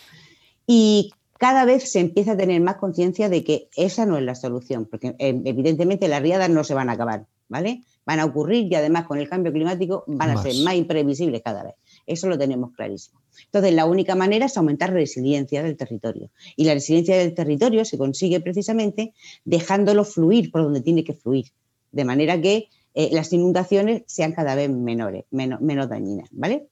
Y 0.66 1.12
cada 1.36 1.66
vez 1.66 1.92
se 1.92 2.00
empieza 2.00 2.32
a 2.32 2.36
tener 2.38 2.58
más 2.62 2.76
conciencia 2.76 3.28
de 3.28 3.44
que 3.44 3.68
esa 3.76 4.06
no 4.06 4.16
es 4.16 4.24
la 4.24 4.34
solución, 4.34 4.86
porque 4.86 5.08
eh, 5.18 5.42
evidentemente 5.44 6.08
las 6.08 6.22
riadas 6.22 6.48
no 6.48 6.64
se 6.64 6.72
van 6.72 6.88
a 6.88 6.92
acabar, 6.92 7.26
¿vale? 7.50 7.82
Van 8.06 8.20
a 8.20 8.24
ocurrir 8.24 8.72
y 8.72 8.74
además 8.76 9.04
con 9.04 9.18
el 9.18 9.28
cambio 9.28 9.52
climático 9.52 10.04
van 10.06 10.30
a 10.30 10.42
ser 10.42 10.54
más 10.64 10.74
imprevisibles 10.74 11.42
cada 11.42 11.64
vez. 11.64 11.74
Eso 12.06 12.28
lo 12.28 12.38
tenemos 12.38 12.72
clarísimo. 12.72 13.20
Entonces, 13.46 13.74
la 13.74 13.86
única 13.86 14.14
manera 14.14 14.46
es 14.46 14.56
aumentar 14.56 14.90
la 14.90 14.96
resiliencia 14.96 15.62
del 15.62 15.76
territorio. 15.76 16.30
Y 16.56 16.64
la 16.64 16.74
resiliencia 16.74 17.16
del 17.16 17.34
territorio 17.34 17.84
se 17.84 17.98
consigue 17.98 18.40
precisamente 18.40 19.14
dejándolo 19.44 20.04
fluir 20.04 20.50
por 20.50 20.62
donde 20.62 20.80
tiene 20.80 21.04
que 21.04 21.14
fluir, 21.14 21.46
de 21.92 22.04
manera 22.04 22.40
que 22.40 22.68
eh, 22.94 23.10
las 23.12 23.32
inundaciones 23.32 24.02
sean 24.06 24.32
cada 24.32 24.54
vez 24.54 24.70
menores, 24.70 25.24
menos, 25.30 25.88
dañinas, 25.88 26.28
¿vale? 26.32 26.68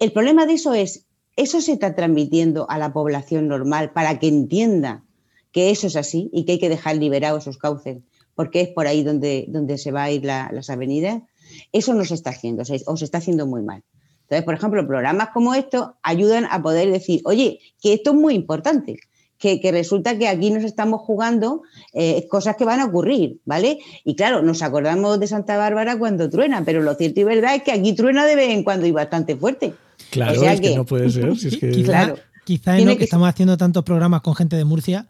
El 0.00 0.12
problema 0.12 0.46
de 0.46 0.54
eso 0.54 0.74
es 0.74 1.06
¿Eso 1.36 1.60
se 1.60 1.72
está 1.72 1.96
transmitiendo 1.96 2.70
a 2.70 2.78
la 2.78 2.92
población 2.92 3.48
normal 3.48 3.92
para 3.92 4.18
que 4.20 4.28
entienda 4.28 5.04
que 5.50 5.70
eso 5.70 5.88
es 5.88 5.96
así 5.96 6.30
y 6.32 6.44
que 6.44 6.52
hay 6.52 6.58
que 6.60 6.68
dejar 6.68 6.96
liberados 6.96 7.42
esos 7.42 7.58
cauces 7.58 7.98
porque 8.36 8.60
es 8.60 8.68
por 8.68 8.86
ahí 8.86 9.02
donde, 9.02 9.46
donde 9.48 9.78
se 9.78 9.92
va 9.92 10.04
a 10.04 10.10
ir 10.10 10.24
las 10.24 10.70
avenidas? 10.70 11.22
Eso 11.72 11.94
no 11.94 12.04
se 12.04 12.14
está 12.14 12.30
haciendo 12.30 12.62
o 12.62 12.96
se 12.96 13.04
está 13.04 13.18
haciendo 13.18 13.46
muy 13.46 13.62
mal. 13.62 13.82
Entonces, 14.24 14.44
por 14.44 14.54
ejemplo, 14.54 14.86
programas 14.86 15.28
como 15.30 15.54
estos 15.54 15.90
ayudan 16.02 16.46
a 16.50 16.62
poder 16.62 16.90
decir, 16.90 17.20
oye, 17.24 17.60
que 17.80 17.92
esto 17.92 18.10
es 18.10 18.16
muy 18.16 18.34
importante, 18.34 18.96
que, 19.38 19.70
resulta 19.72 20.16
que 20.16 20.28
aquí 20.28 20.50
nos 20.50 20.64
estamos 20.64 21.02
jugando 21.02 21.62
eh, 21.92 22.26
cosas 22.28 22.56
que 22.56 22.64
van 22.64 22.80
a 22.80 22.86
ocurrir, 22.86 23.40
¿vale? 23.44 23.78
Y 24.04 24.16
claro, 24.16 24.42
nos 24.42 24.62
acordamos 24.62 25.20
de 25.20 25.26
Santa 25.26 25.58
Bárbara 25.58 25.98
cuando 25.98 26.30
truena, 26.30 26.62
pero 26.64 26.80
lo 26.82 26.94
cierto 26.94 27.20
y 27.20 27.24
verdad 27.24 27.54
es 27.54 27.62
que 27.62 27.72
aquí 27.72 27.92
truena 27.92 28.24
de 28.24 28.36
vez 28.36 28.50
en 28.50 28.64
cuando 28.64 28.86
y 28.86 28.90
bastante 28.90 29.36
fuerte. 29.36 29.74
Claro, 30.10 30.42
es 30.42 30.60
que, 30.60 30.74
no 30.74 30.86
puede 30.86 31.10
ser. 31.10 31.30
Quizá, 32.44 32.78
es 32.78 32.84
lo 32.84 32.96
que, 32.96 33.04
estamos 33.04 33.28
haciendo 33.28 33.56
tantos 33.56 33.84
programas 33.84 34.22
con 34.22 34.34
gente 34.34 34.56
de 34.56 34.64
Murcia, 34.64 35.06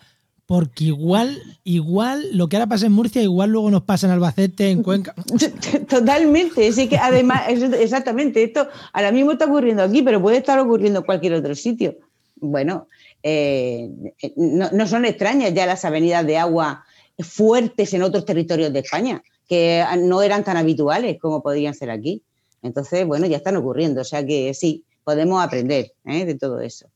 porque 0.46 0.84
igual, 0.84 1.40
igual 1.64 2.28
lo 2.36 2.48
que 2.48 2.56
ahora 2.56 2.66
pasa 2.66 2.86
en 2.86 2.92
Murcia, 2.92 3.22
igual 3.22 3.50
luego 3.50 3.70
nos 3.70 3.82
pasa 3.82 4.06
en 4.06 4.12
Albacete, 4.12 4.70
en 4.70 4.82
Cuenca. 4.82 5.14
Totalmente, 5.88 6.70
sí 6.72 6.88
que 6.88 6.98
además, 6.98 7.44
exactamente, 7.48 8.42
esto 8.42 8.68
ahora 8.92 9.10
mismo 9.10 9.32
está 9.32 9.46
ocurriendo 9.46 9.82
aquí, 9.82 10.02
pero 10.02 10.20
puede 10.20 10.38
estar 10.38 10.58
ocurriendo 10.58 11.00
en 11.00 11.06
cualquier 11.06 11.34
otro 11.34 11.54
sitio. 11.54 11.96
Bueno, 12.36 12.88
eh, 13.22 13.88
no, 14.36 14.86
son 14.86 15.06
extrañas 15.06 15.54
ya 15.54 15.64
las 15.64 15.84
avenidas 15.86 16.26
de 16.26 16.36
agua 16.36 16.84
fuertes 17.18 17.94
en 17.94 18.02
otros 18.02 18.26
territorios 18.26 18.72
de 18.72 18.80
España, 18.80 19.22
que 19.48 19.82
no 19.98 20.20
eran 20.20 20.44
tan 20.44 20.58
habituales 20.58 21.18
como 21.20 21.42
podrían 21.42 21.74
ser 21.74 21.90
aquí. 21.90 22.22
Entonces, 22.62 23.06
bueno, 23.06 23.26
ya 23.26 23.38
están 23.38 23.56
ocurriendo, 23.56 24.02
o 24.02 24.04
sea 24.04 24.26
que 24.26 24.52
sí, 24.52 24.84
podemos 25.04 25.42
aprender 25.42 25.92
¿eh? 26.04 26.26
de 26.26 26.34
todo 26.34 26.60
eso. 26.60 26.88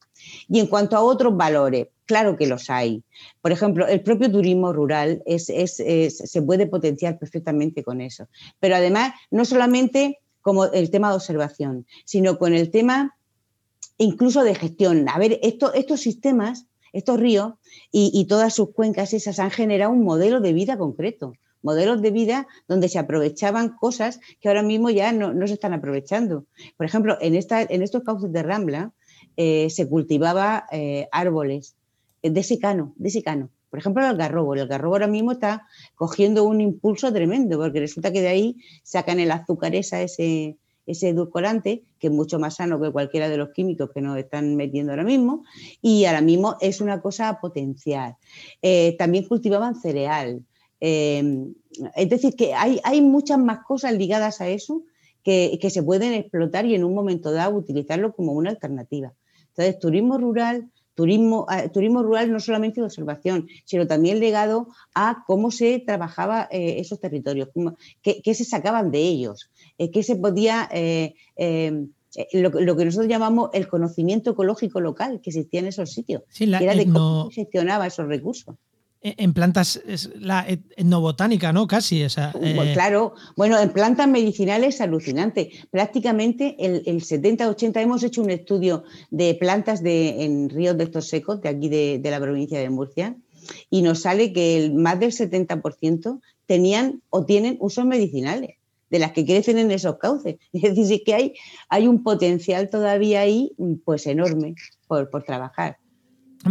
Y 0.48 0.60
en 0.60 0.66
cuanto 0.66 0.96
a 0.96 1.02
otros 1.02 1.36
valores, 1.36 1.88
claro 2.06 2.36
que 2.36 2.46
los 2.46 2.70
hay. 2.70 3.02
Por 3.42 3.52
ejemplo, 3.52 3.86
el 3.86 4.02
propio 4.02 4.30
turismo 4.32 4.72
rural 4.72 5.22
se 5.36 6.42
puede 6.42 6.66
potenciar 6.66 7.18
perfectamente 7.18 7.84
con 7.84 8.00
eso. 8.00 8.28
Pero 8.58 8.76
además, 8.76 9.12
no 9.30 9.44
solamente 9.44 10.18
como 10.40 10.64
el 10.64 10.90
tema 10.90 11.10
de 11.10 11.16
observación, 11.16 11.86
sino 12.06 12.38
con 12.38 12.54
el 12.54 12.70
tema 12.70 13.16
incluso 13.98 14.44
de 14.44 14.54
gestión. 14.54 15.08
A 15.08 15.18
ver, 15.18 15.38
estos 15.42 16.00
sistemas, 16.00 16.66
estos 16.92 17.20
ríos 17.20 17.54
y, 17.92 18.24
todas 18.26 18.54
sus 18.54 18.72
cuencas 18.72 19.12
esas 19.12 19.38
han 19.38 19.50
generado 19.50 19.92
un 19.92 20.04
modelo 20.04 20.40
de 20.40 20.52
vida 20.52 20.78
concreto 20.78 21.34
modelos 21.60 22.00
de 22.00 22.12
vida 22.12 22.46
donde 22.68 22.88
se 22.88 23.00
aprovechaban 23.00 23.70
cosas 23.70 24.20
que 24.40 24.48
ahora 24.48 24.62
mismo 24.62 24.90
ya 24.90 25.10
no, 25.10 25.46
se 25.46 25.54
están 25.54 25.72
aprovechando. 25.72 26.46
Por 26.76 26.86
ejemplo, 26.86 27.18
en 27.20 27.34
estos 27.34 28.02
cauces 28.04 28.32
de 28.32 28.42
Rambla 28.44 28.92
eh, 29.36 29.68
se 29.70 29.88
cultivaba 29.88 30.66
eh, 30.72 31.08
árboles 31.12 31.76
de 32.22 32.42
secano, 32.42 32.92
de 32.96 33.10
secano. 33.10 33.50
Por 33.70 33.78
ejemplo, 33.78 34.02
el 34.02 34.10
algarrobo. 34.10 34.54
El 34.54 34.60
algarrobo 34.60 34.94
ahora 34.94 35.06
mismo 35.06 35.32
está 35.32 35.66
cogiendo 35.94 36.44
un 36.44 36.60
impulso 36.60 37.12
tremendo, 37.12 37.58
porque 37.58 37.80
resulta 37.80 38.12
que 38.12 38.20
de 38.20 38.28
ahí 38.28 38.56
sacan 38.82 39.20
el 39.20 39.30
azúcar 39.30 39.74
esa, 39.74 40.00
ese, 40.02 40.56
edulcorante, 40.86 41.84
que 41.98 42.06
es 42.06 42.12
mucho 42.12 42.38
más 42.38 42.56
sano 42.56 42.80
que 42.80 42.90
cualquiera 42.90 43.28
de 43.28 43.36
los 43.36 43.50
químicos 43.50 43.90
que 43.92 44.00
nos 44.00 44.16
están 44.16 44.56
metiendo 44.56 44.92
ahora 44.92 45.04
mismo, 45.04 45.44
y 45.82 46.06
ahora 46.06 46.22
mismo 46.22 46.56
es 46.60 46.80
una 46.80 47.02
cosa 47.02 47.38
potencial. 47.40 48.16
Eh, 48.62 48.96
también 48.98 49.28
cultivaban 49.28 49.74
cereal. 49.74 50.42
Eh, 50.80 51.48
es 51.94 52.08
decir, 52.08 52.36
que 52.36 52.54
hay, 52.54 52.80
hay, 52.84 53.02
muchas 53.02 53.38
más 53.38 53.64
cosas 53.66 53.92
ligadas 53.92 54.40
a 54.40 54.48
eso 54.48 54.82
que, 55.28 55.58
que 55.60 55.68
se 55.68 55.82
pueden 55.82 56.14
explotar 56.14 56.64
y 56.64 56.74
en 56.74 56.84
un 56.84 56.94
momento 56.94 57.30
dado 57.32 57.54
utilizarlo 57.54 58.14
como 58.14 58.32
una 58.32 58.48
alternativa. 58.48 59.12
Entonces, 59.48 59.78
turismo 59.78 60.16
rural 60.16 60.70
Turismo, 60.94 61.46
eh, 61.52 61.68
turismo 61.68 62.02
rural 62.02 62.32
no 62.32 62.40
solamente 62.40 62.80
de 62.80 62.86
observación, 62.86 63.46
sino 63.66 63.86
también 63.86 64.18
legado 64.18 64.68
a 64.94 65.22
cómo 65.28 65.52
se 65.52 65.78
trabajaba 65.78 66.48
eh, 66.50 66.80
esos 66.80 66.98
territorios, 66.98 67.50
qué, 68.02 68.34
se 68.34 68.44
sacaban 68.44 68.90
de 68.90 68.98
ellos, 69.00 69.48
eh, 69.76 69.92
qué 69.92 70.02
se 70.02 70.16
podía, 70.16 70.68
lo, 72.32 72.76
que 72.76 72.84
nosotros 72.84 73.06
llamamos 73.06 73.50
el 73.52 73.68
conocimiento 73.68 74.30
ecológico 74.30 74.80
local 74.80 75.20
que 75.22 75.30
existía 75.30 75.60
en 75.60 75.66
esos 75.66 75.92
sitios, 75.92 76.22
era 76.40 76.74
de 76.74 76.86
cómo 76.86 77.28
se 77.30 77.42
gestionaba 77.42 77.86
esos 77.86 78.08
recursos. 78.08 78.56
E, 79.00 79.14
en 79.18 79.32
plantas, 79.32 79.80
es 79.86 80.10
la 80.18 80.44
etnobotánica, 80.48 81.52
¿no? 81.52 81.68
Casi. 81.68 82.02
esa 82.02 82.32
eh, 82.42 82.72
Claro, 82.74 83.14
bueno, 83.36 83.58
en 83.60 83.70
plantas 83.70 84.08
medicinales 84.08 84.76
es 84.76 84.80
alucinante. 84.80 85.50
Prácticamente 85.70 86.56
el, 86.58 86.82
70-80 86.84 87.80
hemos 87.80 88.02
hecho 88.02 88.22
un 88.22 88.30
estudio 88.30 88.82
de 89.10 89.34
plantas 89.34 89.82
de, 89.82 90.24
en 90.24 90.48
ríos 90.48 90.76
de 90.76 90.84
estos 90.84 91.08
secos, 91.08 91.40
de 91.42 91.48
aquí 91.48 91.68
de, 91.68 92.10
la 92.10 92.20
provincia 92.20 92.58
de 92.58 92.70
Murcia, 92.70 93.16
y 93.70 93.82
nos 93.82 94.00
sale 94.00 94.32
que 94.32 94.56
el, 94.56 94.74
más 94.74 94.98
del 94.98 95.12
70% 95.12 96.20
tenían 96.46 97.00
o 97.10 97.24
tienen 97.24 97.56
usos 97.60 97.84
medicinales 97.84 98.56
de 98.90 98.98
las 98.98 99.12
que 99.12 99.24
crecen 99.24 99.58
en 99.58 99.70
esos 99.70 99.98
cauces. 99.98 100.36
Es 100.52 100.74
decir, 100.74 101.02
que 101.04 101.14
hay, 101.14 101.34
hay 101.68 101.86
un 101.86 102.02
potencial 102.02 102.68
todavía 102.68 103.20
ahí, 103.20 103.52
pues 103.84 104.06
enorme 104.08 104.56
por, 104.88 105.08
por 105.08 105.22
trabajar. 105.22 105.78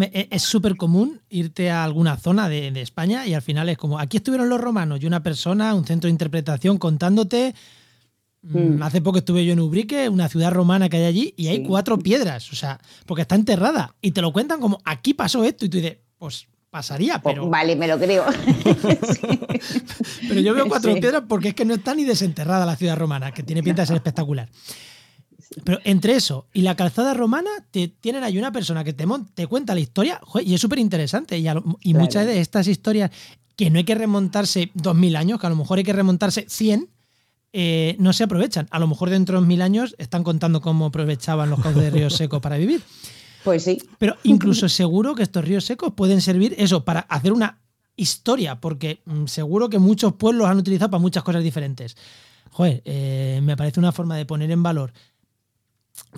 E, 0.02 0.28
es 0.32 0.44
súper 0.44 0.76
común 0.76 1.22
irte 1.30 1.70
a 1.70 1.84
alguna 1.84 2.18
zona 2.18 2.50
de, 2.50 2.68
España 2.82 3.26
y 3.26 3.34
al 3.34 3.42
final 3.42 3.70
es 3.70 3.78
como, 3.78 4.00
aquí 4.00 4.18
estuvieron 4.18 4.50
los 4.50 4.60
romanos 4.60 5.00
y 5.02 5.06
una 5.06 5.24
persona, 5.24 5.74
un 5.74 5.86
centro 5.86 6.08
de 6.08 6.12
interpretación 6.12 6.78
contándote. 6.78 7.56
Mm, 8.42 8.58
mm. 8.58 8.84
Hace 8.84 9.02
poco 9.02 9.20
estuve 9.20 9.46
yo 9.46 9.54
en 9.54 9.60
Ubrique, 9.60 10.10
una 10.10 10.30
ciudad 10.30 10.52
romana 10.52 10.90
que 10.90 10.98
hay 10.98 11.06
allí, 11.06 11.34
y 11.38 11.48
hay 11.48 11.64
cuatro 11.64 11.98
piedras, 11.98 12.52
o 12.52 12.56
sea, 12.56 12.80
porque 13.06 13.22
está 13.22 13.36
enterrada. 13.36 13.96
Y 14.02 14.12
te 14.12 14.22
lo 14.22 14.32
cuentan 14.32 14.60
como, 14.60 14.80
aquí 14.86 15.14
pasó 15.14 15.44
esto, 15.44 15.66
y 15.66 15.70
tú 15.70 15.78
dices, 15.78 15.98
pues 16.18 16.48
pasaría, 16.70 17.20
pues 17.20 17.34
pero. 17.36 17.50
vale, 17.50 17.76
me 17.76 17.88
lo 17.88 17.98
creo. 17.98 18.26
Pero 20.28 20.42
yo 20.42 20.54
veo 20.54 20.68
cuatro 20.68 20.94
piedras 20.94 21.24
porque 21.28 21.50
es 21.50 21.54
que 21.56 21.66
no 21.66 21.76
está 21.76 21.96
ni 21.96 22.04
desenterrada 22.04 22.66
la 22.66 22.76
ciudad 22.76 22.98
romana, 22.98 23.32
que 23.32 23.44
tiene 23.44 23.64
pinta 23.64 23.82
de 23.84 23.88
ser 23.88 23.96
espectacular. 23.96 24.50
Pero 25.64 25.80
entre 25.84 26.16
eso 26.16 26.48
y 26.54 26.62
la 26.62 26.76
calzada 26.76 27.14
romana, 27.14 27.50
te, 27.72 27.88
tienen 27.88 28.24
ahí 28.24 28.38
una 28.38 28.52
persona 28.52 28.84
que 28.84 28.94
te, 28.94 29.06
te 29.34 29.48
cuenta 29.48 29.74
la 29.74 29.80
historia 29.80 30.20
y 30.44 30.54
es 30.54 30.62
súper 30.62 30.80
interesante. 30.80 31.38
Y, 31.38 31.94
muchas 31.94 32.26
de 32.26 32.40
estas 32.40 32.68
historias 32.68 33.12
que 33.56 33.70
no 33.70 33.80
hay 33.80 33.86
que 33.86 33.96
remontarse 33.96 34.72
2000 34.76 35.16
años, 35.16 35.40
que 35.40 35.48
a 35.48 35.50
lo 35.50 35.56
mejor 35.56 35.78
hay 35.78 35.84
que 35.84 35.94
remontarse 35.94 36.46
100, 36.48 36.90
eh, 37.54 37.96
no 38.00 38.14
se 38.14 38.24
aprovechan. 38.24 38.68
A 38.72 38.80
lo 38.80 38.88
mejor 38.88 39.10
dentro 39.10 39.40
de 39.42 39.48
mil 39.48 39.62
años 39.62 39.96
están 39.98 40.24
contando 40.24 40.62
cómo 40.62 40.88
aprovechaban 40.88 41.50
los 41.50 41.60
cauces 41.60 41.84
de 41.84 41.90
ríos 41.90 42.14
secos 42.18 42.42
para 42.42 42.58
vivir. 42.58 42.82
Pues 43.44 43.64
sí. 43.64 43.82
Pero 43.98 44.16
incluso 44.24 44.70
seguro 44.70 45.16
que 45.16 45.24
estos 45.24 45.44
ríos 45.44 45.66
secos 45.66 45.94
pueden 45.94 46.22
servir 46.22 46.54
eso 46.58 46.84
para 46.84 47.02
hacer 47.02 47.34
una 47.34 47.60
historia, 47.96 48.60
porque 48.60 49.02
mm, 49.06 49.26
seguro 49.26 49.70
que 49.70 49.80
muchos 49.80 50.14
pueblos 50.14 50.48
han 50.48 50.58
utilizado 50.58 50.92
para 50.92 51.02
muchas 51.02 51.24
cosas 51.24 51.44
diferentes. 51.44 51.98
Joder, 52.52 52.82
eh, 52.86 53.40
me 53.44 53.58
parece 53.58 53.80
una 53.80 53.92
forma 53.92 54.16
de 54.16 54.26
poner 54.26 54.52
en 54.52 54.62
valor 54.64 54.94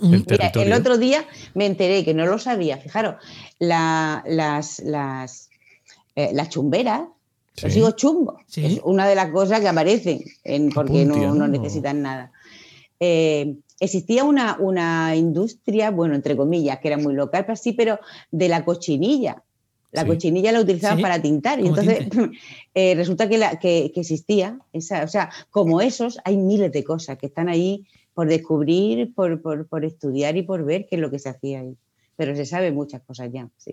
el, 0.02 0.74
otro 0.74 0.98
día 0.98 1.26
me 1.54 1.66
enteré 1.66 2.06
que 2.06 2.14
no 2.14 2.26
lo 2.26 2.40
sabía, 2.40 2.78
fijaros, 2.78 3.16
las, 3.60 4.80
las, 4.80 5.50
eh, 6.16 6.30
las 6.34 6.50
chumberas, 6.50 7.02
digo 7.68 7.92
chumbo, 7.92 8.40
es 8.56 8.80
una 8.84 9.08
de 9.08 9.16
las 9.16 9.32
cosas 9.32 9.60
que 9.60 9.68
aparecen 9.68 10.24
en, 10.44 10.70
porque 10.70 11.06
no, 11.06 11.48
necesitan 11.48 12.02
nada. 12.02 12.32
Eh, 13.00 13.56
existía 13.80 14.24
una, 14.24 14.58
una, 14.60 15.16
industria, 15.16 15.92
bueno, 15.92 16.16
entre 16.16 16.36
comillas, 16.36 16.80
que 16.80 16.90
era 16.90 16.98
muy 16.98 17.14
local, 17.14 17.46
pero 17.46 17.56
sí, 17.56 17.74
pero 17.74 18.00
de 18.32 18.48
la 18.48 18.64
cochinilla. 18.66 19.44
La 19.92 20.06
cochinilla 20.06 20.52
la 20.52 20.62
utilizaban 20.62 21.02
para 21.02 21.20
tintar 21.20 21.60
y 21.60 21.68
entonces 21.68 22.08
eh, 22.76 22.94
resulta 22.94 23.28
que, 23.28 23.40
la, 23.40 23.58
que, 23.58 23.92
existía, 23.96 24.60
esa, 24.72 25.04
o 25.04 25.08
sea, 25.08 25.32
como 25.50 25.82
esos, 25.82 26.20
hay 26.24 26.38
miles 26.38 26.72
de 26.72 26.84
cosas 26.84 27.18
que 27.18 27.26
están 27.26 27.50
ahí 27.50 27.88
por 28.20 28.28
descubrir, 28.28 29.13
por, 29.15 29.86
estudiar 29.86 30.36
y 30.36 30.41
por 30.41 30.65
ver 30.65 30.88
qué 30.89 30.97
es 30.97 31.01
lo 31.01 31.09
que 31.09 31.20
se 31.20 31.30
hacía 31.30 31.61
ahí. 31.61 31.78
Pero 32.17 32.36
se 32.36 32.45
sabe 32.45 32.70
muchas 32.70 33.01
cosas 33.03 33.30
ya, 33.32 33.47
sí. 33.55 33.72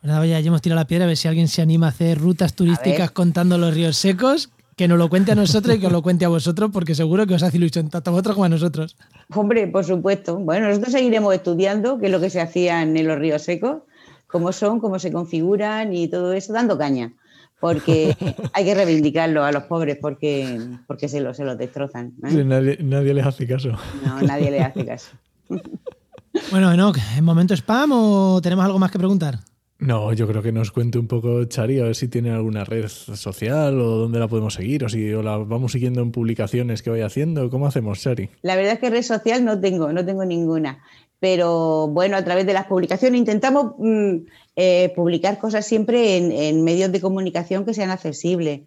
Bueno, 0.00 0.24
ya 0.24 0.38
hemos 0.38 0.62
tirado 0.62 0.78
la 0.78 0.86
piedra 0.86 1.04
a 1.04 1.08
ver 1.08 1.16
si 1.16 1.26
alguien 1.26 1.48
se 1.48 1.60
anima 1.60 1.86
a 1.86 1.88
hacer 1.88 2.16
rutas 2.16 2.54
turísticas 2.54 3.10
contando 3.10 3.58
los 3.58 3.74
ríos 3.74 3.96
secos. 3.96 4.50
Que 4.76 4.86
nos 4.86 4.98
lo 4.98 5.08
cuente 5.08 5.32
a 5.32 5.34
nosotros 5.34 5.74
y 5.74 5.80
que 5.80 5.86
os 5.88 5.92
lo 5.92 6.00
cuente 6.00 6.26
a 6.26 6.28
vosotros, 6.28 6.70
porque 6.72 6.94
seguro 6.94 7.26
que 7.26 7.34
os 7.34 7.42
hace 7.42 7.56
ilusión 7.56 7.90
tanto 7.90 8.10
a 8.10 8.12
vosotros 8.12 8.36
como 8.36 8.44
a 8.44 8.50
nosotros. 8.50 8.96
Hombre, 9.34 9.66
por 9.66 9.84
supuesto. 9.84 10.36
Bueno, 10.36 10.68
nosotros 10.68 10.92
seguiremos 10.92 11.34
estudiando 11.34 11.98
qué 11.98 12.06
es 12.06 12.12
lo 12.12 12.20
que 12.20 12.30
se 12.30 12.40
hacía 12.40 12.82
en 12.82 13.04
los 13.04 13.18
ríos 13.18 13.42
secos, 13.42 13.82
cómo 14.28 14.52
son, 14.52 14.78
cómo 14.78 15.00
se 15.00 15.10
configuran 15.10 15.92
y 15.92 16.06
todo 16.06 16.34
eso, 16.34 16.52
dando 16.52 16.78
caña 16.78 17.12
porque 17.60 18.16
hay 18.52 18.64
que 18.64 18.74
reivindicarlo 18.74 19.44
a 19.44 19.52
los 19.52 19.64
pobres 19.64 19.98
porque, 20.00 20.60
porque 20.86 21.08
se, 21.08 21.20
lo, 21.20 21.34
se 21.34 21.44
los 21.44 21.58
destrozan. 21.58 22.14
¿eh? 22.24 22.44
nadie, 22.44 23.14
les 23.14 23.26
hace 23.26 23.46
caso. 23.46 23.72
No, 24.04 24.22
nadie 24.22 24.50
les 24.50 24.62
hace 24.62 24.84
caso. 24.84 25.10
bueno, 26.50 26.76
¿no? 26.76 26.92
¿en 27.16 27.24
momento 27.24 27.54
spam 27.54 27.90
o 27.92 28.40
tenemos 28.42 28.64
algo 28.64 28.78
más 28.78 28.90
que 28.90 28.98
preguntar? 28.98 29.38
No, 29.80 30.12
yo 30.12 30.26
creo 30.26 30.42
que 30.42 30.50
nos 30.50 30.72
cuente 30.72 30.98
un 30.98 31.06
poco 31.06 31.44
Chari, 31.44 31.78
a 31.78 31.84
ver 31.84 31.94
si 31.94 32.08
tiene 32.08 32.32
alguna 32.32 32.64
red 32.64 32.88
social 32.88 33.80
o 33.80 33.98
dónde 33.98 34.18
la 34.18 34.26
podemos 34.26 34.54
seguir, 34.54 34.84
o 34.84 34.88
si 34.88 35.10
la 35.10 35.36
vamos 35.36 35.70
siguiendo 35.70 36.02
en 36.02 36.10
publicaciones 36.10 36.82
que 36.82 36.90
vaya 36.90 37.06
haciendo. 37.06 37.48
¿Cómo 37.48 37.68
hacemos, 37.68 38.00
Chari? 38.00 38.28
La 38.42 38.56
verdad 38.56 38.72
es 38.72 38.78
que 38.80 38.90
red 38.90 39.02
social 39.02 39.44
no 39.44 39.60
tengo, 39.60 39.92
no 39.92 40.04
tengo 40.04 40.24
ninguna 40.24 40.82
pero 41.20 41.88
bueno, 41.88 42.16
a 42.16 42.24
través 42.24 42.46
de 42.46 42.52
las 42.52 42.66
publicaciones 42.66 43.18
intentamos 43.18 43.74
mm, 43.78 44.16
eh, 44.56 44.92
publicar 44.94 45.38
cosas 45.38 45.66
siempre 45.66 46.16
en, 46.16 46.62
medios 46.62 46.92
de 46.92 47.00
comunicación 47.00 47.64
que 47.64 47.74
sean 47.74 47.90
accesibles. 47.90 48.62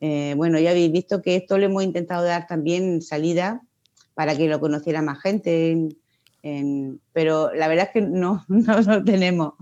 Eh, 0.00 0.34
bueno, 0.36 0.58
ya 0.58 0.70
habéis 0.70 0.90
visto 0.90 1.22
que 1.22 1.36
esto 1.36 1.58
le 1.58 1.66
hemos 1.66 1.84
intentado 1.84 2.24
dar 2.24 2.46
también 2.46 3.02
salida 3.02 3.62
para 4.14 4.36
que 4.36 4.48
lo 4.48 4.60
conociera 4.60 5.00
más 5.00 5.20
gente 5.22 5.96
pero 7.12 7.54
la 7.54 7.68
verdad 7.68 7.86
es 7.86 7.92
que 7.92 8.00
no, 8.00 8.44
no, 8.48 9.04
tenemos 9.04 9.54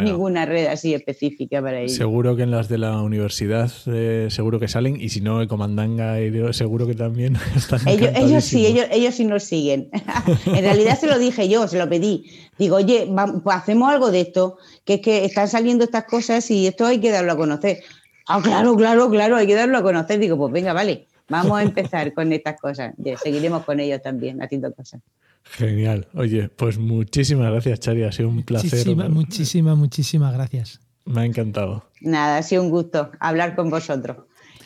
ninguna 0.00 0.46
red 0.46 0.66
así 0.66 0.94
específica 0.94 1.60
para 1.60 1.80
ello. 1.80 1.94
Seguro 1.94 2.36
que 2.36 2.42
en 2.42 2.50
las 2.50 2.68
de 2.68 2.78
la 2.78 3.02
universidad 3.02 3.70
eh, 3.86 4.28
seguro 4.30 4.58
que 4.58 4.66
salen 4.66 4.98
y 4.98 5.10
si 5.10 5.20
no, 5.20 5.42
Ecomandanga 5.42 6.16
seguro 6.52 6.86
que 6.86 6.94
también 6.94 7.36
están. 7.56 7.86
Ellos, 7.86 8.10
ellos 8.14 8.44
sí, 8.44 8.64
ellos, 8.64 8.86
ellos 8.90 9.14
sí 9.14 9.24
nos 9.24 9.44
siguen. 9.44 9.90
en 10.46 10.62
realidad 10.62 10.98
se 10.98 11.06
lo 11.06 11.18
dije 11.18 11.48
yo, 11.48 11.68
se 11.68 11.78
lo 11.78 11.86
pedí. 11.88 12.24
Digo, 12.58 12.76
oye, 12.76 13.06
pues 13.44 13.56
hacemos 13.56 13.90
algo 13.90 14.10
de 14.10 14.22
esto, 14.22 14.56
que 14.86 14.94
es 14.94 15.00
que 15.02 15.24
están 15.26 15.48
saliendo 15.48 15.84
estas 15.84 16.04
cosas 16.04 16.50
y 16.50 16.66
esto 16.66 16.86
hay 16.86 16.98
que 16.98 17.10
darlo 17.10 17.32
a 17.32 17.36
conocer. 17.36 17.82
Ah, 18.26 18.40
claro, 18.42 18.74
claro, 18.74 19.10
claro, 19.10 19.36
hay 19.36 19.46
que 19.46 19.54
darlo 19.54 19.76
a 19.76 19.82
conocer. 19.82 20.18
Digo, 20.18 20.38
pues 20.38 20.50
venga, 20.50 20.72
vale, 20.72 21.06
vamos 21.28 21.58
a 21.58 21.62
empezar 21.62 22.14
con 22.14 22.32
estas 22.32 22.58
cosas. 22.58 22.94
Seguiremos 23.22 23.64
con 23.64 23.80
ellos 23.80 24.00
también, 24.00 24.42
haciendo 24.42 24.72
cosas. 24.72 25.02
Genial. 25.50 26.08
Oye, 26.14 26.48
pues 26.48 26.78
muchísimas 26.78 27.50
gracias, 27.50 27.80
Chari. 27.80 28.02
Ha 28.04 28.12
sido 28.12 28.28
un 28.28 28.42
placer. 28.42 28.86
Muchísimas, 29.08 29.76
muchísimas, 29.76 30.34
gracias. 30.34 30.80
Me 31.04 31.20
ha 31.22 31.24
encantado. 31.24 31.84
Nada, 32.00 32.38
ha 32.38 32.42
sido 32.42 32.62
un 32.62 32.70
gusto 32.70 33.10
hablar 33.20 33.54
con 33.54 33.70
vosotros. 33.70 34.18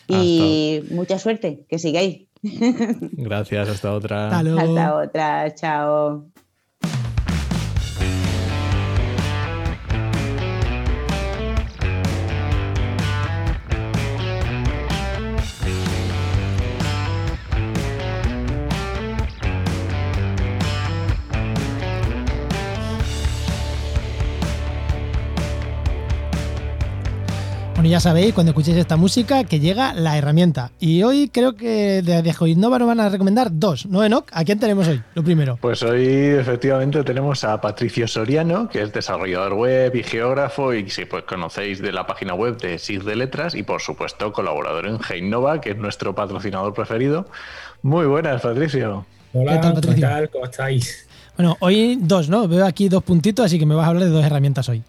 Y 0.09 0.83
mucha 0.91 1.19
suerte, 1.19 1.65
que 1.69 1.79
sigáis. 1.79 2.27
Gracias, 2.43 3.69
hasta 3.69 3.93
otra. 3.93 4.37
Hasta 4.37 4.97
otra, 4.97 5.55
chao. 5.55 6.27
Bueno, 27.81 27.93
ya 27.93 28.01
sabéis, 28.01 28.35
cuando 28.35 28.51
escuchéis 28.51 28.77
esta 28.77 28.99
música, 28.99 29.45
que 29.45 29.59
llega 29.59 29.95
la 29.95 30.19
herramienta. 30.19 30.71
Y 30.81 31.03
hoy 31.03 31.31
creo 31.33 31.57
que 31.57 32.03
de 32.03 32.21
Dejo 32.21 32.47
Innova 32.47 32.79
nos 32.79 32.87
van 32.87 33.01
a 33.01 33.09
recomendar 33.09 33.49
dos, 33.51 33.87
¿no, 33.87 34.05
Enoch? 34.05 34.27
¿A 34.33 34.45
quién 34.45 34.61
tenemos 34.61 34.87
hoy? 34.87 35.01
Lo 35.15 35.25
primero. 35.25 35.57
Pues 35.63 35.83
hoy 35.83 36.05
efectivamente 36.05 37.03
tenemos 37.05 37.43
a 37.43 37.59
Patricio 37.59 38.07
Soriano, 38.07 38.69
que 38.69 38.83
es 38.83 38.93
desarrollador 38.93 39.55
web 39.55 39.97
y 39.97 40.03
geógrafo, 40.03 40.75
y 40.75 40.91
si 40.91 41.07
pues 41.07 41.25
conocéis 41.25 41.81
de 41.81 41.91
la 41.91 42.07
página 42.07 42.35
web 42.35 42.59
de 42.59 42.79
SIG 42.79 43.03
de 43.03 43.17
Letras, 43.17 43.55
y 43.55 43.63
por 43.63 43.81
supuesto 43.81 44.31
colaborador 44.31 44.87
en 44.87 44.99
Heinova, 45.09 45.63
que 45.63 45.71
es 45.71 45.79
nuestro 45.79 46.15
patrocinador 46.15 46.75
preferido. 46.75 47.29
Muy 47.81 48.05
buenas, 48.05 48.43
Patricio. 48.43 49.07
Hola, 49.33 49.53
¿qué 49.53 49.59
tal, 49.59 49.73
Patricio? 49.73 49.95
¿qué 49.95 50.03
tal? 50.03 50.29
¿Cómo 50.29 50.45
estáis? 50.45 51.09
Bueno, 51.35 51.57
hoy 51.61 51.97
dos, 51.99 52.29
¿no? 52.29 52.47
Veo 52.47 52.67
aquí 52.67 52.91
dos 52.91 53.03
puntitos, 53.03 53.47
así 53.47 53.59
que 53.59 53.65
me 53.65 53.75
vas 53.75 53.87
a 53.87 53.89
hablar 53.89 54.05
de 54.05 54.11
dos 54.11 54.23
herramientas 54.23 54.69
hoy. 54.69 54.83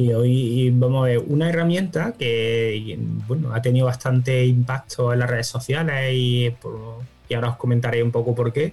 Sí, 0.00 0.14
hoy 0.14 0.70
vamos 0.70 1.02
a 1.02 1.08
ver 1.08 1.18
una 1.26 1.50
herramienta 1.50 2.14
que 2.18 2.98
bueno, 3.28 3.52
ha 3.52 3.60
tenido 3.60 3.84
bastante 3.84 4.46
impacto 4.46 5.12
en 5.12 5.18
las 5.18 5.28
redes 5.28 5.46
sociales 5.46 6.14
y, 6.14 6.54
ahora 7.34 7.50
os 7.50 7.56
comentaré 7.58 8.02
un 8.02 8.10
poco 8.10 8.34
por 8.34 8.50
qué. 8.50 8.72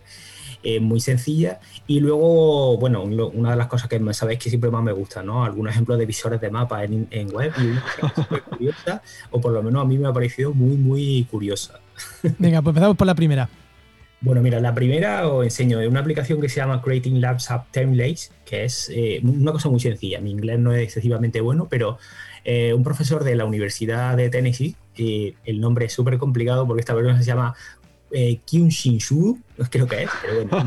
Eh, 0.63 0.79
muy 0.79 1.01
sencilla. 1.01 1.59
Y 1.85 1.99
luego, 1.99 2.77
bueno, 2.77 3.03
una 3.03 3.51
de 3.51 3.57
las 3.57 3.67
cosas 3.67 3.89
que 3.89 4.01
sabéis 4.13 4.39
que 4.39 4.49
siempre 4.49 4.71
más 4.71 4.81
me 4.81 4.93
gusta, 4.93 5.21
¿no? 5.21 5.43
Algunos 5.43 5.73
ejemplos 5.73 5.99
de 5.99 6.05
visores 6.05 6.39
de 6.39 6.49
mapas 6.49 6.89
en, 6.89 7.29
web 7.33 7.51
y 7.57 7.61
una 7.65 7.83
curiosa, 8.49 9.01
o 9.29 9.41
por 9.41 9.51
lo 9.51 9.61
menos 9.61 9.81
a 9.81 9.85
mí 9.85 9.97
me 9.97 10.07
ha 10.07 10.13
parecido 10.13 10.53
muy, 10.53 10.77
muy 10.77 11.27
curiosa. 11.29 11.81
Venga, 12.39 12.61
pues 12.61 12.71
empezamos 12.71 12.95
por 12.95 13.05
la 13.05 13.15
primera. 13.15 13.49
Bueno, 14.19 14.41
mira, 14.41 14.59
la 14.59 14.73
primera 14.73 15.27
os 15.27 15.43
enseño 15.43 15.77
una 15.87 15.99
aplicación 15.99 16.41
que 16.41 16.49
se 16.49 16.55
llama 16.55 16.81
Creating 16.81 17.21
Labs 17.21 17.51
App 17.51 17.69
Templates, 17.71 18.31
que 18.45 18.63
es 18.63 18.89
eh, 18.93 19.21
una 19.23 19.51
cosa 19.51 19.69
muy 19.69 19.79
sencilla. 19.79 20.19
Mi 20.21 20.31
inglés 20.31 20.57
no 20.57 20.73
es 20.73 20.83
excesivamente 20.83 21.39
bueno, 21.39 21.67
pero 21.69 21.99
eh, 22.43 22.73
un 22.73 22.83
profesor 22.83 23.23
de 23.23 23.35
la 23.35 23.45
Universidad 23.45 24.17
de 24.17 24.29
Tennessee, 24.29 24.75
eh, 24.97 25.35
el 25.45 25.59
nombre 25.59 25.85
es 25.85 25.93
súper 25.93 26.17
complicado 26.17 26.65
porque 26.65 26.79
esta 26.79 26.95
persona 26.95 27.19
se 27.19 27.25
llama 27.25 27.53
eh, 28.11 28.39
Kyushinshu, 28.45 29.37
creo 29.69 29.87
que 29.87 30.03
es, 30.03 30.09
pero 30.21 30.45
bueno, 30.45 30.65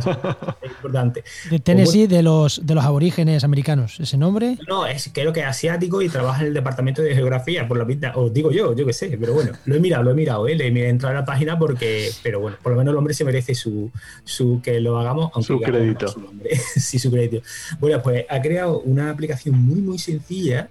es 0.63 0.71
importante. 0.77 1.25
De 1.51 1.59
Tennessee, 1.59 2.07
de 2.07 2.23
los, 2.23 2.67
de 2.67 2.75
los 2.75 2.85
aborígenes 2.85 3.45
americanos, 3.45 3.99
¿ese 4.01 4.17
nombre? 4.17 4.59
No, 4.69 4.87
es, 4.87 5.11
creo 5.13 5.33
que 5.33 5.41
es 5.41 5.47
asiático 5.47 6.03
y 6.03 6.09
trabaja 6.09 6.43
en 6.43 6.49
el 6.49 6.55
departamento 6.55 7.03
de 7.03 7.15
geografía, 7.15 7.67
por 7.67 7.79
la 7.79 7.87
pinta, 7.87 8.13
os 8.17 8.33
digo 8.33 8.51
yo, 8.51 8.75
yo 8.75 8.85
qué 8.87 8.93
sé, 8.93 9.17
pero 9.19 9.33
bueno, 9.33 9.53
lo 9.65 9.75
he 9.75 9.81
mirado, 9.81 10.05
lo 10.05 10.11
he 10.11 10.15
mirado, 10.15 10.49
¿eh? 10.49 10.55
le 10.55 10.67
he 10.67 10.89
entrado 10.89 11.17
a 11.17 11.21
la 11.21 11.25
página 11.25 11.59
porque, 11.59 12.11
pero 12.23 12.41
bueno, 12.41 12.57
por 12.63 12.73
lo 12.73 12.79
menos 12.79 12.93
el 12.93 12.99
hombre 12.99 13.15
se 13.15 13.25
merece 13.25 13.55
su, 13.55 13.91
su 14.25 14.61
que 14.63 14.81
lo 14.81 14.99
hagamos, 14.99 15.31
aunque 15.35 15.47
su 15.47 15.61
crédito. 15.61 16.09
Su 16.09 16.21
nombre. 16.21 16.57
sí, 16.77 16.99
su 16.99 17.11
crédito. 17.11 17.43
Bueno, 17.79 18.03
pues 18.03 18.27
ha 18.29 18.41
creado 18.43 18.81
una 18.81 19.11
aplicación 19.11 19.57
muy, 19.57 19.81
muy 19.81 19.99
sencilla 19.99 20.69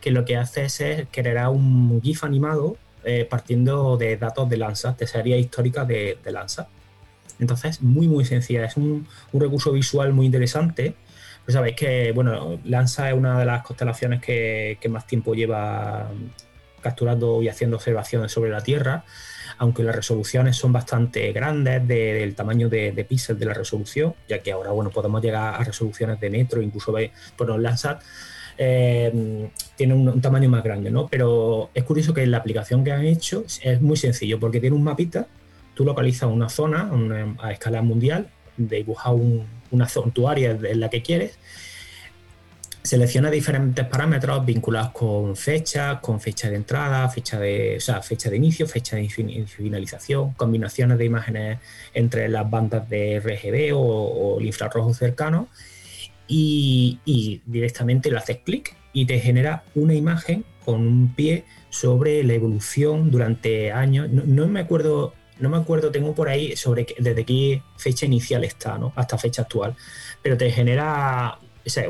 que 0.00 0.10
lo 0.10 0.24
que 0.24 0.36
hace 0.36 0.64
es, 0.64 0.80
es 0.80 1.06
crear 1.10 1.48
un 1.50 2.00
GIF 2.02 2.24
animado 2.24 2.76
eh, 3.04 3.26
partiendo 3.28 3.96
de 3.96 4.16
datos 4.16 4.48
de 4.48 4.56
Landsat, 4.56 4.98
de 4.98 5.06
serie 5.06 5.38
histórica 5.38 5.84
de, 5.84 6.18
de 6.22 6.32
Landsat. 6.32 6.68
Entonces, 7.40 7.80
muy, 7.80 8.06
muy 8.06 8.24
sencilla. 8.24 8.64
Es 8.64 8.76
un, 8.76 9.06
recurso 9.32 9.72
visual 9.72 10.12
muy 10.12 10.26
interesante. 10.26 10.94
Pues 11.44 11.54
sabéis 11.54 11.76
que, 11.76 12.12
bueno, 12.12 12.60
Landsat 12.64 13.08
es 13.08 13.14
una 13.14 13.38
de 13.38 13.46
las 13.46 13.62
constelaciones 13.62 14.20
que, 14.20 14.78
más 14.90 15.06
tiempo 15.06 15.34
lleva 15.34 16.10
capturando 16.82 17.42
y 17.42 17.48
haciendo 17.48 17.76
observaciones 17.76 18.32
sobre 18.32 18.50
la 18.50 18.62
Tierra, 18.62 19.04
aunque 19.58 19.82
las 19.82 19.94
resoluciones 19.94 20.56
son 20.56 20.72
bastante 20.72 21.30
grandes 21.32 21.86
del 21.86 22.34
tamaño 22.34 22.70
de, 22.70 22.92
de 22.92 23.04
píxeles 23.04 23.38
de 23.38 23.46
la 23.46 23.52
resolución, 23.52 24.14
ya 24.28 24.38
que 24.38 24.52
ahora, 24.52 24.70
bueno, 24.70 24.90
podemos 24.90 25.20
llegar 25.22 25.60
a 25.60 25.64
resoluciones 25.64 26.18
de 26.20 26.30
metro, 26.30 26.62
incluso 26.62 26.94
bueno, 27.36 27.58
Landsat 27.58 28.02
eh, 28.62 29.48
tiene 29.74 29.94
un, 29.94 30.20
tamaño 30.20 30.50
más 30.50 30.62
grande, 30.62 30.90
¿no? 30.90 31.08
Pero 31.08 31.70
es 31.72 31.82
curioso 31.82 32.12
que 32.12 32.26
la 32.26 32.36
aplicación 32.36 32.84
que 32.84 32.92
han 32.92 33.06
hecho 33.06 33.42
es 33.62 33.80
muy 33.80 33.96
sencillo, 33.96 34.38
porque 34.38 34.60
tiene 34.60 34.76
un 34.76 34.84
mapita, 34.84 35.28
tú 35.72 35.86
localizas 35.86 36.30
una 36.30 36.50
zona 36.50 36.90
a 37.38 37.52
escala 37.52 37.80
mundial, 37.80 38.28
dibujas 38.58 39.14
una 39.70 39.88
zona, 39.88 40.12
tu 40.12 40.28
área 40.28 40.50
en 40.50 40.78
la 40.78 40.90
que 40.90 41.00
quieres, 41.00 41.38
selecciona 42.82 43.30
diferentes 43.30 43.86
parámetros 43.86 44.44
vinculados 44.44 44.90
con 44.92 45.36
fechas, 45.36 45.98
con 46.00 46.20
fecha 46.20 46.50
de 46.50 46.56
entrada, 46.56 47.08
fecha 47.08 47.38
de, 47.38 47.78
o 47.78 47.80
sea, 47.80 48.02
fecha 48.02 48.28
de 48.28 48.36
inicio, 48.36 48.66
fecha 48.66 48.96
de 48.96 49.08
finalización, 49.08 50.34
combinaciones 50.34 50.98
de 50.98 51.06
imágenes 51.06 51.58
entre 51.94 52.28
las 52.28 52.50
bandas 52.50 52.86
de 52.90 53.20
RGB 53.20 53.74
o, 53.74 53.80
o 53.80 54.38
el 54.38 54.44
infrarrojo 54.44 54.92
cercano 54.92 55.48
y, 56.30 57.42
directamente 57.44 58.10
le 58.10 58.18
haces 58.18 58.38
clic 58.44 58.76
y 58.92 59.04
te 59.04 59.18
genera 59.18 59.64
una 59.74 59.94
imagen 59.94 60.44
con 60.64 60.86
un 60.86 61.14
pie 61.14 61.44
sobre 61.70 62.22
la 62.22 62.34
evolución 62.34 63.10
durante 63.10 63.72
años. 63.72 64.08
No, 64.10 64.46
me 64.46 64.60
acuerdo, 64.60 65.12
no 65.40 65.48
me 65.48 65.56
acuerdo, 65.56 65.90
tengo 65.90 66.14
por 66.14 66.28
ahí 66.28 66.56
sobre 66.56 66.86
desde 66.98 67.24
qué 67.24 67.62
fecha 67.76 68.06
inicial 68.06 68.44
está, 68.44 68.78
¿no? 68.78 68.92
Hasta 68.94 69.18
fecha 69.18 69.42
actual. 69.42 69.74
Pero 70.22 70.36
te 70.36 70.50
genera 70.50 71.38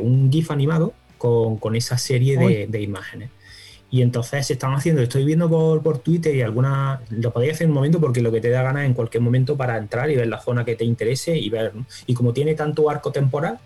un 0.00 0.32
GIF 0.32 0.50
animado 0.50 0.94
con, 1.18 1.76
esa 1.76 1.98
serie 1.98 2.66
de, 2.66 2.80
imágenes. 2.80 3.30
Y 3.90 4.02
entonces 4.02 4.46
se 4.46 4.52
están 4.52 4.72
haciendo, 4.72 5.02
estoy 5.02 5.24
viendo 5.24 5.50
por, 5.50 5.82
por 5.82 5.98
Twitter 5.98 6.34
y 6.34 6.42
alguna 6.42 7.02
lo 7.10 7.32
podéis 7.32 7.54
hacer 7.54 7.64
en 7.64 7.70
un 7.72 7.74
momento 7.74 8.00
porque 8.00 8.20
lo 8.20 8.30
que 8.30 8.40
te 8.40 8.48
da 8.48 8.62
ganas 8.62 8.86
en 8.86 8.94
cualquier 8.94 9.20
momento 9.20 9.56
para 9.56 9.76
entrar 9.76 10.08
y 10.10 10.16
ver 10.16 10.28
la 10.28 10.40
zona 10.40 10.64
que 10.64 10.76
te 10.76 10.84
interese 10.84 11.36
y 11.36 11.50
ver. 11.50 11.72
Y 12.06 12.14
como 12.14 12.32
tiene 12.32 12.54
tanto 12.54 12.88
arco 12.88 13.10
temporal, 13.10 13.58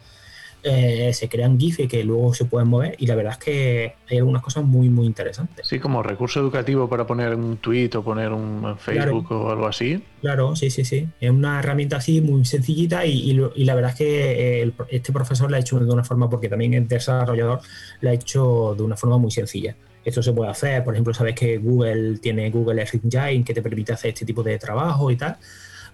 eh, 0.67 1.13
se 1.13 1.29
crean 1.29 1.61
GIF 1.61 1.87
que 1.89 2.03
luego 2.05 2.33
se 2.33 2.47
pueden 2.47 2.69
mover 2.69 2.97
y 2.99 3.07
la 3.07 3.15
verdad 3.15 3.33
es 3.33 3.39
que 3.39 3.95
hay 4.09 4.17
algunas 4.17 4.43
cosas 4.43 4.65
muy, 4.65 4.89
muy 4.89 5.05
interesantes. 5.05 5.67
Sí, 5.69 5.79
como 5.79 6.03
recurso 6.03 6.41
educativo 6.41 6.89
para 6.89 7.07
poner 7.07 7.35
un 7.35 7.59
tweet 7.59 7.91
o 7.97 8.03
poner 8.03 8.33
un 8.33 8.79
Facebook 8.79 9.31
o 9.31 9.51
algo 9.51 9.67
así. 9.67 10.03
Claro, 10.23 10.57
sí, 10.57 10.71
sí, 10.71 10.87
sí. 10.87 11.07
Es 11.21 11.31
una 11.31 11.59
herramienta 11.59 11.99
así 11.99 12.23
muy 12.23 12.47
sencillita 12.47 13.05
y, 13.05 13.35
la 13.57 13.75
verdad 13.75 13.91
es 13.91 13.97
que 13.97 14.63
eh, 14.63 14.73
este 14.89 15.13
profesor 15.13 15.51
la 15.51 15.59
ha 15.59 15.61
hecho 15.61 15.79
de 15.79 15.93
una 15.93 16.03
forma, 16.03 16.31
porque 16.31 16.49
también 16.49 16.73
es 16.73 16.89
desarrollador, 16.89 17.61
la 18.01 18.11
ha 18.11 18.15
hecho 18.15 18.75
de 18.75 18.83
una 18.83 18.97
forma 18.97 19.19
muy 19.19 19.31
sencilla. 19.31 19.77
Esto 20.03 20.23
se 20.23 20.33
puede 20.33 20.51
hacer, 20.51 20.83
por 20.83 20.95
ejemplo, 20.95 21.13
sabes 21.13 21.35
que 21.35 21.59
Google 21.59 22.19
tiene 22.19 22.51
Google 22.51 22.81
Earth 22.81 22.95
Engine 22.95 23.45
que 23.45 23.53
te 23.53 23.61
permite 23.61 23.93
hacer 23.93 24.11
este 24.11 24.25
tipo 24.25 24.43
de 24.43 24.59
trabajo 24.59 25.11
y 25.11 25.17
tal 25.17 25.37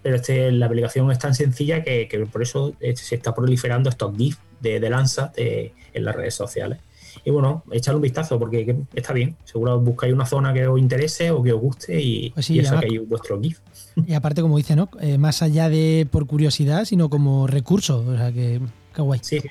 pero 0.03 0.17
este, 0.17 0.51
la 0.53 0.67
aplicación 0.67 1.11
es 1.11 1.19
tan 1.19 1.35
sencilla 1.35 1.83
que, 1.83 2.29
por 2.31 2.43
eso 2.43 2.75
eh, 2.81 2.97
se 2.97 3.15
está 3.15 3.35
proliferando 3.35 3.91
estos 3.91 4.17
GIFs 4.17 4.39
de, 4.61 4.81
de 4.81 4.91
Lanza 4.91 5.33
en 5.37 6.05
las 6.05 6.15
redes 6.15 6.35
sociales. 6.35 6.79
Y 7.25 7.31
bueno, 7.31 7.65
echadle 7.71 7.97
un 7.97 8.03
vistazo 8.03 8.39
porque 8.39 8.77
está 8.95 9.13
bien. 9.13 9.37
Seguro 9.45 9.81
buscáis 9.81 10.13
una 10.13 10.27
zona 10.27 10.53
que 10.53 10.67
os 10.67 10.79
interese 10.79 11.31
o 11.31 11.43
que 11.43 11.53
os 11.53 11.61
guste 11.61 12.01
y, 12.01 12.31
pues 12.31 12.51
y 12.51 12.65
saquéis 12.65 13.07
vuestro 13.09 13.41
GIF. 13.41 13.59
Y 14.07 14.15
aparte, 14.15 14.41
como 14.41 14.57
dice, 14.57 14.77
¿no? 14.77 14.89
Eh, 15.01 15.19
más 15.19 15.43
allá 15.43 15.69
de 15.69 16.07
por 16.11 16.27
curiosidad, 16.27 16.85
sino 16.85 17.11
como 17.11 17.47
recurso. 17.47 18.05
O 18.07 18.17
sea, 18.17 18.33
que, 18.33 18.61
qué 18.95 19.03
guay. 19.03 19.21
Sí, 19.23 19.43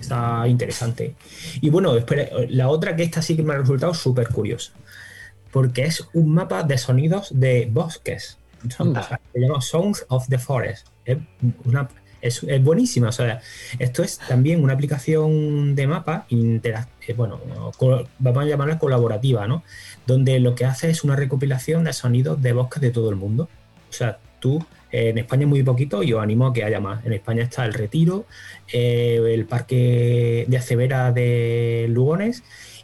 está 0.00 0.48
interesante. 0.48 1.14
Y 1.60 1.68
bueno, 1.68 1.94
la 2.48 2.68
otra 2.68 2.96
que 2.96 3.02
esta 3.02 3.20
sí 3.20 3.36
que 3.36 3.42
me 3.42 3.52
ha 3.52 3.58
resultado 3.58 3.92
súper 3.94 4.28
curiosa. 4.28 4.72
Porque 5.52 5.84
es 5.84 6.08
un 6.14 6.32
mapa 6.32 6.62
de 6.62 6.78
sonidos 6.78 7.28
de 7.38 7.68
bosques 7.70 8.38
se 8.68 9.40
llama 9.40 9.60
Songs 9.60 10.04
of 10.08 10.28
the 10.28 10.38
Forest. 10.38 10.88
Es, 11.04 11.18
una, 11.64 11.88
es, 12.20 12.44
buenísima. 12.62 13.08
O 13.08 13.12
sea, 13.12 13.40
esto 13.78 14.02
es 14.02 14.18
también 14.18 14.62
una 14.62 14.72
aplicación 14.74 15.74
de 15.74 15.86
mapa, 15.86 16.26
eh, 16.30 17.14
bueno, 17.16 17.40
vamos 18.18 18.44
a 18.44 18.46
llamarla 18.46 18.78
colaborativa, 18.78 19.46
¿no? 19.46 19.64
Donde 20.06 20.38
lo 20.40 20.54
que 20.54 20.64
hace 20.64 20.90
es 20.90 21.04
una 21.04 21.16
recopilación 21.16 21.84
de 21.84 21.92
sonidos 21.92 22.40
de 22.40 22.52
bosques 22.52 22.80
de 22.80 22.90
todo 22.90 23.10
el 23.10 23.16
mundo. 23.16 23.48
O 23.90 23.92
sea, 23.92 24.18
tú 24.40 24.64
en 24.90 25.18
España 25.18 25.46
muy 25.46 25.62
poquito 25.62 26.02
y 26.02 26.12
os 26.12 26.22
animo 26.22 26.46
a 26.46 26.52
que 26.52 26.64
haya 26.64 26.80
más. 26.80 27.04
En 27.04 27.12
España 27.12 27.42
está 27.42 27.64
el 27.64 27.72
Retiro, 27.72 28.26
eh, 28.72 29.20
el 29.32 29.46
Parque 29.46 30.44
de 30.46 30.56
Acevera 30.56 31.12
de 31.12 31.86
Lugones 31.88 32.42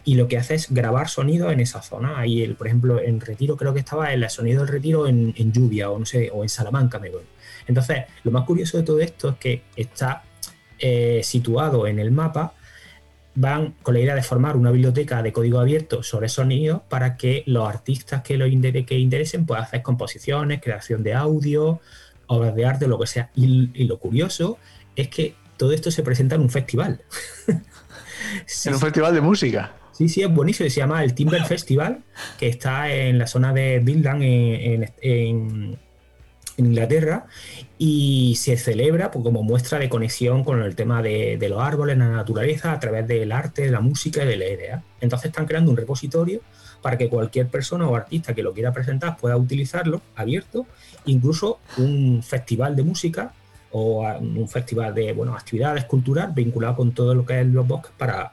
y 0.08 0.14
lo 0.14 0.26
que 0.26 0.38
hace 0.38 0.54
es 0.54 0.72
grabar 0.72 1.10
sonido 1.10 1.50
en 1.50 1.60
esa 1.60 1.82
zona. 1.82 2.18
Ahí, 2.18 2.42
el, 2.42 2.54
por 2.54 2.66
ejemplo, 2.66 2.98
en 2.98 3.20
Retiro 3.20 3.58
creo 3.58 3.74
que 3.74 3.80
estaba 3.80 4.10
el 4.10 4.26
sonido 4.30 4.60
del 4.60 4.72
Retiro 4.72 5.06
en, 5.06 5.34
lluvia 5.52 5.90
o 5.90 5.98
no 5.98 6.06
sé, 6.06 6.30
o 6.32 6.42
en 6.42 6.48
Salamanca, 6.48 6.98
me 6.98 7.10
voy. 7.10 7.24
Entonces, 7.66 8.04
lo 8.24 8.30
más 8.30 8.46
curioso 8.46 8.78
de 8.78 8.84
todo 8.84 9.00
esto 9.00 9.28
es 9.28 9.36
que 9.36 9.62
está 9.76 10.22
eh, 10.78 11.20
situado 11.22 11.86
en 11.86 11.98
el 11.98 12.10
mapa, 12.10 12.54
van 13.34 13.74
con 13.82 13.92
la 13.92 14.00
idea 14.00 14.14
de 14.14 14.22
formar 14.22 14.56
una 14.56 14.70
biblioteca 14.70 15.22
de 15.22 15.30
código 15.30 15.60
abierto 15.60 16.02
sobre 16.02 16.30
sonidos 16.30 16.80
para 16.88 17.18
que 17.18 17.42
los 17.44 17.68
artistas 17.68 18.22
que, 18.22 18.38
lo 18.38 18.46
que 18.46 18.98
interesen 18.98 19.44
puedan 19.44 19.64
hacer 19.64 19.82
composiciones, 19.82 20.62
creación 20.62 21.02
de 21.02 21.12
audio, 21.12 21.80
obras 22.28 22.54
de 22.54 22.64
arte, 22.64 22.88
lo 22.88 22.98
que 22.98 23.06
sea. 23.06 23.30
Y, 23.34 23.72
y 23.74 23.84
lo 23.84 23.98
curioso 23.98 24.56
es 24.96 25.08
que 25.08 25.34
todo 25.58 25.72
esto 25.72 25.90
se 25.90 26.02
presenta 26.02 26.36
en 26.36 26.40
un 26.40 26.48
festival. 26.48 27.02
en 27.48 28.72
un 28.72 28.80
festival 28.80 29.12
de 29.12 29.20
música. 29.20 29.74
Sí, 29.98 30.08
sí, 30.08 30.22
es 30.22 30.32
buenísimo. 30.32 30.70
Se 30.70 30.76
llama 30.76 31.02
el 31.02 31.12
Timber 31.12 31.44
Festival, 31.48 32.04
que 32.38 32.46
está 32.46 32.88
en 32.88 33.18
la 33.18 33.26
zona 33.26 33.52
de 33.52 33.80
Bildan, 33.80 34.22
en, 34.22 34.92
en 35.02 35.76
Inglaterra 36.56 37.26
y 37.78 38.36
se 38.36 38.56
celebra 38.56 39.10
pues, 39.10 39.24
como 39.24 39.42
muestra 39.42 39.80
de 39.80 39.88
conexión 39.88 40.44
con 40.44 40.62
el 40.62 40.76
tema 40.76 41.02
de, 41.02 41.36
de, 41.36 41.48
los 41.48 41.60
árboles, 41.60 41.98
la 41.98 42.10
naturaleza, 42.10 42.70
a 42.70 42.78
través 42.78 43.08
del 43.08 43.32
arte, 43.32 43.62
de 43.62 43.72
la 43.72 43.80
música 43.80 44.22
y 44.22 44.28
de 44.28 44.36
la 44.36 44.46
idea. 44.46 44.84
Entonces 45.00 45.30
están 45.30 45.46
creando 45.46 45.72
un 45.72 45.76
repositorio 45.76 46.42
para 46.80 46.96
que 46.96 47.08
cualquier 47.08 47.48
persona 47.48 47.88
o 47.88 47.96
artista 47.96 48.36
que 48.36 48.44
lo 48.44 48.54
quiera 48.54 48.72
presentar 48.72 49.16
pueda 49.16 49.36
utilizarlo 49.36 50.00
abierto, 50.14 50.64
incluso 51.06 51.58
un 51.76 52.22
festival 52.22 52.76
de 52.76 52.84
música 52.84 53.32
o 53.72 54.08
un 54.20 54.48
festival 54.48 54.94
de 54.94 55.12
bueno, 55.12 55.34
actividades 55.34 55.86
culturales 55.86 56.36
vinculado 56.36 56.76
con 56.76 56.92
todo 56.92 57.16
lo 57.16 57.26
que 57.26 57.40
es 57.40 57.46
los 57.48 57.66
bosques 57.66 57.90
para, 57.98 58.30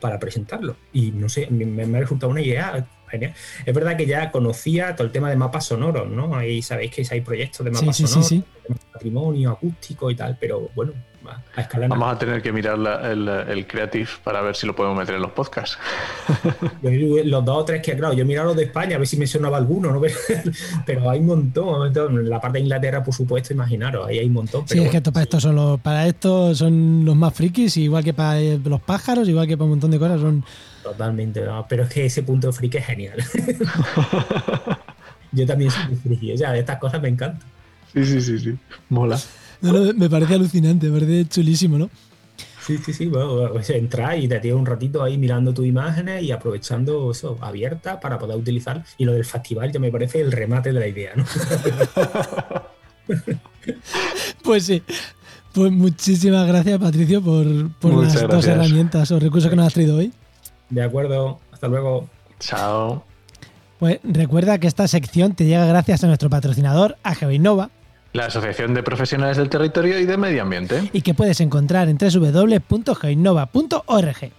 para 0.00 0.18
presentarlo. 0.18 0.76
Y 0.92 1.10
no 1.12 1.28
sé, 1.28 1.48
me, 1.50 1.64
me 1.64 1.98
ha 1.98 2.00
resultado 2.00 2.30
una 2.30 2.42
idea 2.42 2.86
genial. 3.08 3.34
Es 3.64 3.74
verdad 3.74 3.96
que 3.96 4.06
ya 4.06 4.30
conocía 4.30 4.94
todo 4.94 5.06
el 5.06 5.12
tema 5.12 5.30
de 5.30 5.36
mapas 5.36 5.66
sonoros, 5.66 6.08
¿no? 6.08 6.34
Ahí 6.36 6.62
sabéis 6.62 6.90
que 6.92 7.06
hay 7.10 7.20
proyectos 7.20 7.64
de 7.64 7.70
mapas 7.70 7.96
sí, 7.96 8.06
sí, 8.06 8.08
sonoros, 8.08 8.28
sí, 8.28 8.44
patrimonio 8.92 9.50
acústico 9.50 10.10
y 10.10 10.14
tal, 10.14 10.36
pero 10.40 10.70
bueno, 10.74 10.92
a 11.56 11.60
escala 11.60 11.88
Vamos 11.88 12.14
a 12.14 12.18
tener 12.18 12.42
que 12.42 12.52
mirar 12.52 12.78
la, 12.78 13.10
el, 13.10 13.28
el, 13.28 13.66
Creative 13.66 14.08
para 14.22 14.40
ver 14.42 14.54
si 14.54 14.66
lo 14.66 14.74
podemos 14.74 14.98
meter 14.98 15.16
en 15.16 15.22
los 15.22 15.32
podcasts. 15.32 15.78
los 16.82 17.44
dos 17.44 17.56
o 17.56 17.64
tres 17.64 17.82
que, 17.82 17.96
claro, 17.96 18.14
yo 18.14 18.22
he 18.22 18.24
mirado 18.24 18.48
los 18.48 18.56
de 18.56 18.64
España 18.64 18.96
a 18.96 18.98
ver 18.98 19.08
si 19.08 19.16
me 19.16 19.26
sonaba 19.26 19.56
alguno, 19.56 19.92
¿no? 19.92 20.00
Pero 20.86 21.10
hay 21.10 21.20
un 21.20 21.26
montón. 21.26 21.92
En 21.96 22.28
la 22.28 22.40
parte 22.40 22.58
de 22.58 22.64
Inglaterra, 22.64 23.02
por 23.02 23.14
supuesto, 23.14 23.52
imaginaros, 23.52 24.06
ahí 24.06 24.18
hay 24.18 24.26
un 24.26 24.34
montón. 24.34 24.64
Pero 24.68 24.82
sí, 24.82 24.86
es 24.86 24.92
que 24.92 25.10
para 25.10 25.22
esto 25.22 25.40
son 25.40 25.56
los, 25.56 25.80
para 25.80 26.06
esto 26.06 26.54
son 26.54 27.04
los 27.04 27.16
más 27.16 27.34
frikis, 27.34 27.76
igual 27.76 28.04
que 28.04 28.14
para 28.14 28.40
los 28.40 28.80
pájaros, 28.80 29.28
igual 29.28 29.46
que 29.46 29.56
para 29.56 29.64
un 29.64 29.70
montón 29.70 29.90
de 29.90 29.98
cosas, 29.98 30.20
son. 30.20 30.44
Totalmente, 30.86 31.40
¿no? 31.44 31.66
pero 31.68 31.82
es 31.82 31.88
que 31.88 32.06
ese 32.06 32.22
punto 32.22 32.52
friki 32.52 32.78
es 32.78 32.86
genial. 32.86 33.18
yo 35.32 35.44
también 35.44 35.72
soy 35.72 35.88
muy 35.88 35.96
friki, 35.96 36.32
o 36.32 36.38
sea, 36.38 36.56
estas 36.56 36.78
cosas 36.78 37.02
me 37.02 37.08
encantan. 37.08 37.48
Sí, 37.92 38.04
sí, 38.04 38.20
sí, 38.20 38.38
sí. 38.38 38.54
Mola. 38.88 39.18
No, 39.62 39.72
no, 39.72 39.92
me 39.94 40.08
parece 40.08 40.34
alucinante, 40.34 40.88
me 40.88 41.00
parece 41.00 41.28
chulísimo, 41.28 41.76
¿no? 41.76 41.90
Sí, 42.64 42.78
sí, 42.78 42.92
sí. 42.92 43.06
Bueno, 43.06 43.50
pues 43.52 43.68
entras 43.70 44.16
y 44.18 44.28
te 44.28 44.38
tienes 44.38 44.60
un 44.60 44.66
ratito 44.66 45.02
ahí 45.02 45.18
mirando 45.18 45.52
tus 45.52 45.66
imágenes 45.66 46.22
y 46.22 46.30
aprovechando 46.30 47.10
eso, 47.10 47.36
abierta 47.40 47.98
para 47.98 48.16
poder 48.16 48.36
utilizar. 48.36 48.84
Y 48.96 49.04
lo 49.06 49.12
del 49.12 49.24
festival 49.24 49.72
ya 49.72 49.80
me 49.80 49.90
parece 49.90 50.20
el 50.20 50.30
remate 50.30 50.72
de 50.72 50.78
la 50.78 50.86
idea, 50.86 51.14
¿no? 51.16 51.24
pues 54.44 54.64
sí. 54.64 54.84
Pues 55.52 55.72
muchísimas 55.72 56.46
gracias, 56.46 56.78
Patricio, 56.78 57.20
por, 57.20 57.72
por 57.80 58.04
las 58.04 58.12
gracias. 58.12 58.30
dos 58.30 58.46
herramientas 58.46 59.10
o 59.10 59.18
recursos 59.18 59.50
que 59.50 59.56
nos 59.56 59.66
has 59.66 59.74
traído 59.74 59.96
hoy. 59.96 60.12
De 60.70 60.82
acuerdo. 60.82 61.40
Hasta 61.52 61.68
luego. 61.68 62.08
Chao. 62.40 63.04
Pues 63.78 64.00
recuerda 64.02 64.58
que 64.58 64.66
esta 64.66 64.88
sección 64.88 65.34
te 65.34 65.44
llega 65.44 65.66
gracias 65.66 66.02
a 66.02 66.06
nuestro 66.06 66.30
patrocinador, 66.30 66.96
a 67.02 67.14
GeoInnova 67.14 67.70
la 68.16 68.26
Asociación 68.26 68.74
de 68.74 68.82
Profesionales 68.82 69.36
del 69.36 69.48
Territorio 69.48 70.00
y 70.00 70.06
de 70.06 70.16
Medio 70.16 70.42
Ambiente. 70.42 70.90
Y 70.92 71.02
que 71.02 71.14
puedes 71.14 71.40
encontrar 71.40 71.88
en 71.88 71.98
www.geoinnova.org. 71.98 74.32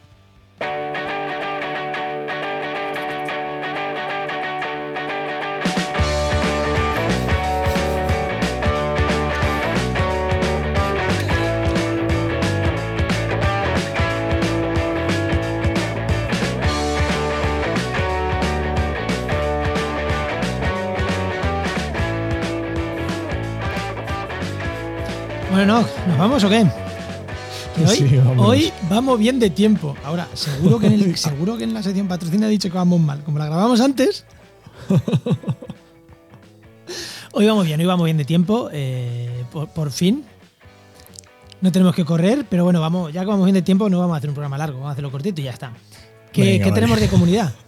¿nos 26.17 26.29
vamos 26.29 26.43
o 26.43 26.49
qué? 26.49 26.67
Hoy, 27.79 27.95
sí, 27.95 28.19
hoy, 28.37 28.73
vamos 28.89 29.19
bien 29.19 29.37
de 29.37 29.51
tiempo. 29.51 29.95
Ahora, 30.03 30.27
seguro 30.33 30.79
que, 30.79 30.87
en 30.87 30.93
el, 30.93 31.15
seguro 31.17 31.57
que 31.57 31.63
en 31.63 31.75
la 31.75 31.83
sección 31.83 32.07
patrocina 32.07 32.47
ha 32.47 32.49
dicho 32.49 32.71
que 32.71 32.75
vamos 32.75 32.99
mal. 32.99 33.23
Como 33.23 33.37
la 33.37 33.45
grabamos 33.45 33.79
antes. 33.81 34.25
hoy 37.33 37.45
vamos 37.45 37.67
bien, 37.67 37.79
hoy 37.79 37.85
vamos 37.85 38.05
bien 38.05 38.17
de 38.17 38.25
tiempo. 38.25 38.69
Eh, 38.73 39.45
por, 39.51 39.69
por, 39.69 39.91
fin. 39.91 40.23
No 41.61 41.71
tenemos 41.71 41.93
que 41.93 42.03
correr, 42.03 42.47
pero 42.49 42.63
bueno, 42.63 42.81
vamos, 42.81 43.13
ya 43.13 43.21
que 43.21 43.27
vamos 43.27 43.45
bien 43.45 43.53
de 43.53 43.61
tiempo, 43.61 43.87
no 43.87 43.99
vamos 43.99 44.15
a 44.15 44.17
hacer 44.17 44.31
un 44.31 44.35
programa 44.35 44.57
largo, 44.57 44.77
vamos 44.77 44.89
a 44.89 44.93
hacerlo 44.93 45.11
cortito 45.11 45.41
y 45.41 45.43
ya 45.43 45.51
está. 45.51 45.73
¿Qué, 46.31 46.41
Venga, 46.41 46.57
¿qué 46.57 46.69
vale. 46.71 46.81
tenemos 46.81 46.99
de 46.99 47.09
comunidad? 47.09 47.53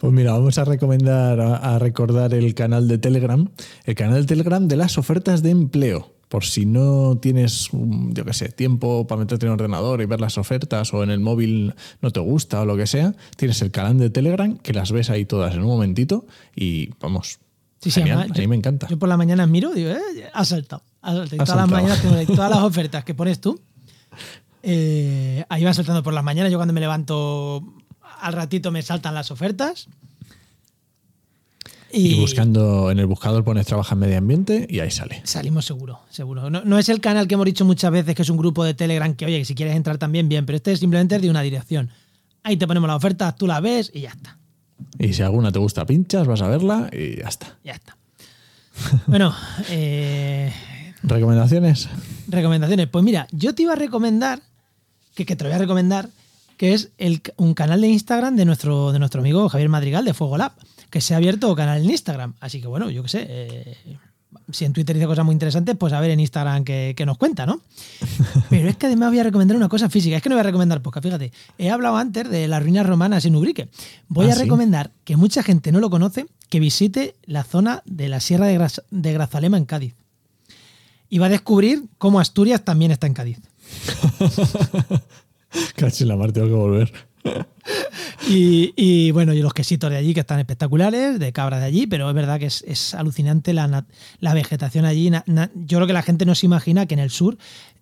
Pues 0.00 0.12
mira, 0.12 0.32
vamos 0.32 0.58
a 0.58 0.64
recomendar, 0.64 1.40
a 1.40 1.78
recordar 1.78 2.34
el 2.34 2.52
canal 2.54 2.88
de 2.88 2.98
Telegram, 2.98 3.48
el 3.84 3.94
canal 3.94 4.22
de 4.22 4.26
Telegram 4.26 4.66
de 4.66 4.74
las 4.74 4.98
ofertas 4.98 5.42
de 5.42 5.50
empleo 5.50 6.12
por 6.32 6.46
si 6.46 6.64
no 6.64 7.18
tienes, 7.20 7.68
yo 7.72 8.24
qué 8.24 8.32
sé, 8.32 8.48
tiempo 8.48 9.06
para 9.06 9.18
meterte 9.18 9.44
en 9.44 9.52
el 9.52 9.60
ordenador 9.60 10.00
y 10.00 10.06
ver 10.06 10.18
las 10.18 10.38
ofertas 10.38 10.94
o 10.94 11.02
en 11.02 11.10
el 11.10 11.20
móvil 11.20 11.74
no 12.00 12.10
te 12.10 12.20
gusta 12.20 12.62
o 12.62 12.64
lo 12.64 12.74
que 12.74 12.86
sea, 12.86 13.12
tienes 13.36 13.60
el 13.60 13.70
canal 13.70 13.98
de 13.98 14.08
Telegram 14.08 14.56
que 14.56 14.72
las 14.72 14.92
ves 14.92 15.10
ahí 15.10 15.26
todas 15.26 15.52
en 15.54 15.60
un 15.60 15.66
momentito 15.66 16.24
y 16.56 16.88
vamos. 17.00 17.38
Sí, 17.82 17.90
sí, 17.90 18.00
además, 18.00 18.30
a 18.30 18.32
mí 18.32 18.40
yo, 18.44 18.48
me 18.48 18.56
encanta. 18.56 18.86
Yo 18.88 18.98
por 18.98 19.10
la 19.10 19.18
mañana 19.18 19.46
miro 19.46 19.72
y 19.72 19.80
digo, 19.80 19.90
eh, 19.90 20.30
ha 20.32 20.44
saltado. 20.46 20.82
Y 21.04 21.36
todas 21.36 21.54
las 21.54 21.68
mañanas 21.68 22.00
todas 22.26 22.50
las 22.50 22.60
ofertas 22.60 23.04
que 23.04 23.12
pones 23.12 23.38
tú. 23.38 23.60
eh, 24.62 25.44
ahí 25.50 25.64
van 25.64 25.74
saltando 25.74 26.02
por 26.02 26.14
las 26.14 26.24
mañanas. 26.24 26.50
Yo 26.50 26.56
cuando 26.56 26.72
me 26.72 26.80
levanto 26.80 27.62
al 28.22 28.32
ratito 28.32 28.70
me 28.70 28.80
saltan 28.80 29.12
las 29.12 29.30
ofertas. 29.30 29.86
Y, 31.92 32.18
buscando 32.20 32.90
en 32.90 32.98
el 32.98 33.06
buscador 33.06 33.44
pones 33.44 33.66
trabaja 33.66 33.94
en 33.94 33.98
medio 33.98 34.18
ambiente 34.18 34.66
y 34.68 34.80
ahí 34.80 34.90
sale. 34.90 35.20
Salimos 35.24 35.66
seguro, 35.66 36.00
seguro. 36.10 36.48
No, 36.48 36.62
no, 36.64 36.78
es 36.78 36.88
el 36.88 37.00
canal 37.00 37.28
que 37.28 37.34
hemos 37.34 37.44
dicho 37.44 37.64
muchas 37.64 37.90
veces 37.90 38.14
que 38.14 38.22
es 38.22 38.30
un 38.30 38.38
grupo 38.38 38.64
de 38.64 38.72
Telegram 38.72 39.14
que, 39.14 39.26
oye, 39.26 39.38
que 39.38 39.44
si 39.44 39.54
quieres 39.54 39.76
entrar 39.76 39.98
también, 39.98 40.28
bien, 40.28 40.46
pero 40.46 40.56
este 40.56 40.72
es 40.72 40.80
simplemente 40.80 41.18
de 41.18 41.28
una 41.28 41.42
dirección. 41.42 41.90
Ahí 42.42 42.56
te 42.56 42.66
ponemos 42.66 42.88
las 42.88 42.96
ofertas, 42.96 43.36
tú 43.36 43.46
la 43.46 43.60
ves 43.60 43.90
y 43.92 44.00
ya 44.00 44.10
está. 44.10 44.38
Y 44.98 45.12
si 45.12 45.22
alguna 45.22 45.52
te 45.52 45.58
gusta, 45.58 45.84
pinchas, 45.84 46.26
vas 46.26 46.40
a 46.42 46.48
verla 46.48 46.88
y 46.92 47.18
ya 47.18 47.28
está. 47.28 47.58
Ya 47.62 47.72
está. 47.72 47.96
bueno, 49.06 49.34
eh, 49.68 50.52
¿Recomendaciones? 51.02 51.88
recomendaciones. 52.28 52.88
Pues 52.88 53.04
mira, 53.04 53.26
yo 53.32 53.54
te 53.54 53.62
iba 53.62 53.74
a 53.74 53.76
recomendar, 53.76 54.40
que, 55.14 55.26
que 55.26 55.36
te 55.36 55.44
lo 55.44 55.50
voy 55.50 55.56
a 55.56 55.58
recomendar, 55.58 56.08
que 56.56 56.74
es 56.74 56.90
el, 56.98 57.22
un 57.36 57.54
canal 57.54 57.80
de 57.80 57.88
Instagram 57.88 58.36
de 58.36 58.44
nuestro, 58.44 58.92
de 58.92 58.98
nuestro 58.98 59.20
amigo 59.20 59.48
Javier 59.48 59.68
Madrigal 59.68 60.04
de 60.04 60.14
Fuego 60.14 60.38
Lab, 60.38 60.52
que 60.92 61.00
se 61.00 61.14
ha 61.14 61.16
abierto 61.16 61.52
canal 61.56 61.82
en 61.82 61.90
Instagram. 61.90 62.34
Así 62.38 62.60
que 62.60 62.68
bueno, 62.68 62.90
yo 62.90 63.02
qué 63.02 63.08
sé, 63.08 63.26
eh, 63.28 63.76
si 64.50 64.66
en 64.66 64.74
Twitter 64.74 64.94
dice 64.94 65.06
cosas 65.06 65.24
muy 65.24 65.32
interesantes, 65.32 65.74
pues 65.76 65.92
a 65.94 66.00
ver 66.00 66.10
en 66.10 66.20
Instagram 66.20 66.64
qué, 66.64 66.92
qué 66.94 67.06
nos 67.06 67.16
cuenta, 67.16 67.46
¿no? 67.46 67.62
Pero 68.50 68.68
es 68.68 68.76
que 68.76 68.86
además 68.86 69.08
voy 69.08 69.18
a 69.18 69.22
recomendar 69.22 69.56
una 69.56 69.70
cosa 69.70 69.88
física. 69.88 70.16
Es 70.18 70.22
que 70.22 70.28
no 70.28 70.34
voy 70.34 70.40
a 70.40 70.44
recomendar 70.44 70.82
poca, 70.82 71.00
fíjate. 71.00 71.32
He 71.56 71.70
hablado 71.70 71.96
antes 71.96 72.28
de 72.28 72.46
las 72.46 72.62
ruinas 72.62 72.86
romanas 72.86 73.24
en 73.24 73.34
Ubrique. 73.34 73.68
Voy 74.08 74.26
Ah, 74.26 74.32
a 74.32 74.34
¿sí? 74.34 74.42
recomendar 74.42 74.92
que 75.04 75.16
mucha 75.16 75.42
gente 75.42 75.72
no 75.72 75.80
lo 75.80 75.88
conoce, 75.88 76.26
que 76.50 76.60
visite 76.60 77.14
la 77.24 77.42
zona 77.42 77.82
de 77.86 78.10
la 78.10 78.20
Sierra 78.20 78.46
de, 78.46 79.12
Grazalema 79.14 79.56
en 79.56 79.64
Cádiz. 79.64 79.94
Y 81.08 81.18
va 81.18 81.26
a 81.26 81.30
descubrir 81.30 81.84
cómo 81.96 82.20
Asturias 82.20 82.62
también 82.64 82.90
está 82.90 83.06
en 83.06 83.14
Cádiz. 83.14 83.38
Casi 85.76 86.04
la 86.04 86.16
mar, 86.16 86.32
tengo 86.32 86.48
que 86.48 86.52
volver. 86.52 86.92
Y, 88.28 89.10
bueno, 89.12 89.32
y 89.34 89.42
los 89.42 89.52
quesitos 89.52 89.90
de 89.90 89.96
allí 89.96 90.14
que 90.14 90.20
están 90.20 90.38
espectaculares, 90.38 91.18
de 91.18 91.32
cabra 91.32 91.58
de 91.58 91.66
allí, 91.66 91.86
pero 91.86 92.08
es 92.08 92.14
verdad 92.14 92.38
que 92.38 92.46
es, 92.46 92.94
alucinante 92.94 93.52
la, 93.52 93.84
vegetación 94.34 94.84
allí. 94.84 95.10
Yo 95.54 95.78
creo 95.78 95.86
que 95.86 95.92
la 95.92 96.02
gente 96.02 96.24
no 96.24 96.34
se 96.34 96.46
imagina 96.46 96.86
que 96.86 96.94
en 96.94 97.00
el 97.00 97.10
sur 97.10 97.36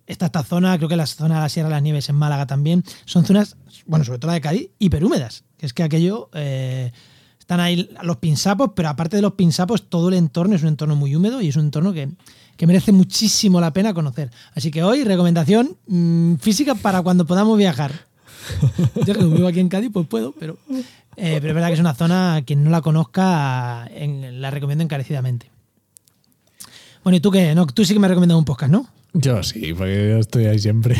está 0.07 0.25
esta 0.25 0.43
zona, 0.43 0.77
creo 0.77 0.89
que 0.89 0.95
la 0.95 1.05
zona 1.05 1.35
de 1.35 1.41
la 1.41 1.49
Sierra 1.49 1.69
de 1.69 1.75
las 1.75 1.83
Nieves 1.83 2.09
en 2.09 2.15
Málaga 2.15 2.45
también, 2.45 2.83
son 3.05 3.25
zonas, 3.25 3.55
bueno, 3.85 4.03
sobre 4.03 4.19
todo 4.19 4.27
la 4.27 4.33
de 4.33 4.41
Cádiz, 4.41 4.69
hiperhúmedas. 4.79 5.43
Que 5.57 5.65
es 5.65 5.73
que 5.73 5.83
aquello, 5.83 6.29
eh, 6.33 6.91
están 7.39 7.59
ahí 7.59 7.89
los 8.03 8.17
pinsapos, 8.17 8.71
pero 8.75 8.89
aparte 8.89 9.15
de 9.15 9.21
los 9.21 9.33
pinsapos, 9.33 9.89
todo 9.89 10.09
el 10.09 10.15
entorno 10.15 10.55
es 10.55 10.63
un 10.63 10.69
entorno 10.69 10.95
muy 10.95 11.15
húmedo 11.15 11.41
y 11.41 11.47
es 11.47 11.55
un 11.55 11.65
entorno 11.65 11.93
que, 11.93 12.09
que 12.57 12.67
merece 12.67 12.91
muchísimo 12.91 13.61
la 13.61 13.73
pena 13.73 13.93
conocer. 13.93 14.31
Así 14.53 14.71
que 14.71 14.83
hoy, 14.83 15.03
recomendación 15.03 15.77
mm, 15.87 16.35
física 16.35 16.75
para 16.75 17.01
cuando 17.01 17.25
podamos 17.25 17.57
viajar. 17.57 18.10
Yo 19.05 19.13
que 19.13 19.25
vivo 19.25 19.47
aquí 19.47 19.59
en 19.59 19.69
Cádiz, 19.69 19.91
pues 19.91 20.07
puedo, 20.07 20.33
pero, 20.33 20.57
eh, 20.69 20.83
pero 21.15 21.49
es 21.49 21.53
verdad 21.53 21.67
que 21.67 21.73
es 21.73 21.79
una 21.79 21.93
zona, 21.93 22.41
quien 22.45 22.63
no 22.63 22.69
la 22.69 22.81
conozca, 22.81 23.89
la 23.89 24.51
recomiendo 24.51 24.83
encarecidamente. 24.83 25.49
Bueno, 27.03 27.17
¿y 27.17 27.19
tú 27.19 27.31
qué? 27.31 27.55
No, 27.55 27.65
tú 27.67 27.83
sí 27.83 27.93
que 27.93 27.99
me 27.99 28.07
recomiendas 28.07 28.37
un 28.37 28.45
podcast, 28.45 28.71
¿no? 28.71 28.87
Yo 29.13 29.43
sí, 29.43 29.73
porque 29.73 30.09
yo 30.09 30.19
estoy 30.19 30.45
ahí 30.45 30.59
siempre. 30.59 30.95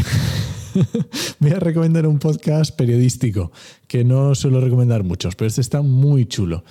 Voy 1.39 1.51
a 1.51 1.59
recomendar 1.59 2.07
un 2.07 2.19
podcast 2.19 2.75
periodístico 2.75 3.51
que 3.87 4.03
no 4.03 4.35
suelo 4.35 4.59
recomendar 4.61 5.03
muchos, 5.03 5.35
pero 5.35 5.47
este 5.47 5.61
está 5.61 5.81
muy 5.81 6.25
chulo. 6.25 6.63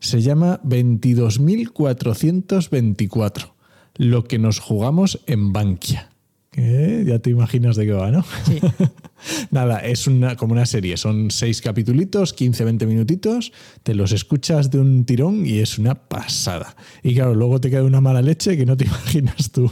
Se 0.00 0.20
llama 0.22 0.60
22.424. 0.62 3.52
Lo 3.96 4.24
que 4.24 4.38
nos 4.38 4.60
jugamos 4.60 5.20
en 5.26 5.52
Bankia. 5.52 6.08
Ya 6.56 7.18
te 7.20 7.30
imaginas 7.30 7.76
de 7.76 7.86
qué 7.86 7.92
va, 7.92 8.10
¿no? 8.10 8.24
Sí. 8.44 8.58
Nada, 9.50 9.78
es 9.80 10.06
una, 10.06 10.36
como 10.36 10.52
una 10.52 10.66
serie. 10.66 10.96
Son 10.96 11.30
seis 11.30 11.60
capitulitos, 11.60 12.36
15-20 12.36 12.86
minutitos. 12.86 13.52
Te 13.82 13.94
los 13.94 14.12
escuchas 14.12 14.70
de 14.70 14.78
un 14.78 15.04
tirón 15.04 15.46
y 15.46 15.58
es 15.58 15.78
una 15.78 15.94
pasada. 15.94 16.76
Y 17.02 17.14
claro, 17.14 17.34
luego 17.34 17.60
te 17.60 17.70
queda 17.70 17.84
una 17.84 18.00
mala 18.00 18.22
leche 18.22 18.56
que 18.56 18.66
no 18.66 18.76
te 18.76 18.84
imaginas 18.86 19.50
tú. 19.52 19.70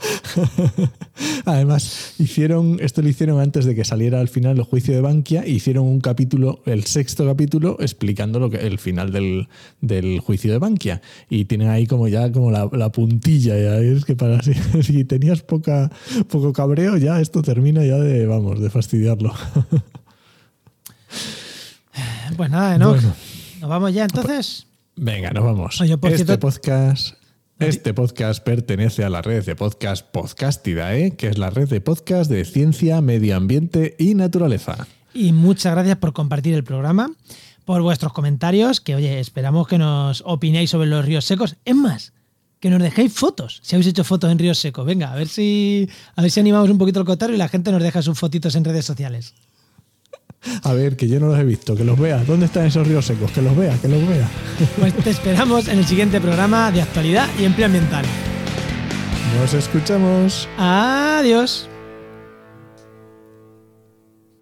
Además, 1.44 2.14
hicieron, 2.18 2.78
esto 2.80 3.02
lo 3.02 3.08
hicieron 3.08 3.40
antes 3.40 3.64
de 3.64 3.74
que 3.74 3.84
saliera 3.84 4.20
al 4.20 4.28
final 4.28 4.56
el 4.58 4.62
juicio 4.64 4.94
de 4.94 5.00
Bankia, 5.00 5.42
e 5.42 5.50
hicieron 5.50 5.84
un 5.86 6.00
capítulo, 6.00 6.62
el 6.66 6.84
sexto 6.84 7.26
capítulo, 7.26 7.76
explicando 7.80 8.38
lo 8.40 8.50
que, 8.50 8.58
el 8.58 8.78
final 8.78 9.12
del, 9.12 9.48
del 9.80 10.20
juicio 10.20 10.52
de 10.52 10.58
Bankia. 10.58 11.02
Y 11.28 11.44
tienen 11.46 11.68
ahí 11.68 11.86
como 11.86 12.08
ya 12.08 12.30
como 12.32 12.50
la, 12.50 12.68
la 12.72 12.90
puntilla, 12.92 13.58
ya 13.58 13.76
es 13.78 14.04
que 14.04 14.16
para 14.16 14.42
si, 14.42 14.54
si 14.82 15.04
tenías 15.04 15.42
poca, 15.42 15.90
poco 16.28 16.52
cabreo, 16.52 16.96
ya 16.96 17.20
esto 17.20 17.42
termina 17.42 17.84
ya 17.84 17.96
de, 17.96 18.26
vamos, 18.26 18.60
de 18.60 18.70
fastidiarlo. 18.70 19.34
Pues 22.36 22.48
nada, 22.50 22.76
Enoch. 22.76 22.94
Bueno. 22.94 23.14
Nos 23.60 23.68
vamos 23.70 23.92
ya 23.92 24.04
entonces. 24.04 24.66
Venga, 24.96 25.30
nos 25.32 25.44
vamos. 25.44 25.80
Oye, 25.80 25.98
por 25.98 26.10
este 26.10 26.24
cierto- 26.24 26.40
podcast. 26.46 27.14
Este 27.60 27.92
podcast 27.92 28.42
pertenece 28.42 29.04
a 29.04 29.10
la 29.10 29.20
red 29.20 29.44
de 29.44 29.54
podcast 29.54 30.06
Podcastidae, 30.06 31.14
que 31.14 31.28
es 31.28 31.36
la 31.36 31.50
red 31.50 31.68
de 31.68 31.82
podcast 31.82 32.30
de 32.30 32.46
ciencia, 32.46 33.02
medio 33.02 33.36
ambiente 33.36 33.96
y 33.98 34.14
naturaleza. 34.14 34.86
Y 35.12 35.32
muchas 35.32 35.74
gracias 35.74 35.98
por 35.98 36.14
compartir 36.14 36.54
el 36.54 36.64
programa, 36.64 37.12
por 37.66 37.82
vuestros 37.82 38.14
comentarios, 38.14 38.80
que 38.80 38.94
oye, 38.94 39.20
esperamos 39.20 39.68
que 39.68 39.76
nos 39.76 40.22
opinéis 40.24 40.70
sobre 40.70 40.88
los 40.88 41.04
ríos 41.04 41.26
secos. 41.26 41.56
Es 41.66 41.76
más, 41.76 42.14
que 42.60 42.70
nos 42.70 42.80
dejéis 42.80 43.12
fotos, 43.12 43.60
si 43.62 43.76
habéis 43.76 43.88
hecho 43.88 44.04
fotos 44.04 44.32
en 44.32 44.38
ríos 44.38 44.56
secos. 44.56 44.86
Venga, 44.86 45.12
a 45.12 45.16
ver 45.16 45.28
si 45.28 45.86
a 46.16 46.22
ver 46.22 46.30
si 46.30 46.40
animamos 46.40 46.70
un 46.70 46.78
poquito 46.78 47.00
el 47.00 47.06
cotarro 47.06 47.34
y 47.34 47.36
la 47.36 47.48
gente 47.48 47.70
nos 47.72 47.82
deja 47.82 48.00
sus 48.00 48.18
fotitos 48.18 48.54
en 48.54 48.64
redes 48.64 48.86
sociales. 48.86 49.34
A 50.62 50.72
ver, 50.72 50.96
que 50.96 51.06
yo 51.08 51.20
no 51.20 51.28
los 51.28 51.38
he 51.38 51.44
visto, 51.44 51.76
que 51.76 51.84
los 51.84 51.98
vea. 51.98 52.24
¿Dónde 52.24 52.46
están 52.46 52.66
esos 52.66 52.86
ríos 52.86 53.04
secos? 53.04 53.30
Que 53.32 53.42
los 53.42 53.56
vea, 53.56 53.76
que 53.80 53.88
los 53.88 54.06
vea. 54.08 54.28
Pues 54.78 54.94
te 54.94 55.10
esperamos 55.10 55.68
en 55.68 55.78
el 55.78 55.84
siguiente 55.84 56.20
programa 56.20 56.70
de 56.70 56.82
actualidad 56.82 57.28
y 57.38 57.44
empleo 57.44 57.66
ambiental. 57.66 58.04
Nos 59.38 59.54
escuchamos. 59.54 60.48
Adiós. 60.58 61.68